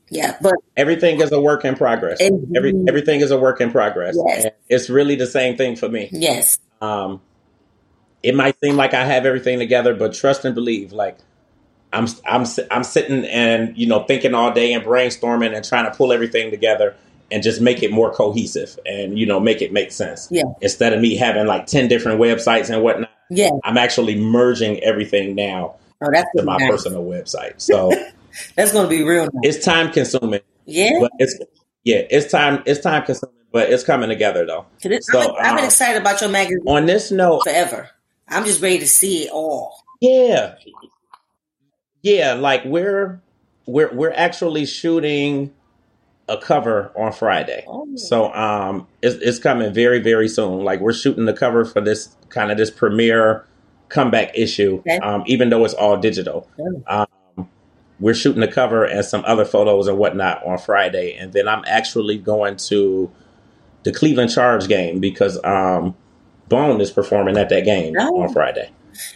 yeah, 0.09 0.37
but 0.41 0.55
everything 0.77 1.21
is 1.21 1.33
a 1.33 1.41
work 1.41 1.65
in 1.65 1.75
progress. 1.75 2.21
Every 2.21 2.73
everything 2.89 3.21
is 3.21 3.31
a 3.31 3.39
work 3.39 3.61
in 3.61 3.73
progress. 3.73 4.17
Yes. 4.27 4.47
it's 4.69 4.89
really 4.89 5.17
the 5.17 5.27
same 5.27 5.57
thing 5.57 5.77
for 5.77 5.89
me. 5.89 6.09
Yes. 6.13 6.59
Um, 6.81 7.21
it 8.23 8.35
might 8.35 8.59
seem 8.61 8.77
like 8.77 8.95
I 8.95 9.05
have 9.05 9.27
everything 9.27 9.59
together, 9.59 9.95
but 9.95 10.15
trust 10.15 10.45
and 10.45 10.55
believe. 10.55 10.93
Like 10.93 11.19
I'm, 11.93 12.07
I'm, 12.25 12.47
I'm 12.71 12.85
sitting 12.85 13.25
and 13.25 13.77
you 13.77 13.87
know 13.87 14.05
thinking 14.05 14.35
all 14.35 14.53
day 14.53 14.73
and 14.73 14.85
brainstorming 14.85 15.55
and 15.55 15.65
trying 15.65 15.91
to 15.91 15.97
pull 15.97 16.13
everything 16.13 16.51
together 16.51 16.95
and 17.33 17.43
just 17.43 17.61
make 17.61 17.83
it 17.83 17.91
more 17.91 18.13
cohesive 18.13 18.79
and 18.87 19.19
you 19.19 19.27
know 19.27 19.41
make 19.41 19.61
it 19.61 19.73
make 19.73 19.91
sense. 19.91 20.29
Yeah. 20.31 20.45
Instead 20.61 20.93
of 20.93 21.01
me 21.01 21.17
having 21.17 21.47
like 21.47 21.67
ten 21.67 21.89
different 21.89 22.21
websites 22.21 22.71
and 22.71 22.83
whatnot. 22.83 23.11
Yeah. 23.29 23.51
I'm 23.65 23.77
actually 23.77 24.15
merging 24.15 24.79
everything 24.85 25.35
now 25.35 25.75
oh, 26.01 26.09
that's 26.13 26.29
to 26.37 26.45
my 26.45 26.59
nice. 26.59 26.71
personal 26.71 27.05
website. 27.05 27.61
So. 27.61 27.91
That's 28.55 28.73
going 28.73 28.85
to 28.85 28.91
be 28.91 29.03
real. 29.03 29.25
Nice. 29.25 29.57
It's 29.57 29.65
time 29.65 29.93
consuming. 29.93 30.41
Yeah, 30.65 30.99
but 31.01 31.13
it's 31.19 31.39
yeah, 31.85 32.03
it's 32.11 32.31
time. 32.31 32.63
It's 32.67 32.81
time 32.81 33.05
consuming, 33.05 33.37
but 33.53 33.71
it's 33.71 33.85
coming 33.85 34.09
together 34.09 34.45
though. 34.47 34.67
So, 35.01 35.37
I'm, 35.37 35.55
I'm 35.55 35.59
um, 35.59 35.65
excited 35.65 36.01
about 36.01 36.21
your 36.21 36.31
magazine. 36.31 36.63
On 36.67 36.87
this 36.87 37.11
note, 37.11 37.43
forever. 37.45 37.91
I'm 38.29 38.45
just 38.45 38.61
ready 38.61 38.81
to 38.81 38.89
see 38.89 39.25
it 39.27 39.31
all. 39.33 39.85
Yeah, 40.01 40.57
yeah. 42.03 42.35
Like 42.35 42.65
we're 42.65 43.21
we're 43.67 43.95
we're 43.95 44.13
actually 44.13 44.67
shooting 44.67 45.53
a 46.29 46.37
cover 46.37 46.91
on 46.97 47.13
Friday. 47.13 47.65
Oh. 47.69 47.87
So 47.97 48.33
um 48.35 48.89
it's, 49.03 49.15
it's 49.17 49.39
coming 49.39 49.73
very 49.73 50.01
very 50.01 50.29
soon. 50.29 50.65
Like 50.65 50.81
we're 50.81 50.93
shooting 50.93 51.25
the 51.25 51.33
cover 51.33 51.65
for 51.65 51.81
this 51.81 52.17
kind 52.29 52.51
of 52.51 52.59
this 52.59 52.71
premiere 52.71 53.47
comeback 53.89 54.37
issue. 54.37 54.79
Okay. 54.79 54.99
Um 54.99 55.23
even 55.27 55.51
though 55.51 55.65
it's 55.65 55.75
all 55.75 55.97
digital. 55.97 56.49
Um, 56.89 57.07
we're 57.99 58.15
shooting 58.15 58.41
the 58.41 58.49
cover 58.49 58.85
and 58.85 59.05
some 59.05 59.25
other 59.27 59.45
photos 59.45 59.89
and 59.89 59.99
whatnot 59.99 60.45
on 60.45 60.59
Friday, 60.59 61.17
and 61.17 61.33
then 61.33 61.49
I'm 61.49 61.65
actually 61.67 62.19
going 62.19 62.57
to 62.69 63.11
the 63.85 63.93
Cleveland 63.93 64.31
Charge 64.31 64.69
game 64.69 65.01
because 65.01 65.43
um, 65.45 65.95
Bone 66.49 66.81
is 66.81 66.91
performing 66.91 67.37
at 67.37 67.49
that 67.49 67.65
game 67.65 67.95
oh. 67.99 68.23
on 68.23 68.33
Friday. 68.33 68.71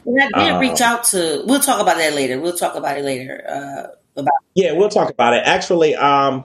And 0.05 0.21
I 0.35 0.45
did 0.45 0.53
um, 0.53 0.61
reach 0.61 0.81
out 0.81 1.05
to. 1.05 1.43
We'll 1.47 1.61
talk 1.61 1.81
about 1.81 1.97
that 1.97 2.15
later. 2.15 2.41
We'll 2.41 2.57
talk 2.57 2.75
about 2.75 2.99
it 2.99 3.05
later. 3.05 3.45
Uh, 3.49 4.21
about 4.21 4.35
yeah, 4.55 4.73
we'll 4.73 4.89
talk 4.89 5.11
about 5.11 5.35
it. 5.35 5.43
Actually, 5.45 5.95
um, 5.97 6.45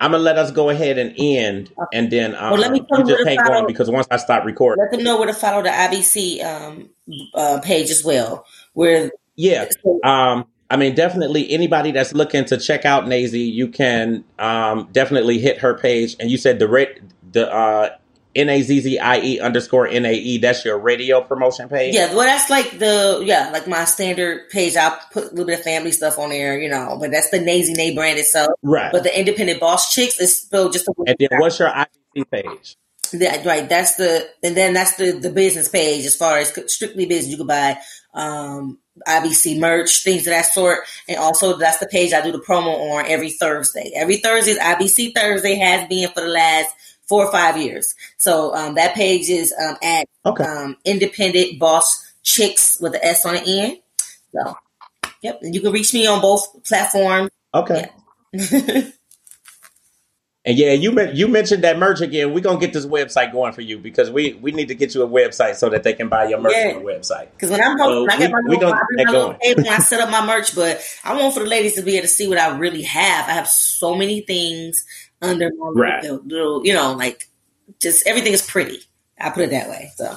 I'm 0.00 0.10
gonna 0.10 0.22
let 0.22 0.38
us 0.38 0.50
go 0.50 0.70
ahead 0.70 0.98
and 0.98 1.14
end, 1.16 1.72
okay. 1.78 1.98
and 1.98 2.10
then 2.10 2.34
um, 2.34 2.52
well, 2.52 2.60
let 2.60 2.72
me 2.72 2.84
you 2.90 3.04
just 3.04 3.26
hang 3.26 3.38
on 3.38 3.66
because 3.66 3.90
once 3.90 4.06
I 4.10 4.16
stop 4.16 4.44
recording, 4.44 4.82
let 4.82 4.90
them 4.90 5.04
know 5.04 5.18
where 5.18 5.26
to 5.26 5.34
follow 5.34 5.62
the 5.62 5.68
IBC 5.68 6.44
um, 6.44 6.90
uh, 7.34 7.60
page 7.62 7.90
as 7.90 8.04
well. 8.04 8.44
Where 8.72 9.12
yeah, 9.36 9.68
um, 10.02 10.46
I 10.70 10.76
mean, 10.76 10.94
definitely 10.94 11.50
anybody 11.50 11.92
that's 11.92 12.14
looking 12.14 12.44
to 12.46 12.56
check 12.56 12.84
out 12.84 13.04
Nazzie, 13.04 13.52
you 13.52 13.68
can 13.68 14.24
um, 14.38 14.88
definitely 14.92 15.38
hit 15.38 15.58
her 15.58 15.74
page. 15.74 16.16
And 16.18 16.30
you 16.30 16.38
said 16.38 16.58
the 16.58 16.68
rate, 16.68 17.00
the 17.32 17.52
uh, 17.52 17.90
N 18.34 18.48
A 18.48 18.62
Z 18.62 18.80
Z 18.80 18.98
I 18.98 19.20
E 19.20 19.40
underscore 19.40 19.86
N 19.86 20.04
A 20.04 20.12
E. 20.12 20.38
That's 20.38 20.64
your 20.64 20.78
radio 20.78 21.20
promotion 21.20 21.68
page. 21.68 21.94
Yeah, 21.94 22.14
well, 22.14 22.24
that's 22.24 22.50
like 22.50 22.78
the 22.78 23.22
yeah, 23.24 23.50
like 23.52 23.68
my 23.68 23.84
standard 23.84 24.48
page. 24.50 24.76
I 24.76 24.98
put 25.12 25.24
a 25.24 25.28
little 25.28 25.44
bit 25.44 25.58
of 25.58 25.64
family 25.64 25.92
stuff 25.92 26.18
on 26.18 26.30
there, 26.30 26.58
you 26.58 26.68
know, 26.68 26.96
but 26.98 27.10
that's 27.10 27.30
the 27.30 27.38
Nazzie 27.38 27.76
Nae 27.76 27.94
brand 27.94 28.18
itself. 28.18 28.50
Right. 28.62 28.90
But 28.90 29.04
the 29.04 29.16
independent 29.16 29.60
boss 29.60 29.92
chicks 29.92 30.18
is 30.18 30.36
still 30.36 30.70
just. 30.70 30.88
A- 30.88 30.92
and 31.06 31.16
then 31.18 31.38
what's 31.38 31.58
your 31.58 31.68
IBC 31.68 32.30
page? 32.30 32.76
That, 33.12 33.44
right. 33.44 33.68
That's 33.68 33.94
the 33.94 34.28
and 34.42 34.56
then 34.56 34.72
that's 34.72 34.96
the 34.96 35.12
the 35.12 35.30
business 35.30 35.68
page 35.68 36.04
as 36.04 36.16
far 36.16 36.38
as 36.38 36.52
strictly 36.72 37.06
business. 37.06 37.30
You 37.30 37.36
can 37.36 37.46
buy 37.46 37.78
um 38.14 38.78
IBC 39.06 39.58
merch, 39.58 40.02
things 40.04 40.26
of 40.26 40.32
that 40.32 40.46
sort. 40.46 40.80
And 41.08 41.18
also 41.18 41.56
that's 41.56 41.78
the 41.78 41.86
page 41.86 42.12
I 42.12 42.20
do 42.20 42.32
the 42.32 42.38
promo 42.38 42.92
on 42.92 43.06
every 43.06 43.30
Thursday. 43.30 43.92
Every 43.94 44.18
Thursday 44.18 44.52
is 44.52 44.58
IBC 44.58 45.14
Thursday 45.14 45.56
has 45.56 45.88
been 45.88 46.08
for 46.10 46.20
the 46.20 46.28
last 46.28 46.74
four 47.08 47.26
or 47.26 47.32
five 47.32 47.56
years. 47.56 47.94
So 48.16 48.54
um, 48.54 48.74
that 48.76 48.94
page 48.94 49.28
is 49.28 49.52
um, 49.60 49.76
at 49.82 50.08
okay. 50.24 50.44
um, 50.44 50.76
Independent 50.84 51.58
Boss 51.58 52.12
Chicks 52.22 52.80
with 52.80 52.92
the 52.92 53.04
S 53.04 53.26
on 53.26 53.34
the 53.34 53.42
end. 53.42 53.78
So, 54.32 54.56
yep. 55.22 55.40
And 55.42 55.54
you 55.54 55.60
can 55.60 55.72
reach 55.72 55.92
me 55.92 56.06
on 56.06 56.20
both 56.20 56.64
platforms. 56.64 57.30
Okay. 57.52 57.90
Yeah. 58.32 58.82
And 60.46 60.58
yeah, 60.58 60.72
you 60.72 61.00
you 61.12 61.26
mentioned 61.26 61.64
that 61.64 61.78
merch 61.78 62.02
again. 62.02 62.34
We're 62.34 62.40
gonna 62.40 62.60
get 62.60 62.74
this 62.74 62.84
website 62.84 63.32
going 63.32 63.54
for 63.54 63.62
you 63.62 63.78
because 63.78 64.10
we, 64.10 64.34
we 64.34 64.52
need 64.52 64.68
to 64.68 64.74
get 64.74 64.94
you 64.94 65.02
a 65.02 65.08
website 65.08 65.54
so 65.54 65.70
that 65.70 65.84
they 65.84 65.94
can 65.94 66.10
buy 66.10 66.26
your 66.26 66.38
merch 66.38 66.52
yeah. 66.54 66.74
on 66.74 66.82
the 66.82 66.88
website. 66.90 67.30
Because 67.30 67.50
when 67.50 67.62
I'm 67.62 67.78
so 67.78 68.06
I 68.10 68.18
get 68.18 68.30
my, 68.30 68.40
we, 68.46 68.56
little, 68.56 68.74
I 68.74 68.80
my 68.90 69.10
little 69.10 69.34
table 69.42 69.64
I 69.70 69.78
set 69.78 70.00
up 70.00 70.10
my 70.10 70.26
merch, 70.26 70.54
but 70.54 70.84
I 71.02 71.18
want 71.18 71.32
for 71.32 71.40
the 71.40 71.46
ladies 71.46 71.76
to 71.76 71.82
be 71.82 71.96
able 71.96 72.02
to 72.02 72.08
see 72.08 72.28
what 72.28 72.36
I 72.36 72.58
really 72.58 72.82
have. 72.82 73.26
I 73.26 73.32
have 73.32 73.48
so 73.48 73.94
many 73.94 74.20
things 74.20 74.84
under 75.22 75.50
my 75.56 75.68
right. 75.68 76.02
little, 76.02 76.20
little, 76.26 76.66
you 76.66 76.74
know, 76.74 76.92
like 76.92 77.26
just 77.80 78.06
everything 78.06 78.34
is 78.34 78.42
pretty. 78.42 78.80
I 79.18 79.30
put 79.30 79.44
it 79.44 79.50
that 79.50 79.70
way. 79.70 79.92
So 79.96 80.14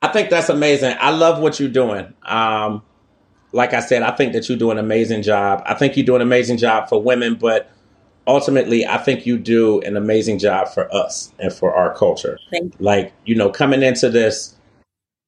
I 0.00 0.08
think 0.08 0.30
that's 0.30 0.48
amazing. 0.48 0.96
I 0.98 1.10
love 1.10 1.42
what 1.42 1.60
you're 1.60 1.68
doing. 1.68 2.14
Um, 2.22 2.82
like 3.52 3.74
I 3.74 3.80
said, 3.80 4.02
I 4.02 4.12
think 4.12 4.32
that 4.32 4.48
you 4.48 4.56
do 4.56 4.70
an 4.70 4.78
amazing 4.78 5.20
job. 5.20 5.62
I 5.66 5.74
think 5.74 5.98
you 5.98 6.04
do 6.04 6.16
an 6.16 6.22
amazing 6.22 6.56
job 6.56 6.88
for 6.88 7.02
women, 7.02 7.34
but 7.34 7.70
ultimately, 8.28 8.86
I 8.86 8.98
think 8.98 9.26
you 9.26 9.38
do 9.38 9.80
an 9.80 9.96
amazing 9.96 10.38
job 10.38 10.68
for 10.68 10.94
us 10.94 11.32
and 11.38 11.52
for 11.52 11.74
our 11.74 11.94
culture. 11.94 12.38
You. 12.52 12.70
Like, 12.78 13.12
you 13.24 13.34
know, 13.34 13.50
coming 13.50 13.82
into 13.82 14.10
this, 14.10 14.54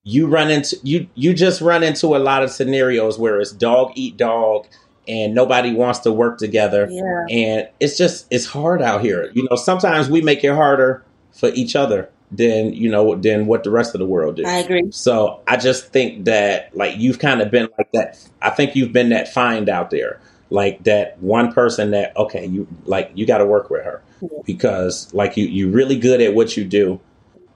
you 0.05 0.27
run 0.27 0.51
into 0.51 0.77
you 0.83 1.09
you 1.15 1.35
just 1.35 1.61
run 1.61 1.83
into 1.83 2.17
a 2.17 2.19
lot 2.19 2.43
of 2.43 2.51
scenarios 2.51 3.19
where 3.19 3.39
it's 3.39 3.53
dog 3.53 3.93
eat 3.97 4.17
dog 4.17 4.67
and 5.07 5.35
nobody 5.35 5.73
wants 5.73 6.01
to 6.01 6.13
work 6.13 6.39
together. 6.39 6.89
Yeah. 6.91 7.27
And 7.29 7.69
it's 7.81 7.99
just 7.99 8.27
it's 8.31 8.47
hard 8.47 8.81
out 8.83 9.03
here. 9.03 9.31
You 9.35 9.47
know, 9.51 9.57
sometimes 9.57 10.09
we 10.09 10.21
make 10.21 10.45
it 10.45 10.55
harder 10.55 11.05
for 11.33 11.49
each 11.49 11.77
other 11.77 12.11
than, 12.31 12.73
you 12.73 12.89
know, 12.89 13.17
than 13.17 13.47
what 13.47 13.65
the 13.65 13.71
rest 13.71 13.95
of 13.95 13.99
the 13.99 14.07
world 14.07 14.37
do. 14.37 14.47
I 14.47 14.59
agree. 14.59 14.91
So 14.93 15.43
I 15.47 15.57
just 15.57 15.93
think 15.93 16.27
that 16.27 16.75
like 16.77 16.97
you've 16.97 17.19
kind 17.19 17.43
of 17.43 17.51
been 17.51 17.69
like 17.77 17.91
that 17.93 18.19
I 18.41 18.51
think 18.51 18.77
you've 18.77 18.93
been 18.93 19.11
that 19.11 19.33
find 19.33 19.69
out 19.69 19.91
there 19.91 20.21
like 20.51 20.83
that 20.85 21.19
one 21.21 21.53
person 21.53 21.93
that 21.93 22.17
okay 22.17 22.45
you 22.45 22.67
like 22.85 23.11
you 23.15 23.25
got 23.25 23.39
to 23.39 23.47
work 23.47 23.71
with 23.71 23.85
her. 23.85 24.03
Because 24.45 25.13
like 25.15 25.37
you 25.37 25.47
you 25.47 25.71
really 25.71 25.99
good 25.99 26.21
at 26.21 26.35
what 26.35 26.57
you 26.57 26.65
do. 26.65 27.01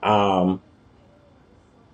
Um 0.02 0.62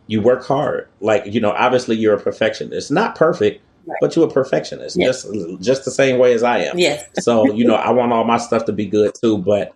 you 0.07 0.21
work 0.21 0.45
hard. 0.45 0.89
Like 1.01 1.27
you 1.27 1.41
know 1.41 1.53
obviously 1.53 1.97
you're 1.97 2.15
a 2.15 2.21
perfectionist. 2.21 2.91
Not 2.91 3.17
perfect 3.17 3.63
right. 3.87 3.99
but 4.01 4.17
you're 4.17 4.27
a 4.27 4.31
perfectionist. 4.31 4.97
Yes. 4.99 5.25
just 5.25 5.63
just 5.63 5.85
the 5.85 5.91
same 5.91 6.19
way 6.19 6.35
as 6.35 6.43
i 6.43 6.59
am. 6.59 6.79
Yes. 6.79 7.05
So 7.21 7.53
you 7.53 7.65
know 7.65 7.75
i 7.75 7.91
want 7.91 8.13
all 8.13 8.25
my 8.25 8.39
stuff 8.39 8.67
to 8.67 8.73
be 8.73 8.87
good 8.87 9.15
too 9.15 9.39
but 9.39 9.75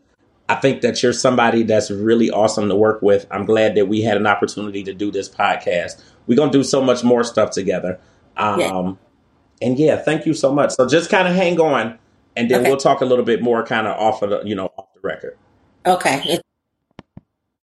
i 0.49 0.55
think 0.55 0.83
that 0.83 1.03
you're 1.03 1.13
somebody 1.13 1.63
that's 1.63 1.91
really 1.91 2.31
awesome 2.31 2.69
to 2.69 2.77
work 2.77 3.03
with. 3.03 3.27
I'm 3.31 3.47
glad 3.47 3.75
that 3.77 3.87
we 3.87 4.03
had 4.03 4.17
an 4.17 4.27
opportunity 4.27 4.85
to 4.85 4.93
do 4.93 5.11
this 5.11 5.29
podcast. 5.29 6.03
We're 6.27 6.37
gonna 6.37 6.53
do 6.53 6.63
so 6.63 6.83
much 6.83 7.03
more 7.03 7.25
stuff 7.25 7.51
together. 7.51 7.99
Um 8.37 8.99
and 9.63 9.79
yeah, 9.79 9.97
thank 9.97 10.27
you 10.27 10.35
so 10.35 10.53
much. 10.53 10.73
So 10.73 10.87
just 10.87 11.11
kind 11.11 11.29
of 11.29 11.35
hang 11.35 11.61
on, 11.61 11.99
and 12.37 12.51
then 12.51 12.61
okay. 12.61 12.69
we'll 12.71 12.79
talk 12.79 13.01
a 13.01 13.05
little 13.05 13.25
bit 13.25 13.43
more, 13.43 13.65
kind 13.65 13.87
of 13.87 13.99
off 13.99 14.23
of 14.23 14.31
the, 14.31 14.43
you 14.45 14.55
know, 14.55 14.71
off 14.77 14.93
the 14.95 15.01
record. 15.03 15.37
Okay. 15.87 16.39